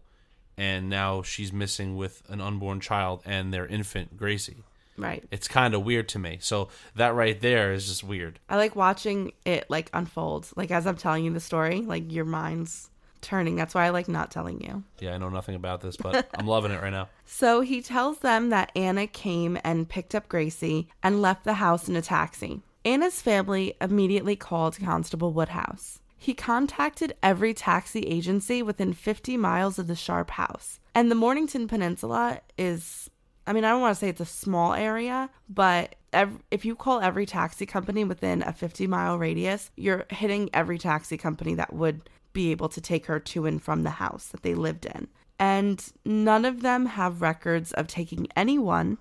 and 0.57 0.89
now 0.89 1.21
she's 1.21 1.53
missing 1.53 1.95
with 1.95 2.23
an 2.29 2.41
unborn 2.41 2.79
child 2.79 3.21
and 3.25 3.53
their 3.53 3.67
infant 3.67 4.17
Gracie. 4.17 4.63
right. 4.97 5.23
It's 5.29 5.47
kind 5.47 5.75
of 5.75 5.83
weird 5.83 6.09
to 6.09 6.19
me. 6.19 6.39
So 6.41 6.69
that 6.95 7.13
right 7.13 7.39
there 7.39 7.71
is 7.73 7.87
just 7.87 8.03
weird. 8.03 8.39
I 8.49 8.55
like 8.57 8.75
watching 8.75 9.33
it 9.45 9.69
like 9.69 9.91
unfold. 9.93 10.49
Like 10.55 10.71
as 10.71 10.87
I'm 10.87 10.97
telling 10.97 11.23
you 11.25 11.31
the 11.31 11.39
story, 11.39 11.81
like 11.81 12.11
your 12.11 12.25
mind's 12.25 12.89
turning. 13.21 13.55
That's 13.55 13.75
why 13.75 13.85
I 13.85 13.89
like 13.89 14.07
not 14.07 14.31
telling 14.31 14.61
you. 14.61 14.83
Yeah, 14.99 15.13
I 15.13 15.17
know 15.17 15.29
nothing 15.29 15.55
about 15.55 15.81
this, 15.81 15.97
but 15.97 16.27
I'm 16.33 16.47
loving 16.55 16.71
it 16.71 16.81
right 16.81 16.91
now. 16.91 17.09
So 17.25 17.61
he 17.61 17.81
tells 17.81 18.19
them 18.19 18.49
that 18.49 18.71
Anna 18.75 19.05
came 19.05 19.59
and 19.63 19.87
picked 19.87 20.15
up 20.15 20.27
Gracie 20.29 20.87
and 21.03 21.21
left 21.21 21.43
the 21.43 21.55
house 21.55 21.87
in 21.87 21.95
a 21.95 22.01
taxi. 22.01 22.61
Anna's 22.85 23.21
family 23.21 23.75
immediately 23.81 24.35
called 24.35 24.79
Constable 24.79 25.33
Woodhouse. 25.33 25.99
He 26.17 26.33
contacted 26.33 27.15
every 27.21 27.53
taxi 27.53 28.01
agency 28.01 28.63
within 28.63 28.93
50 28.93 29.37
miles 29.37 29.77
of 29.77 29.87
the 29.87 29.95
Sharpe 29.95 30.31
house. 30.31 30.79
And 30.95 31.11
the 31.11 31.15
Mornington 31.15 31.67
Peninsula 31.67 32.41
is, 32.57 33.09
I 33.45 33.53
mean, 33.53 33.63
I 33.63 33.69
don't 33.69 33.81
want 33.81 33.95
to 33.95 33.99
say 33.99 34.09
it's 34.09 34.19
a 34.19 34.25
small 34.25 34.73
area, 34.73 35.29
but 35.47 35.95
ev- 36.11 36.41
if 36.49 36.65
you 36.65 36.75
call 36.75 37.01
every 37.01 37.25
taxi 37.25 37.65
company 37.65 38.03
within 38.03 38.41
a 38.41 38.51
50 38.51 38.87
mile 38.87 39.17
radius, 39.19 39.69
you're 39.75 40.05
hitting 40.09 40.49
every 40.53 40.79
taxi 40.79 41.17
company 41.17 41.53
that 41.53 41.73
would 41.73 42.09
be 42.33 42.51
able 42.51 42.69
to 42.69 42.81
take 42.81 43.05
her 43.05 43.19
to 43.19 43.45
and 43.45 43.61
from 43.61 43.83
the 43.83 43.91
house 43.91 44.27
that 44.27 44.41
they 44.41 44.55
lived 44.55 44.85
in. 44.85 45.07
And 45.39 45.83
none 46.03 46.45
of 46.45 46.61
them 46.61 46.87
have 46.87 47.21
records 47.21 47.71
of 47.73 47.87
taking 47.87 48.27
anyone 48.35 48.97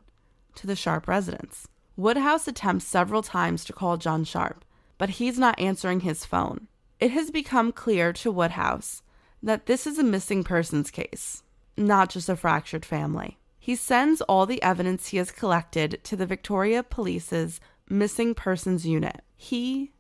to 0.57 0.67
the 0.67 0.77
Sharpe 0.77 1.09
residence. 1.09 1.67
Woodhouse 1.97 2.47
attempts 2.47 2.85
several 2.85 3.23
times 3.23 3.65
to 3.65 3.73
call 3.73 3.97
John 3.97 4.25
Sharpe, 4.25 4.65
but 4.99 5.11
he's 5.11 5.39
not 5.39 5.59
answering 5.59 6.01
his 6.01 6.27
phone. 6.27 6.69
It 6.99 7.11
has 7.11 7.31
become 7.31 7.73
clear 7.73 8.13
to 8.15 8.31
Woodhouse 8.31 9.03
that 9.43 9.67
this 9.67 9.87
is 9.87 9.99
a 9.99 10.03
missing 10.05 10.45
persons 10.45 10.91
case. 10.91 11.43
not 11.77 12.09
just 12.09 12.29
a 12.29 12.37
fractured 12.37 12.87
family. 12.87 13.39
He 13.59 13.77
sends 13.77 14.23
all 14.23 14.47
the 14.47 14.63
evidence 14.63 15.09
he 15.09 15.19
has 15.19 15.31
collected 15.31 16.01
to 16.05 16.17
the 16.17 16.25
Victoria 16.27 16.83
Police's 16.83 17.61
missing 17.89 18.35
persons 18.35 18.87
unit. 18.87 19.21
He 19.37 19.93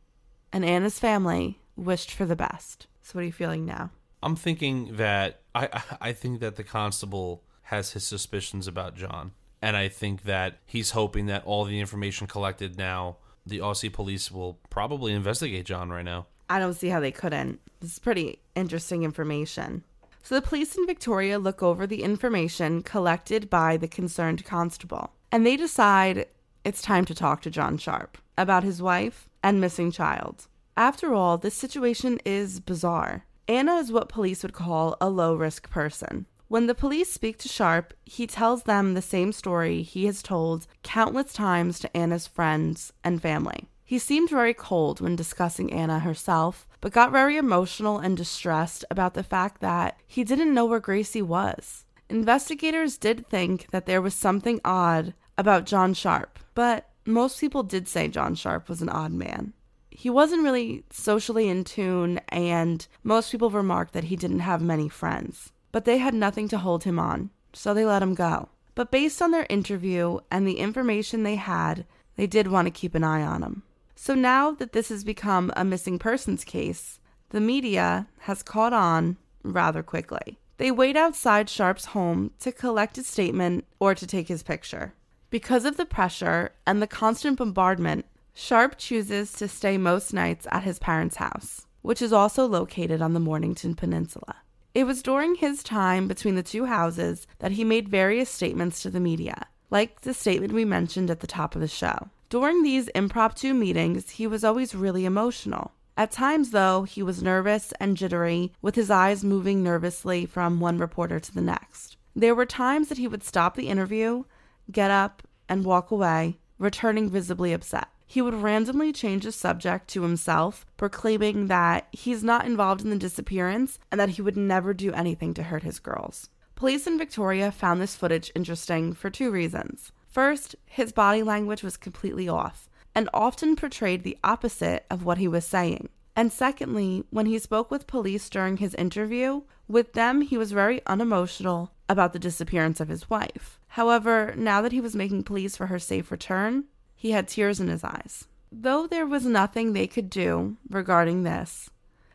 and 0.53 0.65
Anna's 0.65 0.99
family 0.99 1.61
wished 1.77 2.11
for 2.13 2.25
the 2.25 2.37
best. 2.37 2.87
So, 3.03 3.13
what 3.13 3.23
are 3.23 3.27
you 3.27 3.33
feeling 3.33 3.67
now? 3.67 3.91
I'm 4.23 4.37
thinking 4.37 4.97
that 4.97 5.41
I 5.55 5.83
I 6.01 6.13
think 6.13 6.41
that 6.41 6.57
the 6.57 6.65
constable 6.65 7.43
has 7.65 7.93
his 7.93 8.05
suspicions 8.05 8.67
about 8.67 8.97
John, 8.97 9.33
and 9.61 9.77
I 9.77 9.89
think 9.89 10.23
that 10.23 10.59
he's 10.65 10.93
hoping 10.93 11.27
that 11.27 11.45
all 11.45 11.65
the 11.65 11.81
information 11.81 12.27
collected 12.27 12.79
now, 12.79 13.19
the 13.45 13.59
Aussie 13.59 13.93
police 13.93 14.31
will 14.31 14.59
probably 14.71 15.13
investigate 15.13 15.67
John 15.67 15.91
right 15.91 16.05
now. 16.05 16.27
I 16.49 16.59
don't 16.59 16.75
see 16.75 16.89
how 16.89 17.01
they 17.01 17.13
couldn't. 17.13 17.61
This 17.81 17.93
is 17.93 17.99
pretty 17.99 18.41
interesting 18.55 19.03
information. 19.03 19.85
So 20.23 20.35
the 20.35 20.43
police 20.43 20.77
in 20.77 20.87
Victoria 20.87 21.39
look 21.39 21.63
over 21.63 21.87
the 21.87 22.03
information 22.03 22.83
collected 22.83 23.49
by 23.49 23.77
the 23.77 23.89
concerned 23.89 24.45
constable, 24.45 25.13
and 25.31 25.47
they 25.47 25.57
decide 25.57 26.27
it's 26.65 26.83
time 26.83 27.05
to 27.05 27.15
talk 27.15 27.43
to 27.43 27.51
John 27.51 27.79
Sharpe 27.79 28.19
about 28.37 28.65
his 28.65 28.83
wife 28.83 29.29
and 29.43 29.61
missing 29.61 29.93
child. 29.93 30.49
After 30.77 31.15
all, 31.15 31.39
this 31.39 31.55
situation 31.55 32.19
is 32.25 32.59
bizarre. 32.59 33.25
Anna 33.47 33.77
is 33.77 33.93
what 33.93 34.09
police 34.09 34.43
would 34.43 34.53
call 34.53 34.97
a 35.01 35.09
low 35.09 35.35
risk 35.37 35.71
person. 35.71 36.27
When 36.49 36.67
the 36.67 36.75
police 36.75 37.13
speak 37.13 37.39
to 37.39 37.49
Sharpe, 37.49 37.95
he 38.05 38.27
tells 38.27 38.65
them 38.65 38.95
the 38.95 39.03
same 39.03 39.33
story 39.33 39.83
he 39.83 40.07
has 40.07 40.23
told 40.23 40.67
countless 40.83 41.33
times 41.33 41.79
to 41.81 41.97
Anna's 41.97 42.27
friends 42.27 42.93
and 43.05 43.23
family. 43.23 43.69
He 43.88 44.01
seemed 44.01 44.31
very 44.31 44.53
cold 44.53 45.01
when 45.01 45.14
discussing 45.14 45.72
Anna 45.72 46.01
herself, 46.01 46.66
but 46.81 46.92
got 46.92 47.12
very 47.12 47.37
emotional 47.37 47.99
and 47.99 48.16
distressed 48.16 48.85
about 48.90 49.14
the 49.14 49.22
fact 49.22 49.61
that 49.61 49.96
he 50.09 50.25
didn't 50.25 50.53
know 50.53 50.66
where 50.66 50.81
Gracie 50.81 51.22
was. 51.22 51.85
Investigators 52.11 52.99
did 52.99 53.29
think 53.29 53.68
that 53.70 53.87
there 53.87 54.03
was 54.03 54.12
something 54.12 54.61
odd 54.64 55.14
about 55.38 55.66
John 55.66 55.94
Sharpe, 55.94 56.40
but 56.55 56.90
most 57.05 57.40
people 57.40 57.62
did 57.62 57.87
say 57.87 58.09
John 58.09 58.35
Sharpe 58.35 58.68
was 58.68 58.83
an 58.83 58.88
odd 58.88 59.12
man. 59.12 59.53
He 59.88 60.11
wasn't 60.11 60.42
really 60.42 60.83
socially 60.90 61.49
in 61.49 61.62
tune, 61.62 62.18
and 62.29 62.85
most 63.05 63.31
people 63.31 63.51
remarked 63.51 63.92
that 63.92 64.05
he 64.05 64.16
didn't 64.16 64.40
have 64.40 64.61
many 64.61 64.88
friends. 64.88 65.53
But 65.70 65.85
they 65.85 65.99
had 65.99 66.12
nothing 66.12 66.49
to 66.49 66.59
hold 66.59 66.83
him 66.83 66.99
on, 66.99 67.31
so 67.53 67.72
they 67.72 67.85
let 67.85 68.03
him 68.03 68.14
go. 68.14 68.49
But 68.75 68.90
based 68.90 69.22
on 69.22 69.31
their 69.31 69.46
interview 69.49 70.18
and 70.29 70.46
the 70.46 70.59
information 70.59 71.22
they 71.22 71.37
had, 71.37 71.87
they 72.16 72.27
did 72.27 72.49
want 72.49 72.66
to 72.66 72.72
keep 72.72 72.96
an 72.96 73.05
eye 73.05 73.22
on 73.22 73.42
him. 73.42 73.62
So 73.97 74.15
now 74.15 74.53
that 74.53 74.73
this 74.73 74.91
has 74.91 75.03
become 75.03 75.51
a 75.57 75.65
missing 75.65 75.99
persons 75.99 76.45
case, 76.45 77.01
the 77.31 77.41
media 77.41 78.07
has 78.21 78.43
caught 78.43 78.73
on 78.73 79.17
rather 79.43 79.83
quickly. 79.83 80.39
They 80.59 80.71
wait 80.71 80.97
outside 80.97 81.51
Sharpe's 81.51 81.87
home 81.87 82.31
to 82.41 82.53
collect 82.53 82.97
his 82.97 83.07
statement 83.07 83.65
or 83.81 83.95
to 83.95 84.07
take 84.07 84.29
his 84.29 84.43
picture. 84.43 84.95
Because 85.31 85.65
of 85.65 85.77
the 85.77 85.85
pressure 85.85 86.53
and 86.67 86.81
the 86.81 86.87
constant 86.87 87.39
bombardment, 87.39 88.07
Sharpe 88.33 88.77
chooses 88.79 89.33
to 89.33 89.49
stay 89.49 89.77
most 89.79 90.13
nights 90.13 90.47
at 90.53 90.63
his 90.63 90.79
parents' 90.79 91.17
house, 91.17 91.67
which 91.83 92.03
is 92.03 92.13
also 92.13 92.47
located 92.47 93.03
on 93.03 93.15
the 93.15 93.21
Mornington 93.21 93.75
Peninsula. 93.75 94.37
It 94.75 94.85
was 94.85 95.03
during 95.03 95.37
his 95.37 95.63
time 95.63 96.07
between 96.07 96.35
the 96.35 96.43
two 96.43 96.67
houses 96.67 97.27
that 97.39 97.53
he 97.53 97.65
made 97.65 97.89
various 97.89 98.29
statements 98.29 98.83
to 98.83 98.91
the 98.91 99.01
media, 99.01 99.47
like 99.71 100.03
the 100.03 100.13
statement 100.13 100.53
we 100.53 100.67
mentioned 100.67 101.11
at 101.11 101.21
the 101.21 101.27
top 101.27 101.55
of 101.55 101.63
the 101.63 101.69
show. 101.69 102.11
During 102.29 102.62
these 102.62 102.89
impromptu 102.89 103.55
meetings, 103.55 104.11
he 104.11 104.27
was 104.27 104.43
always 104.43 104.75
really 104.75 105.05
emotional. 105.05 105.73
At 105.97 106.11
times, 106.11 106.51
though, 106.51 106.83
he 106.83 107.03
was 107.03 107.23
nervous 107.23 107.73
and 107.79 107.97
jittery, 107.97 108.53
with 108.61 108.75
his 108.75 108.91
eyes 108.91 109.25
moving 109.25 109.62
nervously 109.62 110.27
from 110.27 110.59
one 110.59 110.79
reporter 110.79 111.21
to 111.21 111.35
the 111.35 111.41
next. 111.41 111.97
There 112.15 112.35
were 112.35 112.47
times 112.47 112.89
that 112.89 112.99
he 112.99 113.07
would 113.07 113.23
stop 113.23 113.55
the 113.55 113.69
interview, 113.69 114.25
get 114.71 114.91
up, 114.91 115.23
and 115.49 115.65
walk 115.65 115.91
away, 115.91 116.39
returning 116.59 117.09
visibly 117.09 117.53
upset. 117.53 117.89
He 118.07 118.23
would 118.23 118.35
randomly 118.35 118.93
change 118.93 119.25
the 119.25 119.33
subject 119.33 119.89
to 119.89 120.03
himself, 120.03 120.67
proclaiming 120.77 121.47
that 121.47 121.89
he's 121.93 122.25
not 122.25 122.47
involved 122.47 122.83
in 122.83 122.91
the 122.91 122.97
disappearance 122.97 123.79
and 123.91 124.01
that 124.01 124.11
he 124.11 124.23
would 124.23 124.37
never 124.37 124.75
do 124.75 124.93
anything 124.93 125.33
to 125.35 125.45
hurt 125.45 125.62
his 125.62 125.79
girls. 125.79 126.29
Police 126.55 126.87
in 126.87 126.99
Victoria 126.99 127.53
found 127.53 127.81
this 127.81 127.97
footage 127.97 128.33
interesting 128.35 128.95
for 128.95 129.11
two 129.11 129.31
reasons. 129.31 129.93
First, 130.16 130.57
his 130.64 130.92
body 130.92 131.22
language 131.22 131.62
was 131.62 131.76
completely 131.76 132.26
off 132.26 132.70
and 132.94 133.11
often 133.12 133.55
portrayed 133.55 134.02
the 134.02 134.16
opposite 134.24 134.87
of 134.90 135.05
what 135.05 135.18
he 135.18 135.29
was 135.29 135.44
saying. 135.44 135.90
And 136.16 136.33
secondly, 136.33 137.05
when 137.11 137.26
he 137.26 137.38
spoke 137.38 137.70
with 137.70 137.87
police 137.87 138.31
during 138.31 138.57
his 138.57 138.74
interview, 138.76 139.42
with 139.68 139.92
them 139.92 140.22
he 140.22 140.38
was 140.38 140.52
very 140.52 140.81
unemotional 140.87 141.70
about 141.87 142.14
the 142.14 142.18
disappearance 142.18 142.81
of 142.81 142.88
his 142.88 143.11
wife. 143.11 143.61
However, 143.66 144.33
now 144.38 144.62
that 144.62 144.72
he 144.72 144.81
was 144.81 144.96
making 144.96 145.24
pleas 145.24 145.55
for 145.55 145.66
her 145.66 145.79
safe 145.79 146.11
return, 146.11 146.64
he 146.94 147.11
had 147.11 147.29
tears 147.29 147.61
in 147.61 147.68
his 147.68 147.85
eyes. 147.85 148.26
Though 148.50 148.87
there 148.87 149.05
was 149.05 149.26
nothing 149.26 149.74
they 149.74 149.87
could 149.87 150.09
do 150.09 150.57
regarding 150.70 151.24
this, 151.24 151.68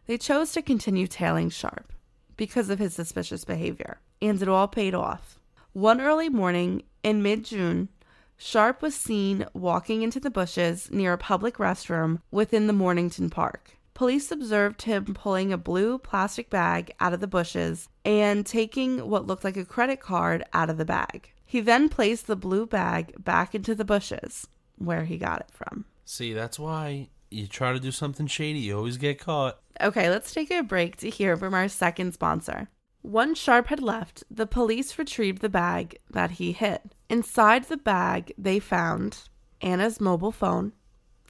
they 0.07 0.17
chose 0.17 0.53
to 0.53 0.63
continue 0.63 1.05
tailing 1.05 1.51
Sharpe 1.51 1.93
because 2.35 2.71
of 2.71 2.79
his 2.79 2.95
suspicious 2.95 3.45
behavior, 3.45 3.99
and 4.19 4.41
it 4.41 4.49
all 4.49 4.67
paid 4.67 4.95
off. 4.95 5.37
One 5.73 6.01
early 6.01 6.27
morning 6.27 6.81
in 7.03 7.21
mid 7.21 7.45
June, 7.45 7.89
Sharpe 8.37 8.81
was 8.81 8.95
seen 8.95 9.45
walking 9.53 10.01
into 10.01 10.19
the 10.19 10.31
bushes 10.31 10.89
near 10.91 11.13
a 11.13 11.17
public 11.17 11.57
restroom 11.57 12.21
within 12.31 12.67
the 12.67 12.73
Mornington 12.73 13.29
Park. 13.29 13.77
Police 13.93 14.31
observed 14.31 14.81
him 14.81 15.13
pulling 15.13 15.53
a 15.53 15.57
blue 15.57 15.99
plastic 15.99 16.49
bag 16.49 16.91
out 16.99 17.13
of 17.13 17.19
the 17.19 17.27
bushes 17.27 17.87
and 18.03 18.45
taking 18.45 19.09
what 19.09 19.27
looked 19.27 19.43
like 19.43 19.57
a 19.57 19.65
credit 19.65 19.99
card 19.99 20.43
out 20.53 20.71
of 20.71 20.77
the 20.77 20.85
bag. 20.85 21.31
He 21.45 21.59
then 21.59 21.87
placed 21.87 22.27
the 22.27 22.35
blue 22.35 22.65
bag 22.65 23.13
back 23.23 23.53
into 23.53 23.75
the 23.75 23.85
bushes 23.85 24.47
where 24.77 25.05
he 25.05 25.17
got 25.17 25.41
it 25.41 25.51
from. 25.51 25.85
See, 26.05 26.33
that's 26.33 26.57
why 26.57 27.09
you 27.29 27.47
try 27.47 27.73
to 27.73 27.79
do 27.79 27.91
something 27.91 28.27
shady, 28.27 28.59
you 28.59 28.77
always 28.77 28.97
get 28.97 29.19
caught. 29.19 29.59
Okay, 29.79 30.09
let's 30.09 30.33
take 30.33 30.49
a 30.49 30.63
break 30.63 30.97
to 30.97 31.09
hear 31.09 31.37
from 31.37 31.53
our 31.53 31.67
second 31.67 32.13
sponsor. 32.13 32.69
Once 33.03 33.39
Sharpe 33.39 33.67
had 33.67 33.81
left, 33.81 34.23
the 34.29 34.45
police 34.45 34.97
retrieved 34.97 35.41
the 35.41 35.49
bag 35.49 35.97
that 36.09 36.31
he 36.31 36.51
hid. 36.51 36.95
Inside 37.09 37.65
the 37.65 37.77
bag, 37.77 38.33
they 38.37 38.59
found 38.59 39.23
Anna's 39.61 39.99
mobile 39.99 40.31
phone 40.31 40.73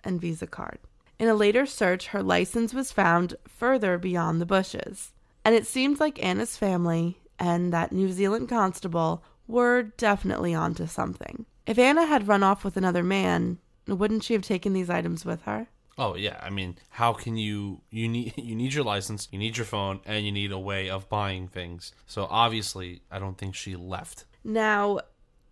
and 0.03 0.19
Visa 0.19 0.47
card. 0.47 0.79
In 1.17 1.27
a 1.27 1.33
later 1.33 1.65
search, 1.65 2.07
her 2.07 2.23
license 2.23 2.73
was 2.73 2.91
found 2.91 3.35
further 3.47 3.97
beyond 3.97 4.41
the 4.41 4.45
bushes. 4.45 5.13
And 5.45 5.55
it 5.55 5.67
seemed 5.67 5.99
like 5.99 6.23
Anna's 6.23 6.57
family 6.57 7.19
and 7.39 7.71
that 7.73 7.91
New 7.91 8.11
Zealand 8.11 8.49
constable 8.49 9.23
were 9.47 9.83
definitely 9.83 10.53
onto 10.53 10.87
something. 10.87 11.45
If 11.65 11.77
Anna 11.77 12.05
had 12.05 12.27
run 12.27 12.43
off 12.43 12.63
with 12.63 12.77
another 12.77 13.03
man, 13.03 13.59
wouldn't 13.87 14.23
she 14.23 14.33
have 14.33 14.43
taken 14.43 14.73
these 14.73 14.89
items 14.89 15.25
with 15.25 15.43
her? 15.43 15.67
Oh 16.01 16.15
yeah, 16.15 16.39
I 16.41 16.49
mean, 16.49 16.77
how 16.89 17.13
can 17.13 17.37
you 17.37 17.81
you 17.91 18.07
need 18.07 18.33
you 18.37 18.55
need 18.55 18.73
your 18.73 18.83
license, 18.83 19.27
you 19.31 19.37
need 19.37 19.55
your 19.55 19.67
phone, 19.67 19.99
and 20.03 20.25
you 20.25 20.31
need 20.31 20.51
a 20.51 20.57
way 20.57 20.89
of 20.89 21.07
buying 21.09 21.47
things. 21.47 21.93
So 22.07 22.27
obviously, 22.29 23.03
I 23.11 23.19
don't 23.19 23.37
think 23.37 23.53
she 23.53 23.75
left. 23.75 24.25
Now, 24.43 25.01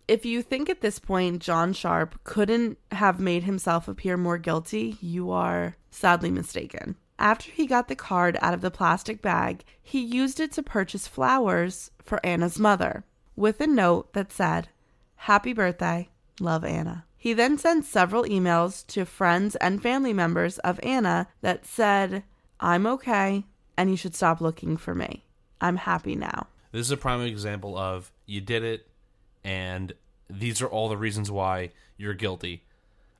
if 0.08 0.26
you 0.26 0.42
think 0.42 0.68
at 0.68 0.80
this 0.80 0.98
point 0.98 1.40
John 1.40 1.72
Sharpe 1.72 2.18
couldn't 2.24 2.78
have 2.90 3.20
made 3.20 3.44
himself 3.44 3.86
appear 3.86 4.16
more 4.16 4.38
guilty, 4.38 4.96
you 5.00 5.30
are 5.30 5.76
sadly 5.92 6.32
mistaken. 6.32 6.96
After 7.16 7.52
he 7.52 7.66
got 7.66 7.86
the 7.86 7.94
card 7.94 8.36
out 8.42 8.54
of 8.54 8.60
the 8.60 8.72
plastic 8.72 9.22
bag, 9.22 9.62
he 9.80 10.00
used 10.00 10.40
it 10.40 10.50
to 10.52 10.64
purchase 10.64 11.06
flowers 11.06 11.92
for 12.02 12.18
Anna's 12.26 12.58
mother 12.58 13.04
with 13.36 13.60
a 13.60 13.68
note 13.68 14.14
that 14.14 14.32
said, 14.32 14.68
Happy 15.14 15.52
birthday, 15.52 16.08
love 16.40 16.64
Anna. 16.64 17.04
He 17.20 17.34
then 17.34 17.58
sent 17.58 17.84
several 17.84 18.24
emails 18.24 18.86
to 18.88 19.04
friends 19.04 19.54
and 19.56 19.82
family 19.82 20.14
members 20.14 20.58
of 20.60 20.80
Anna 20.82 21.28
that 21.42 21.66
said, 21.66 22.24
I'm 22.58 22.86
okay 22.86 23.44
and 23.76 23.90
you 23.90 23.96
should 23.96 24.14
stop 24.14 24.40
looking 24.40 24.78
for 24.78 24.94
me. 24.94 25.26
I'm 25.60 25.76
happy 25.76 26.16
now. 26.16 26.46
This 26.72 26.86
is 26.86 26.90
a 26.90 26.96
prime 26.96 27.20
example 27.20 27.76
of 27.76 28.10
you 28.24 28.40
did 28.40 28.64
it, 28.64 28.86
and 29.44 29.92
these 30.30 30.62
are 30.62 30.66
all 30.66 30.88
the 30.88 30.96
reasons 30.96 31.30
why 31.30 31.72
you're 31.98 32.14
guilty. 32.14 32.64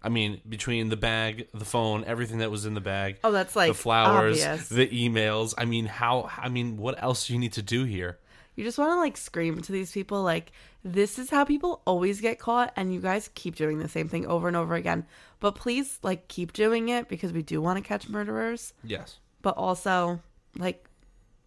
I 0.02 0.08
mean, 0.08 0.40
between 0.48 0.88
the 0.88 0.96
bag, 0.96 1.48
the 1.52 1.66
phone, 1.66 2.04
everything 2.06 2.38
that 2.38 2.50
was 2.50 2.64
in 2.64 2.72
the 2.72 2.80
bag. 2.80 3.18
Oh, 3.22 3.32
that's 3.32 3.54
like 3.54 3.68
the 3.68 3.74
flowers, 3.74 4.42
obvious. 4.42 4.68
the 4.70 4.88
emails. 4.88 5.52
I 5.58 5.66
mean, 5.66 5.84
how? 5.84 6.30
I 6.38 6.48
mean, 6.48 6.78
what 6.78 7.02
else 7.02 7.26
do 7.26 7.34
you 7.34 7.38
need 7.38 7.52
to 7.54 7.62
do 7.62 7.84
here? 7.84 8.18
You 8.60 8.66
just 8.66 8.76
want 8.76 8.92
to 8.92 8.96
like 8.96 9.16
scream 9.16 9.62
to 9.62 9.72
these 9.72 9.90
people, 9.90 10.22
like, 10.22 10.52
this 10.84 11.18
is 11.18 11.30
how 11.30 11.46
people 11.46 11.80
always 11.86 12.20
get 12.20 12.38
caught, 12.38 12.74
and 12.76 12.92
you 12.92 13.00
guys 13.00 13.30
keep 13.34 13.56
doing 13.56 13.78
the 13.78 13.88
same 13.88 14.06
thing 14.06 14.26
over 14.26 14.48
and 14.48 14.56
over 14.56 14.74
again. 14.74 15.06
But 15.40 15.54
please, 15.54 15.98
like, 16.02 16.28
keep 16.28 16.52
doing 16.52 16.90
it 16.90 17.08
because 17.08 17.32
we 17.32 17.42
do 17.42 17.62
want 17.62 17.78
to 17.78 17.88
catch 17.88 18.10
murderers. 18.10 18.74
Yes. 18.84 19.18
But 19.40 19.56
also, 19.56 20.20
like, 20.58 20.86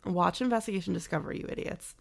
watch 0.03 0.41
Investigation 0.41 0.91
Discovery, 0.91 1.41
you 1.41 1.45
idiots. 1.49 1.93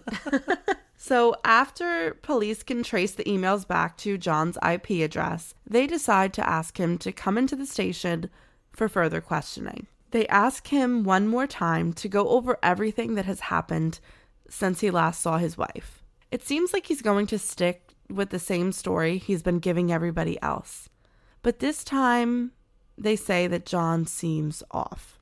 so, 0.96 1.36
after 1.44 2.14
police 2.22 2.62
can 2.62 2.82
trace 2.82 3.12
the 3.12 3.24
emails 3.24 3.68
back 3.68 3.98
to 3.98 4.16
John's 4.16 4.56
IP 4.66 5.04
address, 5.04 5.54
they 5.66 5.86
decide 5.86 6.32
to 6.32 6.48
ask 6.48 6.80
him 6.80 6.96
to 6.96 7.12
come 7.12 7.36
into 7.36 7.54
the 7.54 7.66
station 7.66 8.30
for 8.72 8.88
further 8.88 9.20
questioning. 9.20 9.86
They 10.10 10.26
ask 10.28 10.68
him 10.68 11.04
one 11.04 11.28
more 11.28 11.46
time 11.46 11.92
to 11.94 12.08
go 12.08 12.28
over 12.28 12.58
everything 12.62 13.14
that 13.14 13.24
has 13.24 13.40
happened 13.40 14.00
since 14.48 14.80
he 14.80 14.90
last 14.90 15.20
saw 15.20 15.38
his 15.38 15.58
wife. 15.58 16.02
It 16.30 16.44
seems 16.44 16.72
like 16.72 16.86
he's 16.86 17.02
going 17.02 17.26
to 17.28 17.38
stick 17.38 17.94
with 18.08 18.30
the 18.30 18.38
same 18.38 18.72
story 18.72 19.18
he's 19.18 19.42
been 19.42 19.58
giving 19.58 19.92
everybody 19.92 20.40
else. 20.42 20.88
But 21.42 21.58
this 21.58 21.84
time, 21.84 22.52
they 22.96 23.16
say 23.16 23.46
that 23.46 23.66
John 23.66 24.06
seems 24.06 24.62
off, 24.70 25.18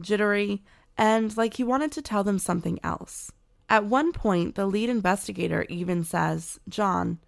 jittery, 0.00 0.62
and 0.96 1.36
like 1.36 1.54
he 1.54 1.64
wanted 1.64 1.92
to 1.92 2.02
tell 2.02 2.24
them 2.24 2.38
something 2.38 2.78
else. 2.82 3.32
At 3.68 3.84
one 3.84 4.12
point, 4.12 4.54
the 4.54 4.66
lead 4.66 4.90
investigator 4.90 5.64
even 5.68 6.04
says, 6.04 6.58
John, 6.68 7.18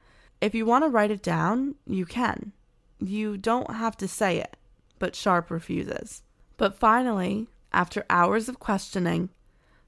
if 0.40 0.54
you 0.54 0.66
want 0.66 0.84
to 0.84 0.88
write 0.88 1.10
it 1.10 1.22
down, 1.22 1.76
you 1.86 2.04
can. 2.04 2.52
You 2.98 3.36
don't 3.36 3.76
have 3.76 3.96
to 3.98 4.08
say 4.08 4.38
it. 4.38 4.56
But 4.98 5.14
Sharpe 5.14 5.50
refuses. 5.50 6.22
But 6.62 6.78
finally, 6.78 7.48
after 7.72 8.06
hours 8.08 8.48
of 8.48 8.60
questioning, 8.60 9.30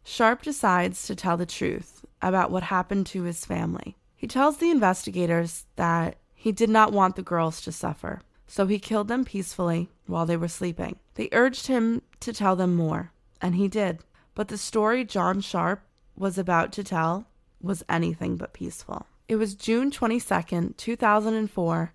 Sharpe 0.03 0.43
decides 0.43 1.07
to 1.07 1.15
tell 1.15 1.37
the 1.37 1.47
truth 1.47 2.05
about 2.21 2.51
what 2.51 2.65
happened 2.65 3.07
to 3.07 3.23
his 3.23 3.45
family. 3.45 3.97
He 4.17 4.27
tells 4.27 4.57
the 4.57 4.73
investigators 4.73 5.67
that 5.77 6.17
he 6.35 6.51
did 6.51 6.69
not 6.69 6.93
want 6.93 7.15
the 7.15 7.23
girls 7.23 7.61
to 7.61 7.71
suffer, 7.71 8.23
so 8.49 8.67
he 8.67 8.81
killed 8.81 9.07
them 9.07 9.25
peacefully 9.25 9.89
while 10.07 10.27
they 10.27 10.37
were 10.37 10.49
sleeping. 10.49 10.97
They 11.15 11.29
urged 11.31 11.69
him 11.69 12.03
to 12.19 12.33
tell 12.33 12.57
them 12.57 12.75
more, 12.75 13.13
and 13.41 13.55
he 13.55 13.69
did. 13.69 14.01
But 14.35 14.49
the 14.49 14.59
story 14.59 15.05
John 15.05 15.41
Sharpe 15.41 15.85
was 16.17 16.39
about 16.39 16.73
to 16.73 16.83
tell 16.83 17.29
was 17.61 17.85
anything 17.89 18.35
but 18.35 18.53
peaceful. 18.53 19.07
It 19.29 19.37
was 19.37 19.55
June 19.55 19.93
22nd, 19.93 20.77
2004, 20.77 21.93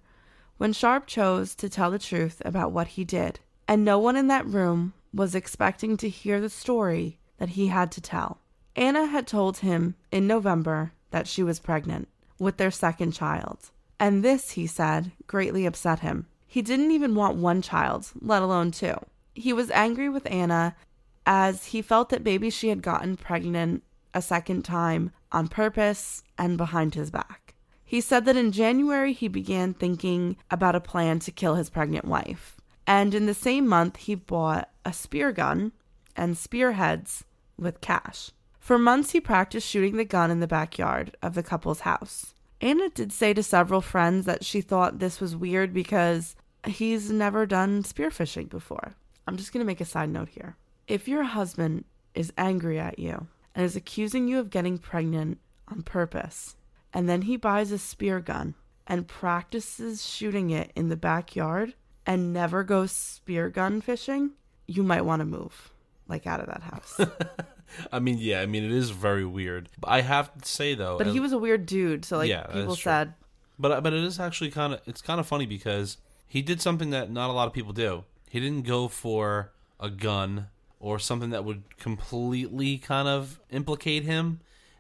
when 0.55 0.71
Sharpe 0.71 1.05
chose 1.05 1.53
to 1.55 1.67
tell 1.67 1.91
the 1.91 1.99
truth 1.99 2.41
about 2.45 2.71
what 2.71 2.87
he 2.87 3.03
did, 3.03 3.41
and 3.69 3.86
no 3.86 3.99
one 3.99 4.15
in 4.15 4.25
that 4.25 4.47
room 4.47 4.93
was 5.13 5.36
expecting 5.36 5.95
to 5.95 6.10
hear 6.10 6.41
the 6.41 6.49
story 6.49 7.19
that 7.38 7.49
he 7.49 7.67
had 7.67 7.91
to 7.91 8.01
tell. 8.01 8.39
Anna 8.75 9.05
had 9.05 9.27
told 9.27 9.60
him 9.60 9.93
in 10.12 10.25
November 10.25 10.91
that 11.12 11.27
she 11.27 11.43
was 11.43 11.60
pregnant 11.60 12.08
with 12.39 12.58
their 12.58 12.71
second 12.71 13.12
child, 13.12 13.69
and 13.99 14.23
this, 14.23 14.51
he 14.51 14.65
said, 14.65 15.12
greatly 15.27 15.67
upset 15.67 15.99
him. 15.99 16.25
He 16.47 16.63
didn't 16.63 16.89
even 16.89 17.13
want 17.13 17.38
one 17.38 17.62
child, 17.62 18.10
let 18.19 18.41
alone 18.41 18.71
two. 18.71 18.95
He 19.36 19.53
was 19.53 19.69
angry 19.69 20.10
with 20.10 20.29
Anna 20.32 20.75
as 21.27 21.67
he 21.67 21.84
felt 21.84 22.10
that 22.10 22.23
maybe 22.23 22.49
she 22.49 22.69
had 22.69 22.82
gotten 22.82 23.17
pregnant 23.17 23.84
a 24.15 24.21
second 24.21 24.65
time 24.65 25.12
on 25.32 25.47
purpose 25.47 26.23
and 26.39 26.58
behind 26.58 26.95
his 26.95 27.12
back. 27.12 27.53
He 27.86 28.01
said 28.01 28.25
that 28.25 28.38
in 28.38 28.51
January 28.51 29.13
he 29.13 29.27
began 29.27 29.75
thinking 29.75 30.38
about 30.49 30.75
a 30.75 30.79
plan 30.79 31.19
to 31.19 31.32
kill 31.32 31.53
his 31.53 31.69
pregnant 31.69 32.05
wife. 32.05 32.58
And 32.89 33.13
in 33.13 33.28
the 33.28 33.36
same 33.36 33.67
month, 33.67 33.97
he 33.97 34.15
bought 34.15 34.67
a 34.84 34.93
spear 34.93 35.32
gun 35.32 35.73
and 36.15 36.36
spearheads 36.36 37.23
with 37.56 37.82
cash. 37.82 38.32
For 38.58 38.80
months, 38.80 39.12
he 39.12 39.21
practiced 39.21 39.67
shooting 39.67 39.95
the 39.95 40.04
gun 40.04 40.32
in 40.32 40.39
the 40.39 40.47
backyard 40.47 41.15
of 41.21 41.36
the 41.36 41.43
couple's 41.43 41.82
house. 41.82 42.34
Anna 42.60 42.89
did 42.89 43.13
say 43.13 43.32
to 43.36 43.43
several 43.43 43.82
friends 43.82 44.25
that 44.25 44.43
she 44.43 44.60
thought 44.60 44.97
this 44.97 45.21
was 45.21 45.36
weird 45.36 45.71
because 45.71 46.36
he's 46.65 47.12
never 47.12 47.45
done 47.45 47.84
spearfishing 47.84 48.49
before. 48.49 48.95
I'm 49.28 49.38
just 49.38 49.54
going 49.54 49.63
to 49.63 49.67
make 49.67 49.82
a 49.82 49.86
side 49.86 50.10
note 50.10 50.30
here. 50.30 50.58
If 50.88 51.08
your 51.08 51.23
husband 51.23 51.86
is 52.15 52.34
angry 52.39 52.80
at 52.80 52.97
you 52.97 53.28
and 53.54 53.63
is 53.63 53.75
accusing 53.75 54.28
you 54.28 54.39
of 54.39 54.49
getting 54.49 54.80
pregnant 54.80 55.38
on 55.67 55.84
purpose, 55.84 56.56
and 56.91 57.08
then 57.08 57.21
he 57.21 57.38
buys 57.38 57.71
a 57.71 57.78
spear 57.78 58.19
gun 58.19 58.56
and 58.88 59.08
practices 59.08 60.04
shooting 60.04 60.49
it 60.49 60.71
in 60.75 60.89
the 60.89 60.97
backyard 60.97 61.75
and 62.09 62.33
never 62.33 62.63
go 62.63 62.87
spear 62.87 63.49
gun 63.49 63.81
fishing, 63.81 64.31
you 64.65 64.81
might 64.81 65.05
want 65.05 65.19
to 65.19 65.25
move 65.25 65.71
like 66.07 66.25
out 66.25 66.39
of 66.39 66.47
that 66.47 66.63
house. 66.63 66.99
I 67.91 67.99
mean, 67.99 68.17
yeah, 68.17 68.41
I 68.41 68.47
mean 68.47 68.65
it 68.65 68.71
is 68.71 68.89
very 68.89 69.23
weird. 69.23 69.69
But 69.79 69.91
I 69.91 70.01
have 70.01 70.33
to 70.33 70.47
say 70.47 70.73
though, 70.73 70.97
but 70.97 71.07
he 71.07 71.19
was 71.19 71.31
a 71.31 71.37
weird 71.37 71.67
dude, 71.67 72.03
so 72.03 72.17
like 72.17 72.27
Yeah, 72.27 72.47
people 72.47 72.75
said 72.75 73.13
But 73.59 73.83
but 73.83 73.93
it 73.93 74.03
is 74.03 74.19
actually 74.19 74.49
kind 74.49 74.73
of 74.73 74.81
it's 74.87 75.03
kind 75.03 75.19
of 75.19 75.27
funny 75.27 75.45
because 75.45 75.97
he 76.27 76.41
did 76.41 76.61
something 76.61 76.89
that 76.89 77.11
not 77.11 77.29
a 77.29 77.33
lot 77.33 77.47
of 77.47 77.53
people 77.53 77.73
do. 77.73 78.05
He 78.27 78.39
didn't 78.39 78.65
go 78.65 78.87
for 78.87 79.51
a 79.79 79.91
gun 79.91 80.47
or 80.79 80.97
something 80.97 81.29
that 81.29 81.45
would 81.45 81.77
completely 81.77 82.79
kind 82.79 83.07
of 83.07 83.39
implicate 83.51 84.03
him. 84.03 84.39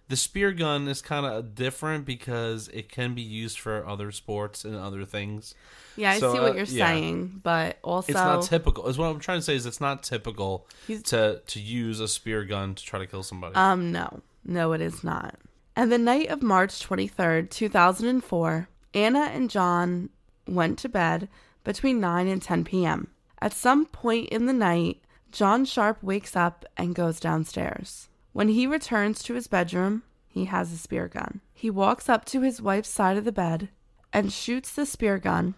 The 0.09 0.17
spear 0.17 0.51
gun 0.51 0.87
is 0.87 1.01
kind 1.01 1.25
of 1.25 1.55
different 1.55 2.03
because 2.05 2.67
it 2.69 2.89
can 2.89 3.13
be 3.15 3.21
used 3.21 3.59
for 3.59 3.85
other 3.87 4.11
sports 4.11 4.65
and 4.65 4.75
other 4.75 5.05
things. 5.05 5.53
Yeah, 5.95 6.11
I 6.11 6.19
So, 6.19 6.33
see 6.33 6.39
what 6.39 6.51
uh, 6.51 6.55
you're 6.55 6.63
yeah. 6.65 6.87
saying, 6.87 7.41
but 7.43 7.77
also 7.83 8.11
It's 8.11 8.15
not 8.19 8.41
typical. 8.43 8.87
Is 8.87 8.97
what 8.97 9.05
I'm 9.07 9.19
trying 9.19 9.37
to 9.39 9.43
say 9.43 9.55
is 9.55 9.65
it's 9.65 9.79
not 9.81 10.01
typical 10.03 10.67
He's- 10.87 11.03
to 11.03 11.41
to 11.45 11.59
use 11.59 11.99
a 11.99 12.07
spear 12.07 12.43
gun 12.43 12.75
to 12.75 12.83
try 12.83 12.99
to 12.99 13.05
kill 13.07 13.23
somebody. 13.23 13.55
Um, 13.55 13.91
no. 13.91 14.21
No, 14.43 14.73
it 14.73 14.81
is 14.81 15.03
not. 15.03 15.35
And 15.75 15.91
the 15.91 15.97
night 15.97 16.29
of 16.29 16.41
March 16.41 16.79
23rd, 16.85 17.49
2004, 17.51 18.67
Anna 18.93 19.19
and 19.31 19.49
John 19.49 20.09
went 20.47 20.79
to 20.79 20.89
bed 20.89 21.29
between 21.63 21.99
9 21.99 22.27
and 22.27 22.41
10 22.41 22.63
p.m. 22.63 23.09
At 23.41 23.53
some 23.53 23.85
point 23.85 24.29
in 24.29 24.45
the 24.47 24.53
night, 24.53 25.01
John 25.31 25.65
Sharpe 25.65 26.01
wakes 26.01 26.35
up 26.35 26.65
and 26.75 26.95
goes 26.95 27.19
downstairs. 27.19 28.08
When 28.33 28.49
he 28.49 28.67
returns 28.67 29.23
to 29.23 29.33
his 29.33 29.47
bedroom, 29.47 30.03
he 30.27 30.45
has 30.45 30.71
a 30.71 30.77
spear 30.77 31.07
gun. 31.07 31.41
He 31.53 31.69
walks 31.69 32.07
up 32.07 32.25
to 32.25 32.41
his 32.41 32.61
wife's 32.61 32.89
side 32.89 33.17
of 33.17 33.25
the 33.25 33.31
bed 33.31 33.69
and 34.13 34.31
shoots 34.31 34.71
the 34.71 34.85
spear 34.85 35.17
gun 35.17 35.55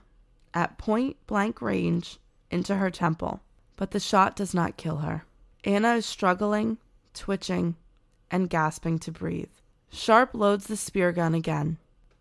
at 0.53 0.77
point 0.77 1.17
blank 1.27 1.61
range 1.61 2.17
into 2.49 2.75
her 2.75 2.89
temple, 2.89 3.41
but 3.75 3.91
the 3.91 3.99
shot 3.99 4.35
does 4.35 4.53
not 4.53 4.77
kill 4.77 4.97
her. 4.97 5.25
Anna 5.63 5.95
is 5.95 6.05
struggling, 6.05 6.77
twitching, 7.13 7.75
and 8.29 8.49
gasping 8.49 8.99
to 8.99 9.11
breathe. 9.11 9.51
Sharpe 9.91 10.33
loads 10.33 10.67
the 10.67 10.77
spear 10.77 11.11
gun 11.11 11.33
again 11.33 11.77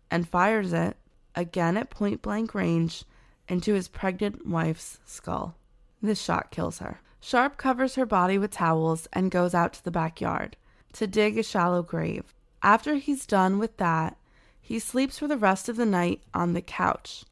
and 0.09 0.27
fires 0.27 0.73
it 0.73 0.97
again 1.35 1.77
at 1.77 1.89
point 1.89 2.21
blank 2.21 2.53
range 2.53 3.05
into 3.47 3.73
his 3.73 3.87
pregnant 3.87 4.45
wife's 4.45 4.99
skull. 5.05 5.55
This 6.01 6.21
shot 6.21 6.51
kills 6.51 6.79
her. 6.79 7.01
Sharpe 7.21 7.55
covers 7.55 7.95
her 7.95 8.05
body 8.05 8.39
with 8.39 8.51
towels 8.51 9.07
and 9.13 9.29
goes 9.29 9.53
out 9.53 9.73
to 9.73 9.83
the 9.83 9.91
backyard 9.91 10.57
to 10.93 11.05
dig 11.05 11.37
a 11.37 11.43
shallow 11.43 11.83
grave. 11.83 12.33
After 12.63 12.95
he's 12.95 13.27
done 13.27 13.59
with 13.59 13.77
that, 13.77 14.17
he 14.59 14.79
sleeps 14.79 15.19
for 15.19 15.27
the 15.27 15.37
rest 15.37 15.69
of 15.69 15.77
the 15.77 15.85
night 15.85 16.23
on 16.33 16.53
the 16.53 16.61
couch 16.61 17.23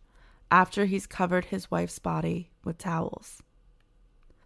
after 0.51 0.85
he's 0.85 1.07
covered 1.07 1.45
his 1.45 1.69
wife's 1.71 1.99
body 1.99 2.49
with 2.63 2.77
towels. 2.77 3.41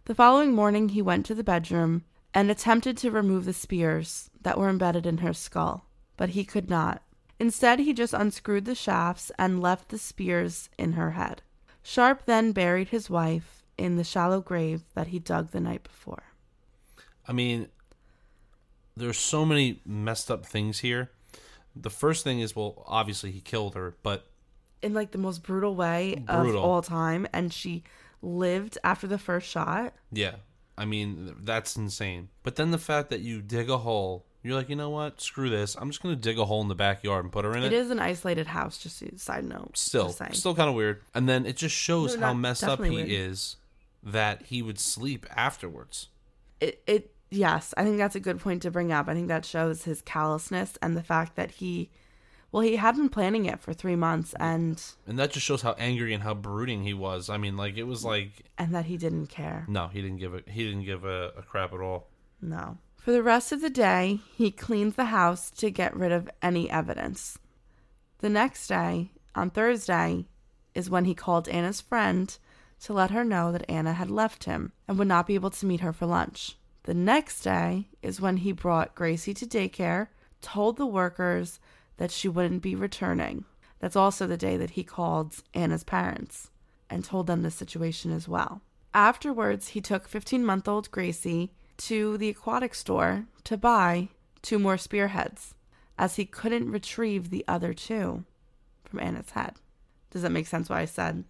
The 0.06 0.14
following 0.14 0.52
morning, 0.52 0.90
he 0.90 1.02
went 1.02 1.24
to 1.26 1.34
the 1.34 1.44
bedroom 1.44 2.04
and 2.32 2.50
attempted 2.50 2.96
to 2.98 3.10
remove 3.10 3.44
the 3.44 3.52
spears 3.52 4.30
that 4.42 4.58
were 4.58 4.68
embedded 4.68 5.06
in 5.06 5.18
her 5.18 5.32
skull, 5.32 5.86
but 6.16 6.30
he 6.30 6.44
could 6.44 6.68
not. 6.68 7.02
Instead, 7.38 7.80
he 7.80 7.92
just 7.92 8.12
unscrewed 8.12 8.64
the 8.64 8.74
shafts 8.74 9.30
and 9.38 9.62
left 9.62 9.88
the 9.88 9.98
spears 9.98 10.68
in 10.78 10.92
her 10.92 11.12
head. 11.12 11.42
Sharpe 11.82 12.24
then 12.26 12.52
buried 12.52 12.88
his 12.88 13.10
wife 13.10 13.63
in 13.78 13.96
the 13.96 14.04
shallow 14.04 14.40
grave 14.40 14.82
that 14.94 15.08
he 15.08 15.18
dug 15.18 15.50
the 15.50 15.60
night 15.60 15.82
before. 15.82 16.22
I 17.26 17.32
mean, 17.32 17.68
there's 18.96 19.18
so 19.18 19.44
many 19.44 19.80
messed 19.84 20.30
up 20.30 20.46
things 20.46 20.80
here. 20.80 21.10
The 21.74 21.90
first 21.90 22.22
thing 22.22 22.40
is, 22.40 22.54
well, 22.54 22.84
obviously 22.86 23.30
he 23.32 23.40
killed 23.40 23.74
her, 23.74 23.96
but 24.02 24.26
In 24.82 24.94
like 24.94 25.10
the 25.10 25.18
most 25.18 25.42
brutal 25.42 25.74
way 25.74 26.22
Brutal. 26.26 26.50
of 26.58 26.64
all 26.64 26.82
time, 26.82 27.26
and 27.32 27.52
she 27.52 27.82
lived 28.22 28.78
after 28.84 29.06
the 29.06 29.18
first 29.18 29.48
shot. 29.48 29.94
yeah, 30.12 30.36
I 30.78 30.84
mean 30.84 31.34
that's 31.40 31.76
insane. 31.76 32.28
But 32.42 32.56
then 32.56 32.70
the 32.70 32.78
fact 32.78 33.10
that 33.10 33.20
you 33.20 33.42
dig 33.42 33.68
a 33.68 33.78
hole, 33.78 34.24
you're 34.42 34.54
like, 34.54 34.68
you 34.68 34.76
know 34.76 34.90
what? 34.90 35.20
Screw 35.20 35.50
this. 35.50 35.74
I'm 35.74 35.88
just 35.90 36.00
gonna 36.02 36.14
dig 36.16 36.38
a 36.38 36.44
hole 36.44 36.62
in 36.62 36.68
the 36.68 36.74
backyard 36.76 37.24
and 37.24 37.32
put 37.32 37.44
her 37.44 37.56
in 37.56 37.64
it. 37.64 37.72
It 37.72 37.72
is 37.72 37.90
an 37.90 37.98
isolated 37.98 38.46
house, 38.46 38.78
just 38.78 39.02
a 39.02 39.18
side 39.18 39.44
note. 39.44 39.76
still, 39.76 40.12
just 40.12 40.36
still 40.36 40.54
kind 40.54 40.68
of 40.68 40.74
weird. 40.76 41.00
And 41.14 41.28
then 41.28 41.44
it 41.46 41.56
just 41.56 41.74
shows 41.74 42.16
No, 42.16 42.26
how 42.26 42.34
messed 42.34 42.62
up 42.64 42.82
he 42.84 42.90
weird. 42.90 43.08
is 43.08 43.56
that 44.04 44.42
he 44.46 44.62
would 44.62 44.78
sleep 44.78 45.26
afterwards. 45.34 46.08
it, 46.60 46.82
it 46.86 47.10
yes 47.30 47.74
i 47.76 47.82
think 47.82 47.96
that's 47.96 48.14
a 48.14 48.20
good 48.20 48.38
point 48.38 48.62
to 48.62 48.70
bring 48.70 48.92
up 48.92 49.08
i 49.08 49.14
think 49.14 49.28
that 49.28 49.44
shows 49.44 49.84
his 49.84 50.00
callousness 50.02 50.78
and 50.82 50.96
the 50.96 51.02
fact 51.02 51.34
that 51.36 51.50
he 51.52 51.90
well 52.52 52.62
he 52.62 52.76
had 52.76 52.94
been 52.94 53.08
planning 53.08 53.46
it 53.46 53.58
for 53.58 53.72
three 53.72 53.96
months 53.96 54.34
and 54.38 54.80
And 55.08 55.18
that 55.18 55.32
just 55.32 55.44
shows 55.44 55.62
how 55.62 55.72
angry 55.72 56.14
and 56.14 56.22
how 56.22 56.34
brooding 56.34 56.84
he 56.84 56.94
was. 56.94 57.28
I 57.28 57.36
mean, 57.38 57.56
like 57.56 57.76
it 57.76 57.84
was 57.84 58.04
like 58.04 58.44
and 58.56 58.72
that 58.74 58.84
he 58.84 58.96
didn't 58.96 59.26
care 59.28 59.64
no, 59.66 59.88
he 59.88 60.00
didn't 60.02 60.18
give 60.18 60.34
a 60.34 60.42
he 60.48 60.64
didn't 60.64 60.84
give 60.84 61.04
a, 61.04 61.32
a 61.36 61.42
crap 61.42 61.72
at 61.72 61.80
all. 61.80 62.06
no 62.40 62.78
for 62.96 63.10
the 63.10 63.22
rest 63.22 63.50
of 63.52 63.60
the 63.60 63.70
day 63.70 64.20
he 64.36 64.50
cleans 64.52 64.94
the 64.94 65.06
house 65.06 65.50
to 65.50 65.70
get 65.70 65.96
rid 65.96 66.12
of 66.12 66.30
any 66.42 66.70
evidence 66.70 67.38
the 68.20 68.28
next 68.30 68.68
day 68.68 69.10
on 69.34 69.50
thursday 69.50 70.24
is 70.74 70.88
when 70.88 71.04
he 71.04 71.14
called 71.14 71.48
anna's 71.48 71.80
friend 71.80 72.38
to 72.84 72.92
let 72.92 73.10
her 73.10 73.24
know 73.24 73.50
that 73.52 73.68
anna 73.68 73.92
had 73.92 74.10
left 74.10 74.44
him 74.44 74.72
and 74.86 74.98
would 74.98 75.08
not 75.08 75.26
be 75.26 75.34
able 75.34 75.50
to 75.50 75.66
meet 75.66 75.80
her 75.80 75.92
for 75.92 76.06
lunch 76.06 76.56
the 76.84 76.94
next 76.94 77.40
day 77.42 77.88
is 78.02 78.20
when 78.20 78.38
he 78.38 78.52
brought 78.52 78.94
gracie 78.94 79.34
to 79.34 79.46
daycare 79.46 80.08
told 80.40 80.76
the 80.76 80.86
workers 80.86 81.60
that 81.96 82.10
she 82.10 82.28
wouldn't 82.28 82.62
be 82.62 82.74
returning 82.74 83.44
that's 83.78 83.96
also 83.96 84.26
the 84.26 84.36
day 84.36 84.56
that 84.56 84.70
he 84.70 84.84
called 84.84 85.42
anna's 85.54 85.84
parents 85.84 86.50
and 86.88 87.04
told 87.04 87.26
them 87.26 87.42
the 87.42 87.50
situation 87.50 88.12
as 88.12 88.28
well 88.28 88.60
afterwards 88.92 89.68
he 89.68 89.80
took 89.80 90.06
15 90.06 90.44
month 90.44 90.68
old 90.68 90.90
gracie 90.90 91.52
to 91.76 92.16
the 92.18 92.28
aquatic 92.28 92.74
store 92.74 93.26
to 93.44 93.56
buy 93.56 94.08
two 94.42 94.58
more 94.58 94.78
spearheads, 94.78 95.54
as 95.98 96.16
he 96.16 96.24
couldn't 96.24 96.70
retrieve 96.70 97.30
the 97.30 97.44
other 97.48 97.72
two 97.72 98.24
from 98.84 99.00
Anna's 99.00 99.30
head. 99.30 99.54
Does 100.10 100.22
that 100.22 100.30
make 100.30 100.46
sense? 100.46 100.68
Why 100.68 100.80
I 100.80 100.84
said 100.84 101.24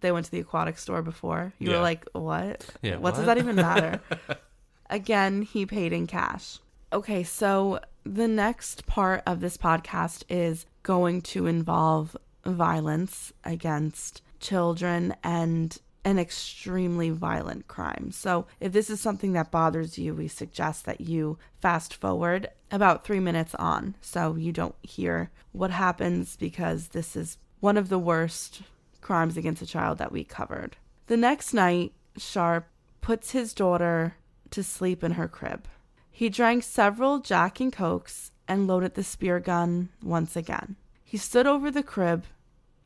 they 0.00 0.12
went 0.12 0.24
to 0.26 0.30
the 0.32 0.40
aquatic 0.40 0.78
store 0.78 1.02
before? 1.02 1.52
You 1.58 1.70
Yeah. 1.70 1.76
were 1.76 1.82
like, 1.82 2.06
what? 2.12 2.66
Yeah, 2.82 2.96
What, 2.96 3.14
does 3.14 3.26
that 3.26 3.38
even 3.38 3.56
matter? 3.56 4.00
Again, 4.90 5.42
he 5.42 5.64
paid 5.66 5.92
in 5.92 6.06
cash. 6.06 6.58
Okay, 6.92 7.22
so 7.22 7.80
the 8.04 8.28
next 8.28 8.86
part 8.86 9.22
of 9.26 9.40
this 9.40 9.56
podcast 9.56 10.24
is 10.28 10.66
going 10.82 11.22
to 11.22 11.46
involve 11.46 12.16
violence 12.44 13.32
against 13.44 14.20
children 14.40 15.14
and 15.22 15.78
an 16.04 16.18
extremely 16.18 17.10
violent 17.10 17.68
crime. 17.68 18.10
So, 18.10 18.46
if 18.58 18.72
this 18.72 18.90
is 18.90 19.00
something 19.00 19.34
that 19.34 19.52
bothers 19.52 19.96
you, 19.98 20.14
we 20.14 20.26
suggest 20.26 20.84
that 20.84 21.00
you 21.00 21.38
fast 21.60 21.94
forward 21.94 22.48
about 22.72 23.04
three 23.04 23.20
minutes 23.20 23.54
on 23.54 23.94
so 24.00 24.34
you 24.34 24.50
don't 24.50 24.74
hear 24.82 25.30
what 25.52 25.70
happens 25.70 26.34
because 26.36 26.88
this 26.88 27.14
is 27.14 27.38
one 27.60 27.76
of 27.76 27.88
the 27.88 28.00
worst 28.00 28.62
crimes 29.02 29.36
against 29.36 29.62
a 29.62 29.66
child 29.66 29.98
that 29.98 30.12
we 30.12 30.24
covered. 30.24 30.76
The 31.08 31.16
next 31.16 31.52
night, 31.52 31.92
Sharpe 32.16 32.68
puts 33.00 33.32
his 33.32 33.52
daughter 33.52 34.14
to 34.50 34.62
sleep 34.62 35.04
in 35.04 35.12
her 35.12 35.28
crib. 35.28 35.66
He 36.10 36.28
drank 36.28 36.62
several 36.62 37.18
Jack 37.18 37.60
and 37.60 37.72
Cokes 37.72 38.30
and 38.46 38.66
loaded 38.66 38.94
the 38.94 39.04
spear 39.04 39.40
gun 39.40 39.88
once 40.02 40.36
again. 40.36 40.76
He 41.04 41.16
stood 41.16 41.46
over 41.46 41.70
the 41.70 41.82
crib 41.82 42.24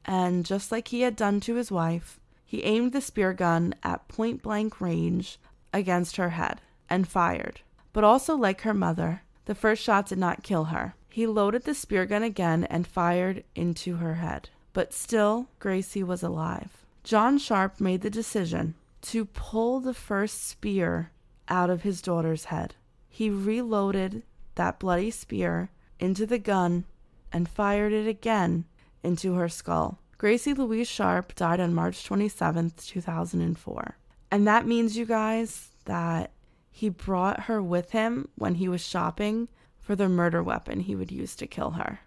and, 0.05 0.46
just 0.46 0.72
like 0.72 0.88
he 0.88 1.02
had 1.02 1.16
done 1.16 1.40
to 1.40 1.57
his 1.57 1.70
wife, 1.70 2.20
he 2.44 2.62
aimed 2.62 2.92
the 2.92 3.00
spear 3.00 3.33
gun 3.33 3.74
at 3.83 4.07
point 4.09 4.42
blank 4.42 4.81
range 4.81 5.38
against 5.72 6.16
her 6.16 6.31
head 6.31 6.61
and 6.88 7.09
fired. 7.09 7.61
But 7.92 8.05
also, 8.05 8.37
like 8.37 8.61
her 8.61 8.74
mother, 8.74 9.22
the 9.46 9.55
first 9.55 9.83
shot 9.83 10.07
did 10.07 10.18
not 10.18 10.44
kill 10.44 10.66
her. 10.66 10.94
He 11.09 11.26
loaded 11.26 11.64
the 11.64 11.74
spear 11.74 12.07
gun 12.07 12.22
again 12.22 12.64
and 12.64 12.87
fired 12.87 13.42
into 13.55 13.96
her 13.96 14.14
head. 14.14 14.50
But 14.76 14.92
still, 14.92 15.48
Gracie 15.58 16.02
was 16.02 16.22
alive. 16.22 16.84
John 17.02 17.38
Sharpe 17.38 17.80
made 17.80 18.02
the 18.02 18.10
decision 18.10 18.74
to 19.00 19.24
pull 19.24 19.80
the 19.80 19.94
first 19.94 20.46
spear 20.46 21.12
out 21.48 21.70
of 21.70 21.80
his 21.80 22.02
daughter's 22.02 22.44
head. 22.52 22.74
He 23.08 23.30
reloaded 23.30 24.22
that 24.56 24.78
bloody 24.78 25.10
spear 25.10 25.70
into 25.98 26.26
the 26.26 26.36
gun 26.36 26.84
and 27.32 27.48
fired 27.48 27.94
it 27.94 28.06
again 28.06 28.66
into 29.02 29.32
her 29.32 29.48
skull. 29.48 29.98
Gracie 30.18 30.52
Louise 30.52 30.88
Sharpe 30.88 31.34
died 31.34 31.58
on 31.58 31.72
March 31.72 32.06
27th, 32.06 32.86
2004. 32.86 33.96
And 34.30 34.46
that 34.46 34.66
means, 34.66 34.94
you 34.94 35.06
guys, 35.06 35.70
that 35.86 36.32
he 36.70 36.90
brought 36.90 37.44
her 37.44 37.62
with 37.62 37.92
him 37.92 38.28
when 38.34 38.56
he 38.56 38.68
was 38.68 38.86
shopping 38.86 39.48
for 39.78 39.96
the 39.96 40.10
murder 40.10 40.42
weapon 40.42 40.80
he 40.80 40.94
would 40.94 41.10
use 41.10 41.34
to 41.36 41.46
kill 41.46 41.70
her. 41.70 42.00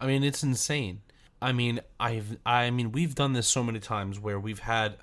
I 0.00 0.06
mean, 0.06 0.24
it's 0.24 0.42
insane. 0.42 1.02
I 1.42 1.52
mean, 1.52 1.80
I've 1.98 2.36
I 2.46 2.70
mean, 2.70 2.92
we've 2.92 3.14
done 3.14 3.32
this 3.32 3.48
so 3.48 3.62
many 3.64 3.80
times 3.80 4.18
where 4.18 4.38
we've 4.38 4.60
had, 4.60 4.96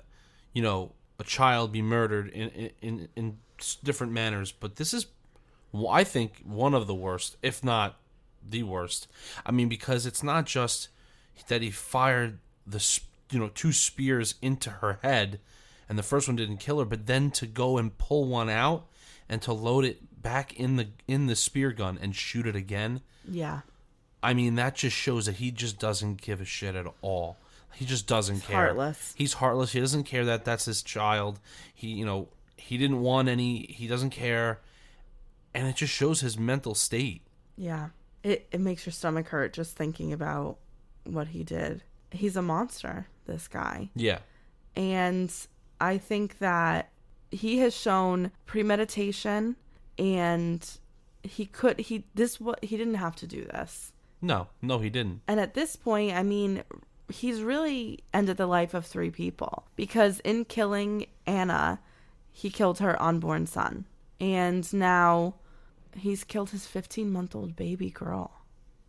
you 0.52 0.62
know, 0.62 0.92
a 1.18 1.24
child 1.24 1.70
be 1.70 1.82
murdered 1.82 2.28
in 2.28 2.70
in 2.80 3.08
in, 3.14 3.38
different 3.84 4.10
manners, 4.10 4.52
but 4.52 4.76
this 4.76 4.94
is, 4.94 5.06
I 5.86 6.02
think, 6.02 6.40
one 6.44 6.72
of 6.72 6.86
the 6.86 6.94
worst, 6.94 7.36
if 7.42 7.62
not 7.62 8.00
the 8.42 8.62
worst. 8.62 9.06
I 9.44 9.52
mean, 9.52 9.68
because 9.68 10.06
it's 10.06 10.22
not 10.22 10.46
just 10.46 10.88
that 11.48 11.60
he 11.60 11.70
fired 11.70 12.38
the 12.66 13.00
you 13.30 13.38
know 13.38 13.50
two 13.54 13.72
spears 13.72 14.36
into 14.40 14.70
her 14.70 14.98
head, 15.02 15.40
and 15.90 15.98
the 15.98 16.02
first 16.02 16.26
one 16.26 16.36
didn't 16.36 16.56
kill 16.56 16.78
her, 16.78 16.86
but 16.86 17.06
then 17.06 17.30
to 17.32 17.46
go 17.46 17.76
and 17.76 17.98
pull 17.98 18.24
one 18.24 18.48
out 18.48 18.86
and 19.28 19.42
to 19.42 19.52
load 19.52 19.84
it 19.84 20.22
back 20.22 20.54
in 20.54 20.76
the 20.76 20.88
in 21.06 21.26
the 21.26 21.36
spear 21.36 21.72
gun 21.72 21.98
and 22.00 22.16
shoot 22.16 22.46
it 22.46 22.56
again. 22.56 23.02
Yeah. 23.28 23.60
I 24.22 24.34
mean, 24.34 24.56
that 24.56 24.74
just 24.74 24.96
shows 24.96 25.26
that 25.26 25.36
he 25.36 25.50
just 25.50 25.78
doesn't 25.78 26.20
give 26.20 26.40
a 26.40 26.44
shit 26.44 26.74
at 26.74 26.86
all. 27.00 27.38
He 27.74 27.84
just 27.86 28.06
doesn't 28.06 28.40
care. 28.40 28.56
heartless. 28.56 29.14
He's 29.16 29.34
heartless. 29.34 29.72
He 29.72 29.80
doesn't 29.80 30.04
care 30.04 30.24
that 30.24 30.44
that's 30.44 30.66
his 30.66 30.82
child. 30.82 31.40
He, 31.74 31.88
you 31.88 32.04
know, 32.04 32.28
he 32.56 32.76
didn't 32.76 33.00
want 33.00 33.28
any. 33.28 33.66
He 33.66 33.86
doesn't 33.86 34.10
care, 34.10 34.60
and 35.54 35.66
it 35.66 35.76
just 35.76 35.92
shows 35.92 36.20
his 36.20 36.38
mental 36.38 36.74
state. 36.74 37.22
Yeah. 37.56 37.88
It 38.22 38.48
it 38.50 38.60
makes 38.60 38.84
your 38.84 38.92
stomach 38.92 39.28
hurt 39.28 39.54
just 39.54 39.76
thinking 39.76 40.12
about 40.12 40.58
what 41.04 41.28
he 41.28 41.42
did. 41.42 41.82
He's 42.10 42.36
a 42.36 42.42
monster, 42.42 43.06
this 43.26 43.48
guy. 43.48 43.88
Yeah, 43.94 44.18
And 44.76 45.32
I 45.80 45.96
think 45.96 46.38
that 46.38 46.90
he 47.30 47.58
has 47.58 47.74
shown 47.74 48.32
premeditation 48.46 49.56
and 49.98 50.68
he 51.22 51.46
could 51.46 51.78
he 51.78 52.04
this 52.14 52.40
what 52.40 52.62
he 52.64 52.76
didn't 52.76 52.94
have 52.94 53.16
to 53.16 53.26
do 53.26 53.44
this. 53.44 53.92
No, 54.22 54.48
no, 54.62 54.78
he 54.78 54.90
didn't. 54.90 55.22
And 55.26 55.40
at 55.40 55.54
this 55.54 55.76
point, 55.76 56.14
I 56.14 56.22
mean, 56.22 56.62
he's 57.08 57.42
really 57.42 58.00
ended 58.12 58.36
the 58.36 58.46
life 58.46 58.74
of 58.74 58.86
three 58.86 59.10
people 59.10 59.64
because 59.76 60.20
in 60.20 60.44
killing 60.44 61.06
Anna, 61.26 61.80
he 62.30 62.50
killed 62.50 62.78
her 62.78 63.00
unborn 63.00 63.46
son. 63.46 63.86
And 64.20 64.70
now 64.72 65.34
he's 65.96 66.24
killed 66.24 66.50
his 66.50 66.66
15 66.66 67.10
month 67.10 67.34
old 67.34 67.56
baby 67.56 67.90
girl. 67.90 68.32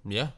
Yeah, 0.06 0.30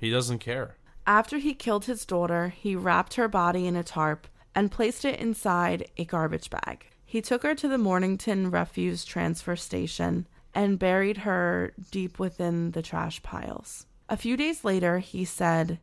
he 0.00 0.10
doesn't 0.10 0.38
care. 0.38 0.76
After 1.06 1.38
he 1.38 1.54
killed 1.54 1.86
his 1.86 2.04
daughter, 2.04 2.48
he 2.48 2.76
wrapped 2.76 3.14
her 3.14 3.28
body 3.28 3.66
in 3.66 3.76
a 3.76 3.82
tarp 3.82 4.26
and 4.54 4.70
placed 4.70 5.04
it 5.04 5.18
inside 5.18 5.88
a 5.96 6.04
garbage 6.04 6.50
bag. 6.50 6.86
He 7.04 7.20
took 7.20 7.42
her 7.42 7.54
to 7.54 7.68
the 7.68 7.78
Mornington 7.78 8.50
Refuse 8.50 9.04
Transfer 9.04 9.56
Station 9.56 10.28
and 10.54 10.78
buried 10.78 11.18
her 11.18 11.72
deep 11.90 12.18
within 12.18 12.72
the 12.72 12.82
trash 12.82 13.22
piles. 13.22 13.86
A 14.10 14.16
few 14.16 14.36
days 14.36 14.64
later, 14.64 14.98
he 14.98 15.24
said 15.24 15.78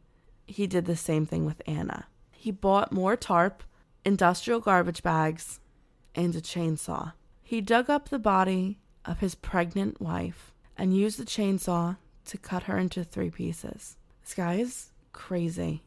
he 0.46 0.68
did 0.68 0.86
the 0.86 0.98
same 0.98 1.26
thing 1.26 1.46
with 1.46 1.62
Anna. 1.66 2.08
He 2.32 2.52
bought 2.52 2.92
more 2.92 3.16
tarp, 3.16 3.64
industrial 4.04 4.60
garbage 4.60 5.02
bags, 5.02 5.62
and 6.14 6.36
a 6.36 6.42
chainsaw. 6.42 7.14
He 7.42 7.62
dug 7.62 7.90
up 7.90 8.10
the 8.10 8.20
body 8.20 8.80
of 9.06 9.22
his 9.22 9.34
pregnant 9.34 10.02
wife 10.02 10.54
and 10.78 10.96
used 10.96 11.18
the 11.18 11.24
chainsaw 11.24 11.96
to 12.26 12.38
cut 12.38 12.64
her 12.64 12.78
into 12.78 13.06
three 13.06 13.30
pieces. 13.30 13.96
This 14.22 14.34
guy 14.34 14.56
is 14.56 14.92
crazy. 15.14 15.84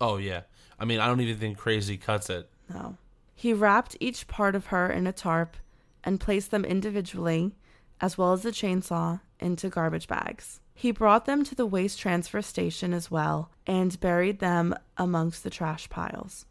Oh 0.00 0.18
yeah. 0.18 0.42
I 0.78 0.84
mean, 0.84 1.00
I 1.00 1.08
don't 1.08 1.20
even 1.20 1.36
think 1.36 1.58
crazy 1.58 1.96
cuts 1.96 2.30
it. 2.30 2.48
No. 2.72 2.96
He 3.34 3.52
wrapped 3.52 3.96
each 3.98 4.28
part 4.28 4.54
of 4.54 4.66
her 4.66 4.88
in 4.88 5.08
a 5.08 5.12
tarp 5.12 5.56
and 6.04 6.20
placed 6.20 6.52
them 6.52 6.64
individually, 6.64 7.56
as 8.02 8.18
well 8.18 8.34
as 8.34 8.42
the 8.42 8.50
chainsaw, 8.50 9.20
into 9.40 9.70
garbage 9.70 10.08
bags. 10.08 10.60
He 10.74 10.90
brought 10.90 11.24
them 11.24 11.44
to 11.44 11.54
the 11.54 11.66
waste 11.66 11.98
transfer 12.00 12.42
station 12.42 12.92
as 12.92 13.10
well 13.10 13.50
and 13.66 13.98
buried 14.00 14.40
them 14.40 14.74
amongst 14.98 15.44
the 15.44 15.50
trash 15.50 15.88
piles. 15.88 16.44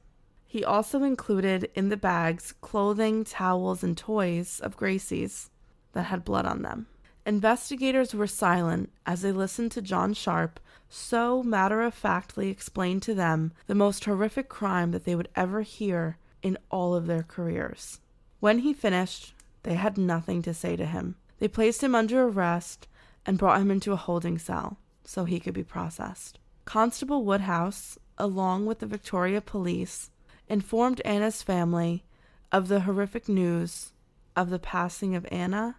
He 0.48 0.64
also 0.64 1.04
included 1.04 1.70
in 1.76 1.90
the 1.90 1.98
bags 1.98 2.54
clothing, 2.62 3.24
towels, 3.24 3.84
and 3.84 3.98
toys 3.98 4.60
of 4.62 4.78
Gracie's 4.78 5.50
that 5.94 6.04
had 6.04 6.26
blood 6.26 6.46
on 6.46 6.62
them. 6.62 6.88
Investigators 7.26 8.16
were 8.16 8.28
silent 8.28 8.92
as 9.06 9.22
they 9.22 9.32
listened 9.32 9.72
to 9.74 9.82
John 9.82 10.14
Sharpe 10.14 10.60
so 10.90 11.44
matter 11.44 11.82
of 11.82 11.94
factly 11.94 12.50
explain 12.50 13.00
to 13.02 13.14
them 13.14 13.54
the 13.68 13.76
most 13.76 14.04
horrific 14.06 14.50
crime 14.50 14.92
that 14.92 15.06
they 15.06 15.16
would 15.16 15.30
ever 15.36 15.62
hear 15.62 16.18
in 16.42 16.58
all 16.70 16.96
of 16.96 17.08
their 17.08 17.24
careers. 17.24 18.00
When 18.40 18.60
he 18.60 18.74
finished, 18.74 19.34
they 19.64 19.76
had 19.76 19.98
nothing 19.98 20.42
to 20.42 20.54
say 20.54 20.76
to 20.76 20.86
him. 20.86 21.16
They 21.42 21.48
placed 21.48 21.82
him 21.82 21.96
under 21.96 22.22
arrest 22.22 22.88
and 23.26 23.36
brought 23.36 23.60
him 23.60 23.72
into 23.72 23.94
a 23.94 23.96
holding 23.96 24.38
cell 24.38 24.78
so 25.04 25.26
he 25.26 25.40
could 25.40 25.56
be 25.56 25.64
processed. 25.64 26.38
Constable 26.66 27.26
Woodhouse, 27.26 27.98
along 28.20 28.68
with 28.68 28.78
the 28.78 28.86
Victoria 28.86 29.42
Police, 29.42 30.12
informed 30.48 31.02
Anna's 31.04 31.42
family 31.42 32.04
of 32.52 32.68
the 32.68 32.82
horrific 32.82 33.28
news 33.28 33.92
of 34.36 34.52
the 34.52 34.60
passing 34.60 35.16
of 35.16 35.26
Anna, 35.32 35.78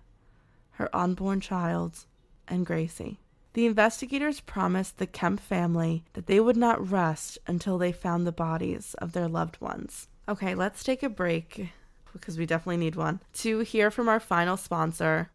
her 0.72 0.90
unborn 0.92 1.40
child, 1.40 2.06
and 2.48 2.66
Gracie. 2.66 3.20
The 3.52 3.66
investigators 3.66 4.40
promised 4.40 4.98
the 4.98 5.06
Kemp 5.06 5.38
family 5.38 6.02
that 6.14 6.26
they 6.26 6.40
would 6.40 6.56
not 6.56 6.90
rest 6.90 7.38
until 7.46 7.78
they 7.78 7.92
found 7.92 8.26
the 8.26 8.32
bodies 8.32 8.96
of 8.98 9.12
their 9.12 9.28
loved 9.28 9.60
ones. 9.60 10.08
Okay, 10.28 10.56
let's 10.56 10.82
take 10.82 11.04
a 11.04 11.08
break 11.08 11.68
because 12.12 12.36
we 12.36 12.46
definitely 12.46 12.78
need 12.78 12.96
one 12.96 13.20
to 13.34 13.60
hear 13.60 13.92
from 13.92 14.08
our 14.08 14.18
final 14.18 14.56
sponsor. 14.56 15.30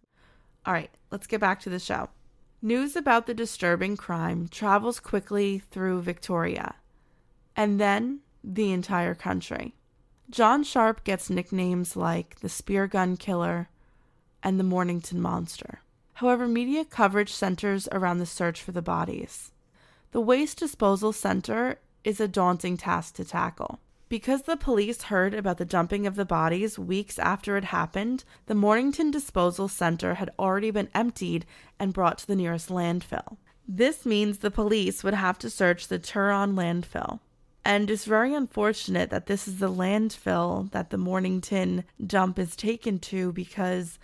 All 0.68 0.74
right, 0.74 0.91
let's 1.11 1.28
get 1.28 1.39
back 1.39 1.61
to 1.61 1.70
the 1.70 1.80
show. 1.80 2.09
News 2.61 2.97
about 2.97 3.26
the 3.26 3.34
disturbing 3.34 3.95
crime 3.95 4.49
travels 4.49 4.99
quickly 4.99 5.59
through 5.72 6.01
Victoria 6.01 6.76
and 7.55 7.80
then 7.80 8.20
the 8.43 8.74
entire 8.74 9.15
country. 9.15 9.76
John 10.30 10.65
Sharpe 10.65 11.05
gets 11.05 11.30
nicknames 11.30 11.95
like 11.95 12.41
the 12.41 12.49
Spear 12.49 12.86
Gun 12.88 13.15
Killer 13.15 13.70
and 14.43 14.59
the 14.59 14.65
Mornington 14.65 15.22
Monster. 15.22 15.80
However, 16.15 16.49
media 16.49 16.84
coverage 16.84 17.32
centers 17.32 17.88
around 17.93 18.18
the 18.18 18.26
search 18.26 18.61
for 18.61 18.74
the 18.74 18.82
bodies. 18.82 19.53
The 20.11 20.20
Waste 20.20 20.59
Disposal 20.59 21.13
Center 21.13 21.80
is 22.03 22.20
a 22.20 22.28
daunting 22.28 22.76
task 22.76 23.15
to 23.15 23.24
tackle. 23.24 23.80
Because 24.10 24.43
the 24.43 24.55
police 24.55 25.03
heard 25.03 25.34
about 25.34 25.58
the 25.58 25.66
dumping 25.66 26.08
of 26.08 26.16
the 26.16 26.26
bodies 26.26 26.80
weeks 26.80 27.20
after 27.20 27.58
it 27.58 27.66
happened, 27.66 28.24
the 28.45 28.55
Mornington 28.55 29.12
Disposal 29.12 29.68
Center 29.68 30.16
had 30.16 30.30
already 30.39 30.72
been 30.72 30.89
emptied 30.95 31.45
and 31.78 31.93
brought 31.93 32.20
to 32.20 32.28
the 32.28 32.36
nearest 32.36 32.70
landfill. 32.70 33.38
This 33.68 34.05
means 34.05 34.38
the 34.38 34.49
police 34.49 35.03
would 35.03 35.14
have 35.14 35.38
to 35.39 35.49
search 35.49 35.88
the 35.88 35.99
Tuerong 35.99 36.53
landfill. 36.53 37.20
And 37.66 37.91
it's 37.91 38.05
very 38.05 38.34
unfortunate 38.34 39.10
that 39.10 39.26
this 39.26 39.45
is 39.45 39.60
the 39.60 39.70
landfill 39.70 40.72
that 40.72 40.89
the 40.89 40.97
Mornington 40.97 41.84
dump 42.05 42.39
is 42.39 42.55
taken 42.55 42.99
to 42.99 43.34
because 43.34 43.99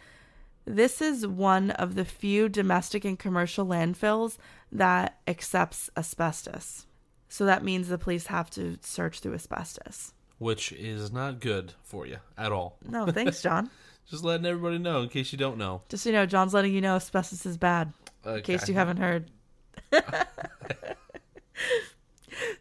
this 0.65 1.01
is 1.01 1.25
one 1.25 1.71
of 1.71 1.95
the 1.95 2.03
few 2.03 2.49
domestic 2.49 3.05
and 3.05 3.17
commercial 3.17 3.65
landfills 3.65 4.37
that 4.69 5.19
accepts 5.27 5.89
asbestos. 5.95 6.87
So 7.33 7.45
that 7.45 7.63
means 7.63 7.87
the 7.87 7.97
police 7.97 8.27
have 8.27 8.51
to 8.51 8.77
search 8.83 9.21
through 9.21 9.33
asbestos. 9.33 10.13
Which 10.37 10.71
is 10.71 11.11
not 11.11 11.39
good 11.39 11.73
for 11.81 12.05
you 12.05 12.17
at 12.37 12.51
all. 12.51 12.77
No, 12.87 13.07
thanks, 13.07 13.41
John. 13.41 13.71
Just 14.07 14.23
letting 14.23 14.45
everybody 14.45 14.77
know 14.77 15.01
in 15.01 15.09
case 15.09 15.31
you 15.31 15.39
don't 15.39 15.57
know. 15.57 15.81
Just 15.89 16.03
so 16.03 16.11
you 16.11 16.15
know, 16.15 16.27
John's 16.27 16.53
letting 16.53 16.75
you 16.75 16.79
know 16.79 16.95
asbestos 16.95 17.43
is 17.47 17.57
bad. 17.57 17.91
In 18.23 18.43
case 18.43 18.69
you 18.69 18.75
haven't 18.75 18.97
heard. 18.97 19.31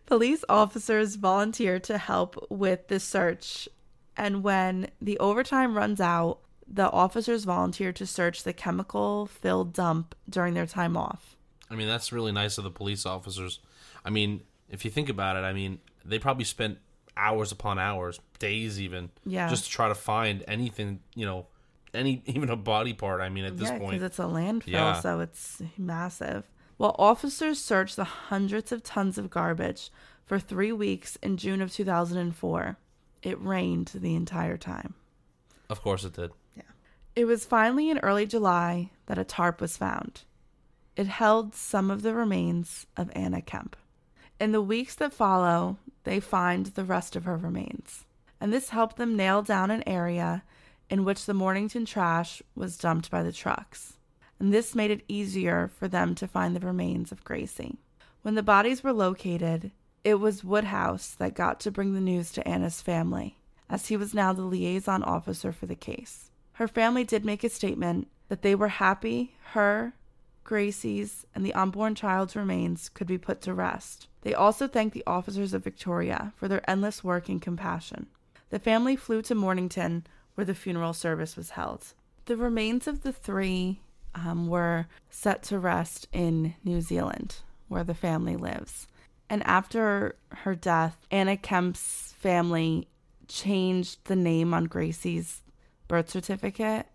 Police 0.06 0.42
officers 0.48 1.16
volunteer 1.16 1.78
to 1.80 1.98
help 1.98 2.46
with 2.48 2.88
the 2.88 2.98
search, 2.98 3.68
and 4.16 4.42
when 4.42 4.88
the 5.02 5.18
overtime 5.18 5.76
runs 5.76 6.00
out, 6.00 6.38
the 6.66 6.90
officers 6.90 7.44
volunteer 7.44 7.92
to 7.92 8.06
search 8.06 8.42
the 8.42 8.54
chemical 8.54 9.26
filled 9.26 9.74
dump 9.74 10.14
during 10.30 10.54
their 10.54 10.64
time 10.64 10.96
off. 10.96 11.36
I 11.70 11.74
mean, 11.74 11.88
that's 11.88 12.10
really 12.10 12.32
nice 12.32 12.56
of 12.56 12.64
the 12.64 12.70
police 12.70 13.04
officers. 13.04 13.60
I 14.02 14.08
mean, 14.08 14.40
if 14.72 14.84
you 14.84 14.90
think 14.90 15.08
about 15.08 15.36
it, 15.36 15.40
I 15.40 15.52
mean, 15.52 15.78
they 16.04 16.18
probably 16.18 16.44
spent 16.44 16.78
hours 17.16 17.52
upon 17.52 17.78
hours, 17.78 18.18
days 18.40 18.80
even, 18.80 19.10
Yeah. 19.24 19.48
just 19.48 19.64
to 19.66 19.70
try 19.70 19.86
to 19.88 19.94
find 19.94 20.42
anything, 20.48 21.00
you 21.14 21.24
know, 21.26 21.46
any 21.94 22.22
even 22.26 22.48
a 22.50 22.56
body 22.56 22.94
part. 22.94 23.20
I 23.20 23.28
mean, 23.28 23.44
at 23.44 23.56
this 23.56 23.68
yeah, 23.68 23.78
point, 23.78 23.92
because 23.92 24.02
it's 24.02 24.18
a 24.18 24.22
landfill, 24.22 24.66
Yeah. 24.66 25.00
so 25.00 25.20
it's 25.20 25.62
massive. 25.78 26.50
While 26.78 26.96
officers 26.98 27.60
searched 27.62 27.94
the 27.96 28.04
hundreds 28.04 28.72
of 28.72 28.82
tons 28.82 29.18
of 29.18 29.30
garbage 29.30 29.90
for 30.24 30.40
three 30.40 30.72
weeks 30.72 31.16
in 31.22 31.36
June 31.36 31.60
of 31.62 31.70
2004, 31.70 32.76
it 33.22 33.40
rained 33.40 33.92
the 33.94 34.14
entire 34.16 34.56
time. 34.56 34.94
of 35.70 35.80
course 35.80 36.04
it 36.04 36.14
did. 36.14 36.30
Yeah. 36.56 36.62
It 37.14 37.24
was 37.26 37.44
finally 37.46 37.88
in 37.88 37.98
early 38.00 38.26
July 38.26 38.90
that 39.06 39.16
a 39.18 39.24
tarp 39.24 39.60
was 39.60 39.76
found. 39.76 40.22
It 40.96 41.06
held 41.06 41.54
some 41.54 41.90
of 41.90 42.02
the 42.02 42.14
remains 42.14 42.86
of 42.96 43.10
Anna 43.14 43.40
Kemp. 43.40 43.76
In 44.42 44.50
the 44.50 44.60
weeks 44.60 44.96
that 44.96 45.12
follow, 45.12 45.76
they 46.02 46.18
find 46.18 46.66
the 46.66 46.82
rest 46.82 47.14
of 47.14 47.26
her 47.26 47.36
remains, 47.36 48.06
and 48.40 48.52
this 48.52 48.70
helped 48.70 48.96
them 48.96 49.16
nail 49.16 49.40
down 49.40 49.70
an 49.70 49.84
area 49.86 50.42
in 50.90 51.04
which 51.04 51.26
the 51.26 51.32
Mornington 51.32 51.84
trash 51.84 52.42
was 52.56 52.76
dumped 52.76 53.08
by 53.08 53.22
the 53.22 53.30
trucks. 53.30 53.98
And 54.40 54.52
this 54.52 54.74
made 54.74 54.90
it 54.90 55.04
easier 55.06 55.70
for 55.78 55.86
them 55.86 56.16
to 56.16 56.26
find 56.26 56.56
the 56.56 56.66
remains 56.66 57.12
of 57.12 57.22
Gracie. 57.22 57.78
When 58.22 58.34
the 58.34 58.42
bodies 58.42 58.82
were 58.82 58.92
located, 58.92 59.70
it 60.02 60.14
was 60.14 60.42
Woodhouse 60.42 61.10
that 61.20 61.36
got 61.36 61.60
to 61.60 61.70
bring 61.70 61.94
the 61.94 62.00
news 62.00 62.32
to 62.32 62.48
Anna's 62.48 62.82
family, 62.82 63.36
as 63.70 63.86
he 63.86 63.96
was 63.96 64.12
now 64.12 64.32
the 64.32 64.42
liaison 64.42 65.04
officer 65.04 65.52
for 65.52 65.66
the 65.66 65.76
case. 65.76 66.32
Her 66.54 66.66
family 66.66 67.04
did 67.04 67.24
make 67.24 67.44
a 67.44 67.48
statement 67.48 68.08
that 68.26 68.42
they 68.42 68.56
were 68.56 68.66
happy 68.66 69.36
her, 69.52 69.92
Gracie's, 70.44 71.26
and 71.34 71.44
the 71.44 71.54
unborn 71.54 71.94
child's 71.94 72.36
remains 72.36 72.88
could 72.88 73.06
be 73.06 73.18
put 73.18 73.40
to 73.42 73.54
rest. 73.54 74.08
They 74.22 74.34
also 74.34 74.66
thanked 74.68 74.94
the 74.94 75.04
officers 75.06 75.54
of 75.54 75.64
Victoria 75.64 76.32
for 76.36 76.48
their 76.48 76.68
endless 76.68 77.02
work 77.04 77.28
and 77.28 77.40
compassion. 77.40 78.06
The 78.50 78.58
family 78.58 78.96
flew 78.96 79.22
to 79.22 79.34
Mornington, 79.34 80.06
where 80.34 80.44
the 80.44 80.54
funeral 80.54 80.92
service 80.92 81.36
was 81.36 81.50
held. 81.50 81.94
The 82.26 82.36
remains 82.36 82.86
of 82.86 83.02
the 83.02 83.12
three 83.12 83.80
um, 84.14 84.46
were 84.46 84.86
set 85.10 85.42
to 85.44 85.58
rest 85.58 86.08
in 86.12 86.54
New 86.64 86.80
Zealand, 86.80 87.36
where 87.68 87.84
the 87.84 87.94
family 87.94 88.36
lives. 88.36 88.86
And 89.28 89.42
after 89.44 90.16
her 90.28 90.54
death, 90.54 91.06
Anna 91.10 91.36
Kemp's 91.36 92.14
family 92.18 92.88
changed 93.28 94.04
the 94.04 94.16
name 94.16 94.52
on 94.52 94.66
Gracie's 94.66 95.42
birth 95.88 96.10
certificate 96.10 96.86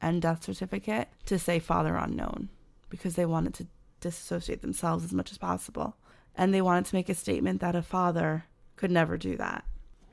and 0.00 0.22
death 0.22 0.44
certificate 0.44 1.08
to 1.26 1.38
say 1.38 1.58
father 1.58 1.96
unknown 1.96 2.48
because 2.90 3.14
they 3.14 3.26
wanted 3.26 3.54
to 3.54 3.66
disassociate 4.00 4.60
themselves 4.60 5.04
as 5.04 5.12
much 5.12 5.30
as 5.30 5.38
possible. 5.38 5.96
And 6.34 6.52
they 6.52 6.62
wanted 6.62 6.86
to 6.86 6.94
make 6.94 7.08
a 7.08 7.14
statement 7.14 7.60
that 7.60 7.74
a 7.74 7.82
father 7.82 8.44
could 8.76 8.90
never 8.90 9.16
do 9.16 9.36
that. 9.36 9.64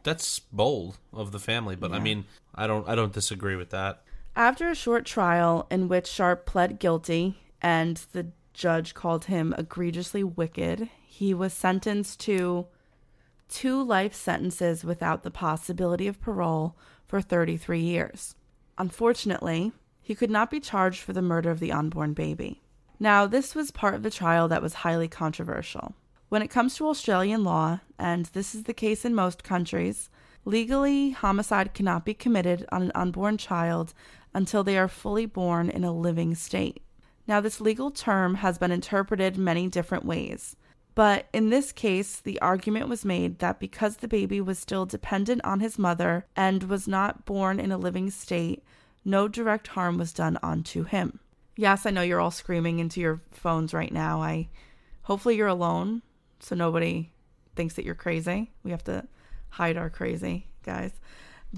That's 0.04 0.40
bold 0.40 0.98
of 1.12 1.32
the 1.32 1.40
family, 1.40 1.76
but 1.76 1.92
I 1.92 2.00
mean, 2.00 2.26
I 2.56 2.66
don't 2.66 2.88
I 2.88 2.96
don't 2.96 3.12
disagree 3.12 3.56
with 3.56 3.72
that. 3.72 4.04
After 4.36 4.70
a 4.70 4.76
short 4.76 5.06
trial 5.06 5.68
in 5.70 5.88
which 5.88 6.08
Sharpe 6.08 6.46
pled 6.46 6.80
guilty 6.80 7.38
and 7.62 7.98
the 8.14 8.28
judge 8.54 8.94
called 8.94 9.26
him 9.26 9.54
egregiously 9.58 10.24
wicked, 10.24 10.90
he 11.06 11.34
was 11.34 11.54
sentenced 11.54 12.20
to 12.22 12.68
two 13.50 13.82
life 13.82 14.14
sentences 14.14 14.84
without 14.84 15.24
the 15.24 15.32
possibility 15.32 16.08
of 16.08 16.22
parole 16.22 16.78
for 17.08 17.22
33 17.22 17.80
years. 17.80 18.36
Unfortunately, 18.78 19.72
he 20.02 20.16
could 20.16 20.30
not 20.30 20.52
be 20.52 20.60
charged 20.60 21.02
for 21.02 21.14
the 21.14 21.22
murder 21.22 21.50
of 21.50 21.60
the 21.60 21.72
unborn 21.72 22.14
baby. 22.14 22.62
Now, 23.00 23.28
this 23.28 23.54
was 23.54 23.72
part 23.72 23.94
of 23.94 24.04
the 24.04 24.10
trial 24.10 24.48
that 24.48 24.62
was 24.62 24.76
highly 24.76 25.08
controversial. 25.08 25.94
When 26.30 26.42
it 26.42 26.50
comes 26.50 26.76
to 26.76 26.88
Australian 26.88 27.44
law, 27.44 27.80
and 28.00 28.26
this 28.28 28.56
is 28.56 28.64
the 28.64 28.74
case 28.74 29.06
in 29.06 29.14
most 29.14 29.44
countries, 29.44 30.10
legally 30.46 31.12
homicide 31.12 31.74
cannot 31.74 32.06
be 32.06 32.14
committed 32.14 32.66
on 32.72 32.82
an 32.82 32.92
unborn 32.96 33.38
child 33.38 33.94
until 34.34 34.64
they 34.64 34.78
are 34.78 34.88
fully 34.88 35.26
born 35.26 35.70
in 35.70 35.84
a 35.84 35.94
living 35.94 36.34
state. 36.36 36.82
Now, 37.28 37.40
this 37.40 37.62
legal 37.62 37.92
term 37.92 38.36
has 38.36 38.58
been 38.58 38.72
interpreted 38.72 39.38
many 39.38 39.68
different 39.68 40.06
ways. 40.06 40.56
But 40.96 41.28
in 41.32 41.50
this 41.50 41.72
case, 41.72 42.20
the 42.20 42.42
argument 42.42 42.90
was 42.90 43.06
made 43.06 43.38
that 43.40 43.60
because 43.60 43.98
the 43.98 44.08
baby 44.08 44.42
was 44.42 44.58
still 44.58 44.88
dependent 44.88 45.46
on 45.46 45.60
his 45.60 45.78
mother 45.78 46.26
and 46.36 46.64
was 46.64 46.88
not 46.88 47.26
born 47.26 47.60
in 47.60 47.72
a 47.72 47.78
living 47.78 48.10
state, 48.10 48.64
no 49.06 49.28
direct 49.28 49.68
harm 49.68 50.00
was 50.00 50.12
done 50.12 50.40
onto 50.42 50.84
him. 50.84 51.20
Yes, 51.58 51.86
I 51.86 51.90
know 51.90 52.04
you're 52.04 52.22
all 52.22 52.32
screaming 52.32 52.80
into 52.80 53.02
your 53.02 53.20
phones 53.32 53.74
right 53.74 53.92
now. 53.92 54.22
I 54.22 54.48
hopefully 55.02 55.36
you're 55.36 55.48
alone 55.48 56.04
so 56.40 56.56
nobody 56.56 57.12
thinks 57.56 57.74
that 57.74 57.84
you're 57.84 57.96
crazy. 57.96 58.52
We 58.64 58.72
have 58.72 58.84
to 58.86 59.08
hide 59.50 59.76
our 59.76 59.90
crazy, 59.90 60.48
guys. 60.64 60.92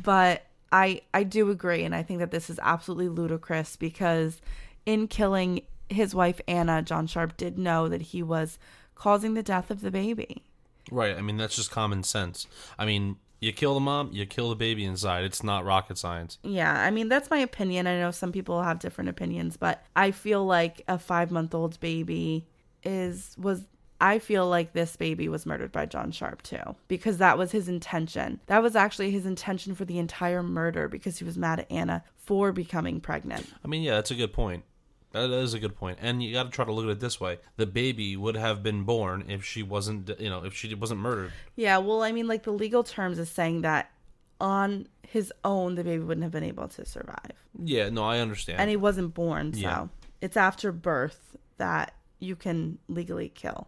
But 0.02 0.46
I 0.72 1.02
I 1.14 1.24
do 1.24 1.50
agree 1.50 1.84
and 1.84 1.94
I 1.94 2.02
think 2.02 2.20
that 2.20 2.32
this 2.32 2.50
is 2.50 2.60
absolutely 2.64 3.10
ludicrous 3.10 3.76
because 3.76 4.42
in 4.86 5.08
killing 5.08 5.62
his 5.90 6.16
wife 6.16 6.40
Anna, 6.48 6.82
John 6.82 7.06
Sharpe 7.06 7.36
did 7.36 7.58
know 7.58 7.90
that 7.90 8.02
he 8.02 8.24
was 8.24 8.58
causing 8.96 9.34
the 9.34 9.44
death 9.44 9.70
of 9.70 9.82
the 9.82 9.92
baby. 9.92 10.44
Right. 10.92 11.18
I 11.18 11.22
mean, 11.22 11.38
that's 11.38 11.56
just 11.56 11.72
common 11.72 12.04
sense. 12.04 12.48
I 12.78 12.86
mean, 12.86 13.18
you 13.40 13.54
kill 13.54 13.74
the 13.74 13.80
mom, 13.80 14.10
you 14.12 14.26
kill 14.26 14.50
the 14.50 14.56
baby 14.56 14.86
inside. 14.86 15.24
It's 15.24 15.44
not 15.44 15.66
rocket 15.66 15.98
science. 15.98 16.38
Yeah, 16.44 16.74
I 16.74 16.92
mean 16.92 17.10
that's 17.10 17.30
my 17.30 17.40
opinion. 17.40 17.88
I 17.88 18.00
know 18.00 18.12
some 18.12 18.32
people 18.32 18.62
have 18.62 18.80
different 18.80 19.10
opinions, 19.10 19.58
but 19.58 19.84
I 19.96 20.12
feel 20.12 20.46
like 20.46 20.82
a 20.88 20.98
5-month-old 20.98 21.80
baby 21.80 22.48
is 22.84 23.36
was 23.38 23.64
I 24.02 24.20
feel 24.20 24.48
like 24.48 24.72
this 24.72 24.96
baby 24.96 25.28
was 25.28 25.46
murdered 25.46 25.74
by 25.74 25.86
John 25.86 26.12
Sharpe 26.12 26.42
too 26.42 26.76
because 26.88 27.18
that 27.18 27.38
was 27.38 27.52
his 27.52 27.68
intention. 27.68 28.40
That 28.48 28.64
was 28.64 28.76
actually 28.76 29.12
his 29.12 29.26
intention 29.26 29.76
for 29.76 29.84
the 29.84 30.00
entire 30.00 30.42
murder 30.42 30.88
because 30.88 31.18
he 31.20 31.26
was 31.26 31.38
mad 31.38 31.60
at 31.60 31.72
Anna 31.72 32.04
for 32.16 32.54
becoming 32.54 33.02
pregnant. 33.02 33.46
I 33.64 33.68
mean, 33.68 33.82
yeah, 33.82 33.96
that's 33.96 34.12
a 34.12 34.16
good 34.16 34.32
point. 34.32 34.64
That 35.12 35.30
is 35.32 35.54
a 35.56 35.60
good 35.60 35.76
point. 35.76 35.98
And 36.02 36.22
you 36.22 36.32
got 36.34 36.44
to 36.44 36.50
try 36.50 36.66
to 36.66 36.72
look 36.72 36.86
at 36.86 36.92
it 36.92 37.00
this 37.00 37.20
way: 37.20 37.40
the 37.58 37.66
baby 37.66 38.16
would 38.16 38.36
have 38.36 38.62
been 38.62 38.84
born 38.84 39.26
if 39.28 39.44
she 39.44 39.64
wasn't, 39.64 40.10
you 40.20 40.30
know, 40.30 40.44
if 40.46 40.54
she 40.56 40.74
wasn't 40.76 41.00
murdered. 41.00 41.32
Yeah, 41.56 41.78
well, 41.80 42.04
I 42.04 42.12
mean 42.12 42.28
like 42.28 42.44
the 42.44 42.52
legal 42.52 42.84
terms 42.84 43.18
is 43.20 43.30
saying 43.30 43.62
that 43.62 43.92
on 44.40 44.88
his 45.08 45.34
own 45.44 45.76
the 45.76 45.84
baby 45.84 46.04
wouldn't 46.04 46.24
have 46.24 46.32
been 46.32 46.44
able 46.44 46.68
to 46.70 46.86
survive. 46.86 47.32
Yeah. 47.62 47.90
No, 47.90 48.04
I 48.04 48.20
understand. 48.20 48.60
And 48.60 48.70
he 48.70 48.76
wasn't 48.76 49.14
born, 49.14 49.54
so 49.54 49.60
Yeah. 49.60 49.88
it's 50.22 50.38
after 50.38 50.72
birth 50.72 51.36
that 51.58 51.94
you 52.20 52.36
can 52.36 52.78
legally 52.88 53.30
kill 53.30 53.68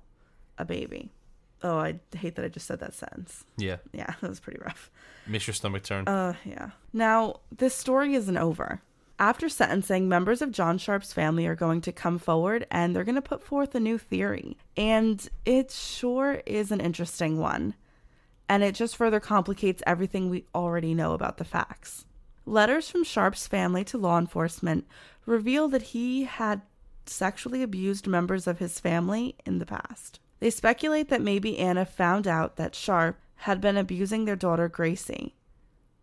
a 0.57 0.63
baby. 0.65 1.11
Oh, 1.63 1.77
I 1.77 1.99
hate 2.15 2.35
that 2.35 2.45
I 2.45 2.47
just 2.47 2.65
said 2.67 2.79
that 2.79 2.93
sentence. 2.93 3.43
yeah. 3.57 3.77
Yeah, 3.93 4.13
that 4.21 4.29
was 4.29 4.39
pretty 4.39 4.59
rough. 4.63 4.89
Makes 5.27 5.47
your 5.47 5.53
stomach 5.53 5.83
turn. 5.83 6.07
Uh, 6.07 6.33
yeah. 6.45 6.69
Now, 6.93 7.41
this 7.55 7.75
story 7.75 8.13
isn't 8.15 8.37
over. 8.37 8.81
After 9.21 9.49
sentencing, 9.49 10.09
members 10.09 10.41
of 10.41 10.51
John 10.51 10.79
Sharpe's 10.79 11.13
family 11.13 11.45
are 11.45 11.53
going 11.53 11.81
to 11.81 11.91
come 11.91 12.17
forward 12.17 12.65
and 12.71 12.95
they're 12.95 13.03
going 13.03 13.13
to 13.13 13.21
put 13.21 13.43
forth 13.43 13.75
a 13.75 13.79
new 13.79 13.99
theory. 13.99 14.57
And 14.75 15.29
it 15.45 15.69
sure 15.69 16.41
is 16.47 16.71
an 16.71 16.81
interesting 16.81 17.37
one. 17.37 17.75
And 18.49 18.63
it 18.63 18.73
just 18.73 18.97
further 18.97 19.19
complicates 19.19 19.83
everything 19.85 20.31
we 20.31 20.45
already 20.55 20.95
know 20.95 21.13
about 21.13 21.37
the 21.37 21.43
facts. 21.43 22.05
Letters 22.47 22.89
from 22.89 23.03
Sharpe's 23.03 23.45
family 23.45 23.83
to 23.85 23.97
law 23.99 24.17
enforcement 24.17 24.87
reveal 25.27 25.67
that 25.67 25.83
he 25.83 26.23
had 26.23 26.63
sexually 27.05 27.61
abused 27.61 28.07
members 28.07 28.47
of 28.47 28.57
his 28.57 28.79
family 28.79 29.35
in 29.45 29.59
the 29.59 29.67
past. 29.67 30.19
They 30.39 30.49
speculate 30.49 31.09
that 31.09 31.21
maybe 31.21 31.59
Anna 31.59 31.85
found 31.85 32.27
out 32.27 32.55
that 32.55 32.73
Sharpe 32.73 33.19
had 33.35 33.61
been 33.61 33.77
abusing 33.77 34.25
their 34.25 34.35
daughter 34.35 34.67
Gracie. 34.67 35.35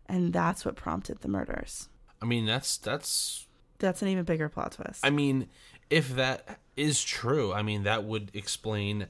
And 0.05 0.31
that's 0.31 0.63
what 0.63 0.77
prompted 0.77 1.19
the 1.19 1.27
murders. 1.27 1.89
I 2.21 2.25
mean, 2.25 2.45
that's 2.45 2.77
that's. 2.77 3.45
That's 3.79 4.01
an 4.01 4.09
even 4.09 4.25
bigger 4.25 4.49
plot 4.49 4.73
twist. 4.73 5.05
I 5.05 5.09
mean, 5.09 5.47
if 5.89 6.15
that 6.15 6.59
is 6.75 7.01
true, 7.03 7.53
I 7.53 7.61
mean 7.61 7.83
that 7.83 8.03
would 8.03 8.29
explain, 8.33 9.07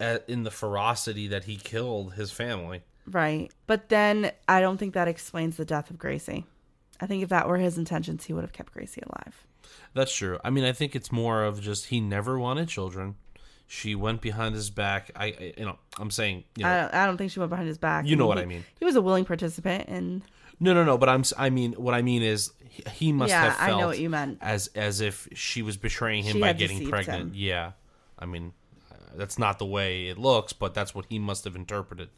uh, 0.00 0.18
in 0.28 0.44
the 0.44 0.50
ferocity 0.52 1.26
that 1.28 1.44
he 1.44 1.56
killed 1.56 2.14
his 2.14 2.30
family. 2.30 2.82
right. 3.10 3.50
But 3.66 3.88
then 3.88 4.30
I 4.48 4.60
don't 4.60 4.78
think 4.78 4.94
that 4.94 5.08
explains 5.08 5.56
the 5.56 5.64
death 5.64 5.90
of 5.90 5.98
Gracie. 5.98 6.44
I 7.00 7.06
think 7.06 7.22
if 7.24 7.28
that 7.30 7.48
were 7.48 7.58
his 7.58 7.76
intentions, 7.78 8.24
he 8.24 8.32
would 8.32 8.42
have 8.42 8.52
kept 8.52 8.72
Gracie 8.72 9.02
alive. 9.02 9.44
That's 9.92 10.14
true. 10.14 10.38
I 10.44 10.50
mean, 10.50 10.64
I 10.64 10.72
think 10.72 10.94
it's 10.94 11.10
more 11.10 11.42
of 11.44 11.60
just 11.60 11.86
he 11.86 12.00
never 12.00 12.38
wanted 12.38 12.68
children. 12.68 13.16
She 13.66 13.96
went 13.96 14.20
behind 14.20 14.54
his 14.54 14.70
back. 14.70 15.10
I, 15.16 15.24
I 15.26 15.54
you 15.58 15.64
know, 15.64 15.78
I'm 15.98 16.12
saying, 16.12 16.44
you 16.56 16.62
know, 16.62 16.70
I 16.70 16.80
don't, 16.82 16.94
I 16.94 17.06
don't 17.06 17.16
think 17.16 17.32
she 17.32 17.40
went 17.40 17.50
behind 17.50 17.66
his 17.66 17.78
back. 17.78 18.06
You 18.06 18.14
know 18.14 18.26
what 18.28 18.36
he- 18.38 18.44
I 18.44 18.46
mean. 18.46 18.64
He 18.78 18.84
was 18.84 18.94
a 18.94 19.02
willing 19.02 19.24
participant, 19.24 19.88
and 19.88 20.22
no, 20.60 20.74
no, 20.74 20.84
no. 20.84 20.98
But 20.98 21.08
I'm, 21.08 21.22
I 21.36 21.50
mean, 21.50 21.72
what 21.74 21.94
I 21.94 22.02
mean 22.02 22.22
is, 22.22 22.52
he, 22.68 22.82
he 22.92 23.12
must 23.12 23.30
Yeah, 23.30 23.42
have 23.50 23.56
I 23.60 23.70
know 23.70 23.78
felt 23.78 23.86
what 23.90 23.98
you 23.98 24.10
meant. 24.10 24.38
as 24.40 24.68
as 24.74 25.00
if 25.00 25.28
she 25.34 25.62
was 25.62 25.76
betraying 25.76 26.24
him 26.24 26.34
She 26.34 26.40
by 26.40 26.52
getting 26.52 26.88
pregnant. 26.88 27.22
him. 27.22 27.32
Yeah, 27.34 27.72
I 28.18 28.26
mean, 28.26 28.52
uh, 28.90 28.96
that's 29.16 29.38
not 29.38 29.58
the 29.58 29.66
way 29.66 30.08
it 30.08 30.18
looks, 30.18 30.52
but 30.52 30.74
that's 30.74 30.94
what 30.94 31.06
he 31.08 31.18
must 31.18 31.44
have 31.44 31.56
interpreted. 31.56 32.08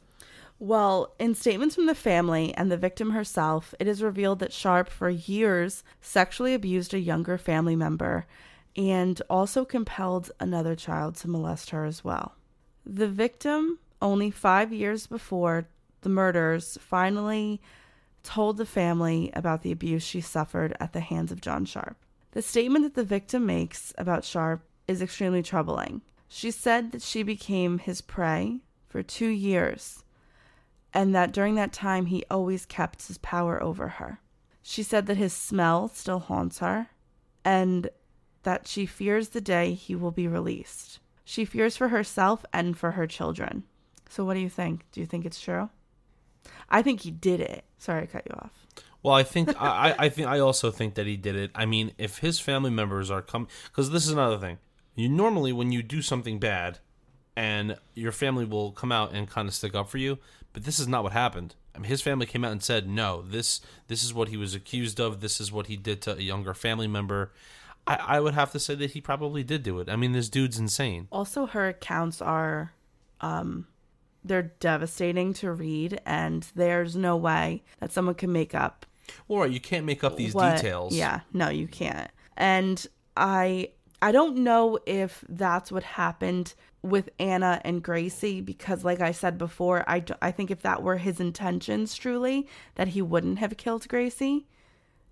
Well, 0.60 1.14
in 1.20 1.36
statements 1.36 1.76
from 1.76 1.86
the 1.86 1.94
family 1.94 2.52
and 2.54 2.70
the 2.70 2.76
victim 2.76 3.10
herself, 3.10 3.74
it 3.78 3.86
is 3.86 4.02
revealed 4.02 4.40
that 4.40 4.52
Sharpe, 4.52 4.88
for 4.88 5.08
years, 5.08 5.84
sexually 6.00 6.52
abused 6.52 6.92
a 6.92 6.98
younger 6.98 7.38
family 7.38 7.76
member 7.76 8.26
and 8.76 9.22
also 9.30 9.64
compelled 9.64 10.32
another 10.40 10.74
child 10.74 11.14
to 11.16 11.28
molest 11.28 11.70
her 11.70 11.84
as 11.84 12.02
well. 12.02 12.34
The 12.84 13.06
victim, 13.06 13.78
only 14.02 14.32
five 14.32 14.72
years 14.72 15.06
before 15.06 15.68
the 16.00 16.08
murders, 16.08 16.76
finally 16.80 17.60
told 18.28 18.58
the 18.58 18.66
family 18.66 19.30
about 19.32 19.62
the 19.62 19.72
abuse 19.72 20.02
she 20.02 20.20
suffered 20.20 20.76
at 20.78 20.92
the 20.92 21.00
hands 21.00 21.32
of 21.32 21.40
John 21.40 21.64
Sharpe. 21.64 21.96
The 22.32 22.42
statement 22.42 22.84
that 22.84 22.94
the 22.94 23.02
victim 23.02 23.46
makes 23.46 23.94
about 23.96 24.22
Sharpe 24.22 24.60
is 24.86 25.00
extremely 25.00 25.42
troubling. 25.42 26.02
She 26.28 26.50
said 26.50 26.92
that 26.92 27.00
she 27.00 27.22
became 27.22 27.78
his 27.78 28.02
prey 28.02 28.58
for 28.86 29.02
two 29.02 29.28
years 29.28 30.04
and 30.92 31.14
that 31.14 31.32
during 31.32 31.54
that 31.54 31.72
time 31.72 32.04
he 32.04 32.22
always 32.30 32.66
kept 32.66 33.06
his 33.06 33.16
power 33.16 33.62
over 33.62 33.88
her. 33.88 34.20
She 34.60 34.82
said 34.82 35.06
that 35.06 35.16
his 35.16 35.32
smell 35.32 35.88
still 35.88 36.18
haunts 36.18 36.58
her 36.58 36.88
and 37.46 37.88
that 38.42 38.68
she 38.68 38.84
fears 38.84 39.30
the 39.30 39.40
day 39.40 39.72
he 39.72 39.94
will 39.94 40.10
be 40.10 40.28
released. 40.28 41.00
She 41.24 41.46
fears 41.46 41.78
for 41.78 41.88
herself 41.88 42.44
and 42.52 42.76
for 42.76 42.90
her 42.90 43.06
children. 43.06 43.64
So, 44.10 44.22
what 44.26 44.34
do 44.34 44.40
you 44.40 44.50
think? 44.50 44.84
Do 44.92 45.00
you 45.00 45.06
think 45.06 45.24
it's 45.24 45.40
true? 45.40 45.70
I 46.70 46.82
think 46.82 47.00
he 47.00 47.10
did 47.10 47.40
it. 47.40 47.64
Sorry, 47.78 48.02
I 48.02 48.06
cut 48.06 48.24
you 48.28 48.34
off. 48.38 48.50
Well, 49.02 49.14
I 49.14 49.22
think 49.22 49.50
I, 49.60 49.90
I- 49.90 50.04
I 50.06 50.08
think 50.08 50.28
I 50.28 50.38
also 50.40 50.70
think 50.70 50.94
that 50.94 51.06
he 51.06 51.16
did 51.16 51.36
it. 51.36 51.50
I 51.54 51.66
mean, 51.66 51.92
if 51.98 52.18
his 52.18 52.40
family 52.40 52.70
members 52.70 53.10
are 53.10 53.22
coming, 53.22 53.48
because 53.66 53.90
this 53.90 54.04
is 54.06 54.12
another 54.12 54.38
thing. 54.38 54.58
You 54.96 55.08
normally 55.08 55.52
when 55.52 55.70
you 55.70 55.82
do 55.82 56.02
something 56.02 56.38
bad, 56.40 56.80
and 57.36 57.76
your 57.94 58.10
family 58.12 58.44
will 58.44 58.72
come 58.72 58.90
out 58.90 59.12
and 59.12 59.30
kind 59.30 59.46
of 59.46 59.54
stick 59.54 59.74
up 59.74 59.88
for 59.88 59.98
you, 59.98 60.18
but 60.52 60.64
this 60.64 60.80
is 60.80 60.88
not 60.88 61.04
what 61.04 61.12
happened. 61.12 61.54
I 61.74 61.78
mean, 61.78 61.88
his 61.88 62.02
family 62.02 62.26
came 62.26 62.44
out 62.44 62.50
and 62.50 62.60
said, 62.62 62.88
"No, 62.88 63.22
this 63.22 63.60
this 63.86 64.02
is 64.02 64.12
what 64.12 64.28
he 64.28 64.36
was 64.36 64.54
accused 64.56 64.98
of. 64.98 65.20
This 65.20 65.40
is 65.40 65.52
what 65.52 65.68
he 65.68 65.76
did 65.76 66.02
to 66.02 66.16
a 66.16 66.20
younger 66.20 66.52
family 66.54 66.88
member." 66.88 67.30
I, 67.86 67.94
I 68.16 68.20
would 68.20 68.34
have 68.34 68.50
to 68.52 68.58
say 68.58 68.74
that 68.74 68.90
he 68.90 69.00
probably 69.00 69.44
did 69.44 69.62
do 69.62 69.78
it. 69.78 69.88
I 69.88 69.94
mean, 69.94 70.10
this 70.12 70.28
dude's 70.28 70.58
insane. 70.58 71.06
Also, 71.12 71.46
her 71.46 71.68
accounts 71.68 72.20
are, 72.20 72.72
um, 73.20 73.68
they're 74.28 74.54
devastating 74.60 75.32
to 75.34 75.52
read, 75.52 76.00
and 76.06 76.46
there's 76.54 76.94
no 76.94 77.16
way 77.16 77.62
that 77.80 77.92
someone 77.92 78.14
can 78.14 78.32
make 78.32 78.54
up 78.54 78.86
right, 79.28 79.50
you 79.50 79.60
can't 79.60 79.84
make 79.86 80.04
up 80.04 80.16
these 80.16 80.34
what- 80.34 80.56
details. 80.56 80.94
Yeah, 80.94 81.20
no, 81.32 81.48
you 81.48 81.66
can't. 81.66 82.10
And 82.36 82.84
I 83.16 83.70
I 84.00 84.12
don't 84.12 84.38
know 84.38 84.78
if 84.86 85.24
that's 85.28 85.72
what 85.72 85.82
happened 85.82 86.54
with 86.82 87.08
Anna 87.18 87.60
and 87.64 87.82
Gracie 87.82 88.40
because 88.40 88.84
like 88.84 89.00
I 89.00 89.12
said 89.12 89.38
before, 89.38 89.84
I 89.88 90.04
I 90.22 90.30
think 90.30 90.50
if 90.50 90.62
that 90.62 90.82
were 90.82 90.98
his 90.98 91.20
intentions 91.20 91.94
truly 91.94 92.46
that 92.76 92.88
he 92.88 93.02
wouldn't 93.02 93.38
have 93.38 93.56
killed 93.56 93.88
Gracie 93.88 94.46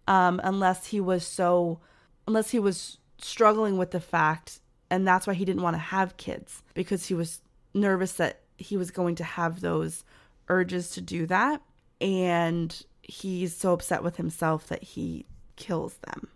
um 0.09 0.41
unless 0.45 0.87
he 0.87 1.01
was 1.01 1.27
so 1.27 1.81
unless 2.29 2.51
he 2.51 2.61
was 2.61 2.99
struggling 3.19 3.77
with 3.77 3.91
the 3.91 3.99
fact 3.99 4.61
and 4.89 5.07
that's 5.07 5.27
why 5.27 5.35
he 5.35 5.45
didn't 5.45 5.62
want 5.62 5.75
to 5.75 5.81
have 5.81 6.17
kids 6.17 6.62
because 6.75 7.07
he 7.07 7.14
was 7.14 7.41
nervous 7.75 8.12
that 8.12 8.43
he 8.59 8.77
was 8.77 8.91
going 8.91 9.15
to 9.17 9.25
have 9.25 9.61
those 9.61 10.05
urges 10.49 10.91
to 10.91 11.01
do 11.01 11.27
that 11.27 11.61
and 12.01 12.85
he's 13.03 13.55
so 13.57 13.73
upset 13.73 14.03
with 14.03 14.17
himself 14.17 14.67
that 14.69 14.83
he 14.83 15.25
kills 15.57 15.95
them 15.99 16.29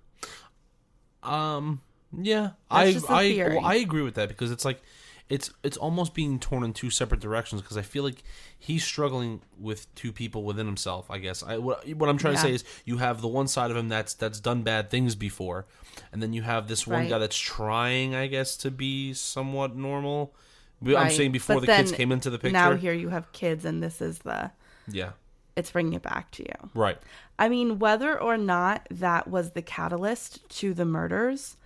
Um. 1.23 1.81
Yeah, 2.12 2.51
That's 2.73 3.05
I 3.09 3.14
I 3.21 3.49
well, 3.49 3.61
I 3.64 3.75
agree 3.77 4.03
with 4.03 4.14
that 4.14 4.29
because 4.29 4.51
it's 4.51 4.64
like 4.64 4.83
it's 5.29 5.53
it's 5.62 5.77
almost 5.77 6.12
being 6.12 6.41
torn 6.41 6.64
in 6.64 6.73
two 6.73 6.91
separate 6.91 7.21
directions 7.21 7.62
because 7.62 7.77
I 7.77 7.83
feel 7.83 8.03
like 8.03 8.25
he's 8.59 8.83
struggling 8.83 9.43
with 9.57 9.95
two 9.95 10.11
people 10.12 10.43
within 10.43 10.66
himself. 10.66 11.09
I 11.09 11.18
guess 11.18 11.45
I 11.45 11.59
what, 11.59 11.87
what 11.95 12.09
I'm 12.09 12.18
trying 12.18 12.35
to 12.35 12.41
say 12.41 12.53
is 12.53 12.64
you 12.85 12.97
have 12.97 13.21
the 13.21 13.29
one 13.29 13.47
side 13.47 13.71
of 13.71 13.77
him 13.77 13.89
that's 13.89 14.14
that's 14.14 14.41
done 14.41 14.62
bad 14.62 14.91
things 14.91 15.14
before, 15.14 15.66
and 16.11 16.21
then 16.21 16.33
you 16.33 16.43
have 16.43 16.66
this 16.66 16.85
one 16.85 17.03
Right. 17.03 17.11
guy 17.11 17.18
that's 17.18 17.39
trying, 17.39 18.16
I 18.16 18.27
guess, 18.27 18.57
to 18.57 18.73
be 18.73 19.14
somewhat 19.14 19.77
normal. 19.77 20.35
But 20.83 20.97
I'm 20.97 21.11
saying 21.11 21.33
before 21.33 21.57
But 21.57 21.66
the 21.66 21.76
kids 21.76 21.93
came 21.93 22.11
into 22.12 22.31
the 22.31 22.39
picture. 22.39 22.53
now 22.53 22.74
here 22.74 22.93
you 22.93 23.09
have 23.11 23.31
kids 23.33 23.64
and 23.64 23.83
this 23.83 24.01
is 24.01 24.20
the 24.20 24.51
yeah, 24.91 25.11
it's 25.57 25.70
bringing 25.70 25.93
it 25.95 26.03
back 26.03 26.31
to 26.33 26.43
you 26.43 26.70
right. 26.74 26.99
I 27.39 27.49
mean, 27.49 27.78
whether 27.78 28.20
or 28.20 28.37
not 28.37 28.87
that 28.91 29.28
was 29.28 29.53
the 29.53 29.62
catalyst 29.62 30.49
to 30.61 30.74
the 30.74 30.85
murders, 30.85 31.57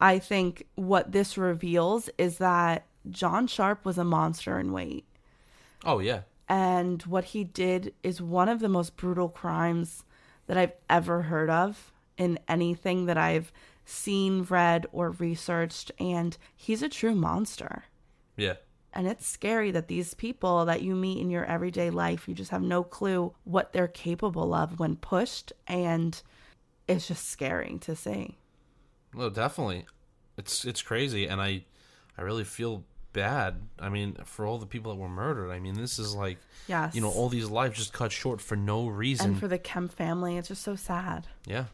I 0.00 0.18
think 0.18 0.66
what 0.76 1.12
this 1.12 1.36
reveals 1.38 2.08
is 2.18 2.38
that 2.38 2.86
John 3.10 3.46
Sharpe 3.46 3.84
was 3.84 3.98
a 3.98 4.04
monster 4.04 4.58
in 4.58 4.72
weight. 4.72 5.04
Oh 5.84 5.98
yeah, 5.98 6.22
And 6.48 7.02
what 7.04 7.24
he 7.26 7.44
did 7.44 7.94
is 8.02 8.20
one 8.20 8.48
of 8.48 8.60
the 8.60 8.68
most 8.68 8.96
brutal 8.96 9.28
crimes 9.28 10.04
that 10.46 10.58
I've 10.58 10.72
ever 10.88 11.22
heard 11.22 11.48
of 11.48 11.92
in 12.18 12.38
anything 12.48 13.06
that 13.06 13.16
I've 13.16 13.52
seen, 13.84 14.42
read, 14.42 14.86
or 14.92 15.10
researched. 15.10 15.90
And 15.98 16.36
he's 16.54 16.82
a 16.82 16.88
true 16.88 17.14
monster. 17.14 17.84
Yeah. 18.40 18.54
And 18.92 19.06
it's 19.06 19.24
scary 19.24 19.70
that 19.70 19.86
these 19.86 20.14
people 20.14 20.64
that 20.64 20.82
you 20.82 20.96
meet 20.96 21.20
in 21.20 21.30
your 21.30 21.44
everyday 21.44 21.90
life, 21.90 22.26
you 22.28 22.34
just 22.34 22.50
have 22.50 22.60
no 22.62 22.82
clue 22.82 23.32
what 23.44 23.72
they're 23.72 23.86
capable 23.86 24.52
of 24.52 24.80
when 24.80 24.96
pushed. 24.96 25.52
And 25.68 26.20
it's 26.88 27.06
just 27.06 27.28
scary 27.28 27.78
to 27.82 27.94
see. 27.94 28.36
Well, 29.14 29.30
definitely, 29.30 29.86
it's 30.36 30.64
it's 30.64 30.82
crazy, 30.82 31.26
and 31.28 31.40
I 31.40 31.64
I 32.18 32.22
really 32.22 32.42
feel 32.42 32.82
bad. 33.12 33.60
I 33.78 33.88
mean, 33.90 34.16
for 34.24 34.44
all 34.44 34.58
the 34.58 34.66
people 34.66 34.92
that 34.92 35.00
were 35.00 35.08
murdered. 35.08 35.50
I 35.50 35.60
mean, 35.60 35.74
this 35.74 35.98
is 36.00 36.14
like 36.14 36.38
Yes. 36.66 36.94
you 36.94 37.00
know 37.00 37.10
all 37.10 37.28
these 37.28 37.48
lives 37.48 37.76
just 37.78 37.92
cut 37.92 38.10
short 38.12 38.40
for 38.40 38.56
no 38.56 38.88
reason. 38.88 39.32
And 39.32 39.38
for 39.40 39.46
the 39.48 39.58
Kemp 39.58 39.92
family, 39.92 40.36
it's 40.36 40.48
just 40.48 40.62
so 40.62 40.74
sad. 40.76 41.28
yeah, 41.46 41.66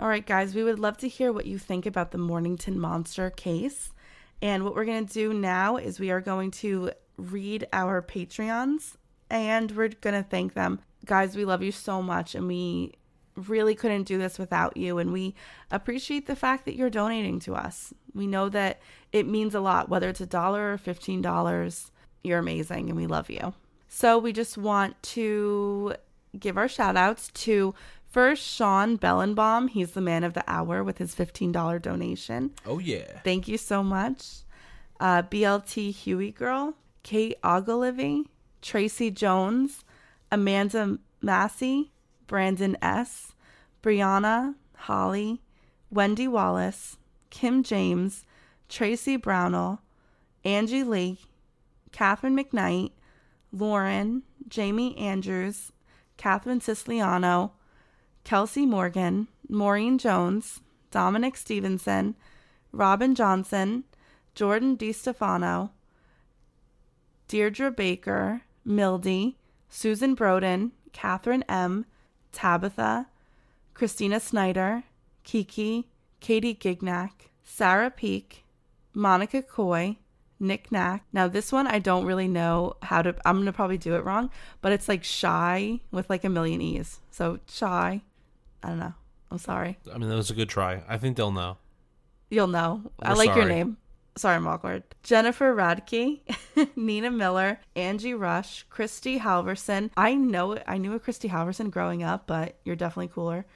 All 0.00 0.08
right, 0.08 0.24
guys, 0.26 0.54
we 0.54 0.64
would 0.64 0.78
love 0.78 0.96
to 0.98 1.08
hear 1.08 1.32
what 1.32 1.44
you 1.46 1.58
think 1.58 1.84
about 1.86 2.10
the 2.12 2.18
Mornington 2.18 2.78
Monster 2.80 3.28
case. 3.30 3.91
And 4.42 4.64
what 4.64 4.74
we're 4.74 4.84
going 4.84 5.06
to 5.06 5.12
do 5.12 5.32
now 5.32 5.76
is 5.76 6.00
we 6.00 6.10
are 6.10 6.20
going 6.20 6.50
to 6.50 6.90
read 7.16 7.68
our 7.72 8.02
Patreons 8.02 8.96
and 9.30 9.70
we're 9.70 9.88
going 9.88 10.20
to 10.20 10.28
thank 10.28 10.54
them. 10.54 10.80
Guys, 11.04 11.36
we 11.36 11.44
love 11.44 11.62
you 11.62 11.70
so 11.70 12.02
much 12.02 12.34
and 12.34 12.48
we 12.48 12.92
really 13.36 13.76
couldn't 13.76 14.02
do 14.02 14.18
this 14.18 14.40
without 14.40 14.76
you. 14.76 14.98
And 14.98 15.12
we 15.12 15.36
appreciate 15.70 16.26
the 16.26 16.36
fact 16.36 16.64
that 16.64 16.74
you're 16.74 16.90
donating 16.90 17.38
to 17.40 17.54
us. 17.54 17.94
We 18.14 18.26
know 18.26 18.48
that 18.48 18.80
it 19.12 19.28
means 19.28 19.54
a 19.54 19.60
lot, 19.60 19.88
whether 19.88 20.08
it's 20.08 20.20
a 20.20 20.26
dollar 20.26 20.72
or 20.72 20.78
$15. 20.78 21.90
You're 22.24 22.40
amazing 22.40 22.88
and 22.88 22.96
we 22.96 23.06
love 23.06 23.30
you. 23.30 23.54
So 23.88 24.18
we 24.18 24.32
just 24.32 24.58
want 24.58 25.00
to 25.02 25.94
give 26.38 26.58
our 26.58 26.68
shout 26.68 26.96
outs 26.96 27.28
to 27.28 27.74
first 28.12 28.46
Sean 28.46 28.98
Bellenbaum. 28.98 29.70
He's 29.70 29.92
the 29.92 30.00
man 30.00 30.22
of 30.22 30.34
the 30.34 30.44
hour 30.46 30.84
with 30.84 30.98
his 30.98 31.14
$15 31.14 31.80
donation. 31.82 32.50
oh 32.66 32.78
yeah, 32.78 33.20
Thank 33.24 33.48
you 33.48 33.58
so 33.58 33.82
much. 33.82 34.42
Uh, 35.00 35.22
BLT 35.22 35.92
Huey 35.92 36.30
Girl, 36.30 36.74
Kate 37.02 37.36
Ogilvy, 37.42 38.28
Tracy 38.60 39.10
Jones, 39.10 39.82
Amanda 40.30 40.98
Massey, 41.20 41.90
Brandon 42.28 42.76
S., 42.80 43.32
Brianna, 43.82 44.54
Holly, 44.76 45.42
Wendy 45.90 46.28
Wallace, 46.28 46.98
Kim 47.30 47.62
James, 47.64 48.24
Tracy 48.68 49.16
Brownell, 49.16 49.80
Angie 50.44 50.84
Lee, 50.84 51.18
Catherine 51.90 52.36
McKnight, 52.36 52.92
Lauren, 53.52 54.22
Jamie 54.48 54.96
Andrews, 54.96 55.72
Catherine 56.16 56.60
Siciliano, 56.60 57.52
Kelsey 58.24 58.66
Morgan, 58.66 59.28
Maureen 59.48 59.98
Jones, 59.98 60.60
Dominic 60.90 61.36
Stevenson, 61.36 62.14
Robin 62.72 63.14
Johnson, 63.14 63.84
Jordan 64.34 64.76
DiStefano, 64.76 65.70
Deirdre 67.28 67.70
Baker, 67.70 68.42
Mildy, 68.64 69.36
Susan 69.68 70.14
Broden, 70.14 70.70
Catherine 70.92 71.44
M., 71.48 71.86
Tabitha, 72.32 73.08
Christina 73.74 74.20
Snyder, 74.20 74.84
Kiki, 75.24 75.88
Katie 76.20 76.54
Gignac, 76.54 77.30
Sarah 77.42 77.90
Peak, 77.90 78.44
Monica 78.94 79.42
Coy, 79.42 79.96
Nick 80.38 80.72
Knack. 80.72 81.04
Now 81.12 81.28
this 81.28 81.52
one 81.52 81.66
I 81.66 81.78
don't 81.78 82.04
really 82.04 82.28
know 82.28 82.74
how 82.82 83.02
to 83.02 83.14
I'm 83.24 83.38
gonna 83.38 83.52
probably 83.52 83.78
do 83.78 83.94
it 83.94 84.04
wrong, 84.04 84.30
but 84.60 84.72
it's 84.72 84.88
like 84.88 85.04
shy 85.04 85.80
with 85.90 86.10
like 86.10 86.24
a 86.24 86.28
million 86.28 86.60
E's. 86.60 87.00
So 87.10 87.38
shy. 87.48 88.02
I 88.62 88.68
don't 88.68 88.78
know. 88.78 88.94
I'm 89.30 89.38
sorry. 89.38 89.78
I 89.92 89.98
mean, 89.98 90.08
that 90.08 90.16
was 90.16 90.30
a 90.30 90.34
good 90.34 90.48
try. 90.48 90.82
I 90.88 90.98
think 90.98 91.16
they'll 91.16 91.32
know. 91.32 91.56
You'll 92.30 92.48
know. 92.48 92.82
I 93.00 93.10
We're 93.10 93.16
like 93.16 93.36
your 93.36 93.48
name. 93.48 93.76
Sorry, 94.16 94.36
I'm 94.36 94.46
awkward. 94.46 94.82
Jennifer 95.02 95.54
Radke, 95.54 96.20
Nina 96.76 97.10
Miller, 97.10 97.60
Angie 97.74 98.12
Rush, 98.12 98.64
Christy 98.68 99.18
Halverson. 99.18 99.90
I 99.96 100.14
know 100.14 100.58
I 100.66 100.76
knew 100.76 100.92
a 100.92 101.00
Christy 101.00 101.30
Halverson 101.30 101.70
growing 101.70 102.02
up, 102.02 102.26
but 102.26 102.58
you're 102.64 102.76
definitely 102.76 103.08
cooler. 103.08 103.46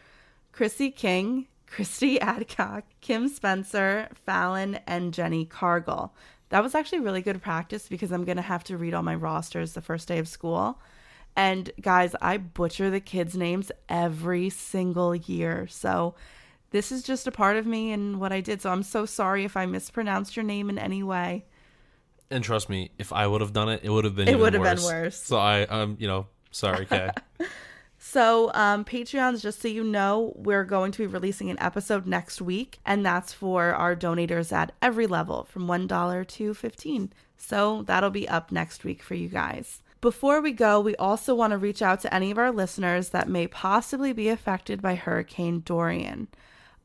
Chrissy 0.52 0.90
King, 0.90 1.46
Christy 1.66 2.18
Adcock, 2.20 2.84
Kim 3.02 3.28
Spencer, 3.28 4.08
Fallon, 4.14 4.76
and 4.86 5.12
Jenny 5.12 5.44
Cargill. 5.44 6.14
That 6.48 6.62
was 6.62 6.74
actually 6.74 7.00
really 7.00 7.22
good 7.22 7.42
practice 7.42 7.88
because 7.88 8.10
I'm 8.10 8.24
gonna 8.24 8.40
have 8.40 8.64
to 8.64 8.78
read 8.78 8.94
all 8.94 9.02
my 9.02 9.14
rosters 9.14 9.74
the 9.74 9.82
first 9.82 10.08
day 10.08 10.18
of 10.18 10.28
school. 10.28 10.80
And 11.36 11.70
guys, 11.80 12.16
I 12.20 12.38
butcher 12.38 12.90
the 12.90 13.00
kids' 13.00 13.36
names 13.36 13.70
every 13.88 14.48
single 14.48 15.14
year. 15.14 15.66
So 15.68 16.14
this 16.70 16.90
is 16.90 17.02
just 17.02 17.26
a 17.26 17.32
part 17.32 17.56
of 17.56 17.66
me 17.66 17.92
and 17.92 18.18
what 18.18 18.32
I 18.32 18.40
did. 18.40 18.62
So 18.62 18.70
I'm 18.70 18.82
so 18.82 19.04
sorry 19.04 19.44
if 19.44 19.56
I 19.56 19.66
mispronounced 19.66 20.34
your 20.34 20.44
name 20.44 20.70
in 20.70 20.78
any 20.78 21.02
way. 21.02 21.44
And 22.30 22.42
trust 22.42 22.68
me, 22.68 22.90
if 22.98 23.12
I 23.12 23.26
would 23.26 23.42
have 23.42 23.52
done 23.52 23.68
it, 23.68 23.80
it 23.84 23.90
would 23.90 24.04
have 24.04 24.16
been. 24.16 24.26
It 24.28 24.38
would 24.38 24.54
have 24.54 24.62
been 24.62 24.78
worse. 24.78 24.84
worse. 24.84 25.22
So 25.22 25.36
I, 25.36 25.62
um, 25.66 25.96
you 26.00 26.08
know, 26.08 26.26
sorry, 26.50 26.86
Kay. 26.86 27.10
So, 27.98 28.52
um, 28.54 28.84
Patreons, 28.84 29.42
just 29.42 29.60
so 29.60 29.68
you 29.68 29.82
know, 29.82 30.32
we're 30.36 30.64
going 30.64 30.92
to 30.92 30.98
be 30.98 31.06
releasing 31.06 31.50
an 31.50 31.58
episode 31.60 32.06
next 32.06 32.40
week, 32.40 32.78
and 32.84 33.04
that's 33.04 33.32
for 33.32 33.74
our 33.74 33.96
donators 33.96 34.52
at 34.52 34.72
every 34.80 35.06
level 35.06 35.44
from 35.44 35.66
$1 35.66 36.28
to 36.28 36.54
15 36.54 37.12
So, 37.36 37.82
that'll 37.82 38.10
be 38.10 38.28
up 38.28 38.52
next 38.52 38.84
week 38.84 39.02
for 39.02 39.14
you 39.14 39.28
guys. 39.28 39.82
Before 40.00 40.40
we 40.40 40.52
go, 40.52 40.80
we 40.80 40.94
also 40.96 41.34
want 41.34 41.52
to 41.52 41.58
reach 41.58 41.82
out 41.82 42.00
to 42.00 42.14
any 42.14 42.30
of 42.30 42.38
our 42.38 42.52
listeners 42.52 43.10
that 43.10 43.28
may 43.28 43.46
possibly 43.46 44.12
be 44.12 44.28
affected 44.28 44.82
by 44.82 44.94
Hurricane 44.94 45.60
Dorian. 45.64 46.28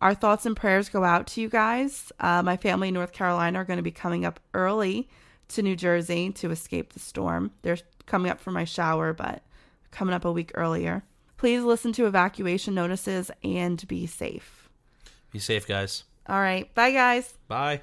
Our 0.01 0.15
thoughts 0.15 0.45
and 0.45 0.55
prayers 0.55 0.89
go 0.89 1.03
out 1.03 1.27
to 1.27 1.41
you 1.41 1.49
guys. 1.49 2.11
Uh, 2.19 2.41
my 2.41 2.57
family 2.57 2.87
in 2.87 2.93
North 2.93 3.11
Carolina 3.11 3.59
are 3.59 3.65
going 3.65 3.77
to 3.77 3.83
be 3.83 3.91
coming 3.91 4.25
up 4.25 4.39
early 4.53 5.09
to 5.49 5.61
New 5.61 5.75
Jersey 5.75 6.31
to 6.31 6.49
escape 6.51 6.93
the 6.93 6.99
storm. 6.99 7.51
They're 7.61 7.77
coming 8.05 8.31
up 8.31 8.39
for 8.39 8.51
my 8.51 8.63
shower, 8.63 9.13
but 9.13 9.43
coming 9.91 10.15
up 10.15 10.25
a 10.25 10.31
week 10.31 10.51
earlier. 10.55 11.03
Please 11.37 11.63
listen 11.63 11.93
to 11.93 12.07
evacuation 12.07 12.73
notices 12.73 13.29
and 13.43 13.85
be 13.87 14.07
safe. 14.07 14.69
Be 15.31 15.39
safe, 15.39 15.67
guys. 15.67 16.03
All 16.27 16.39
right. 16.39 16.73
Bye, 16.73 16.91
guys. 16.91 17.37
Bye. 17.47 17.81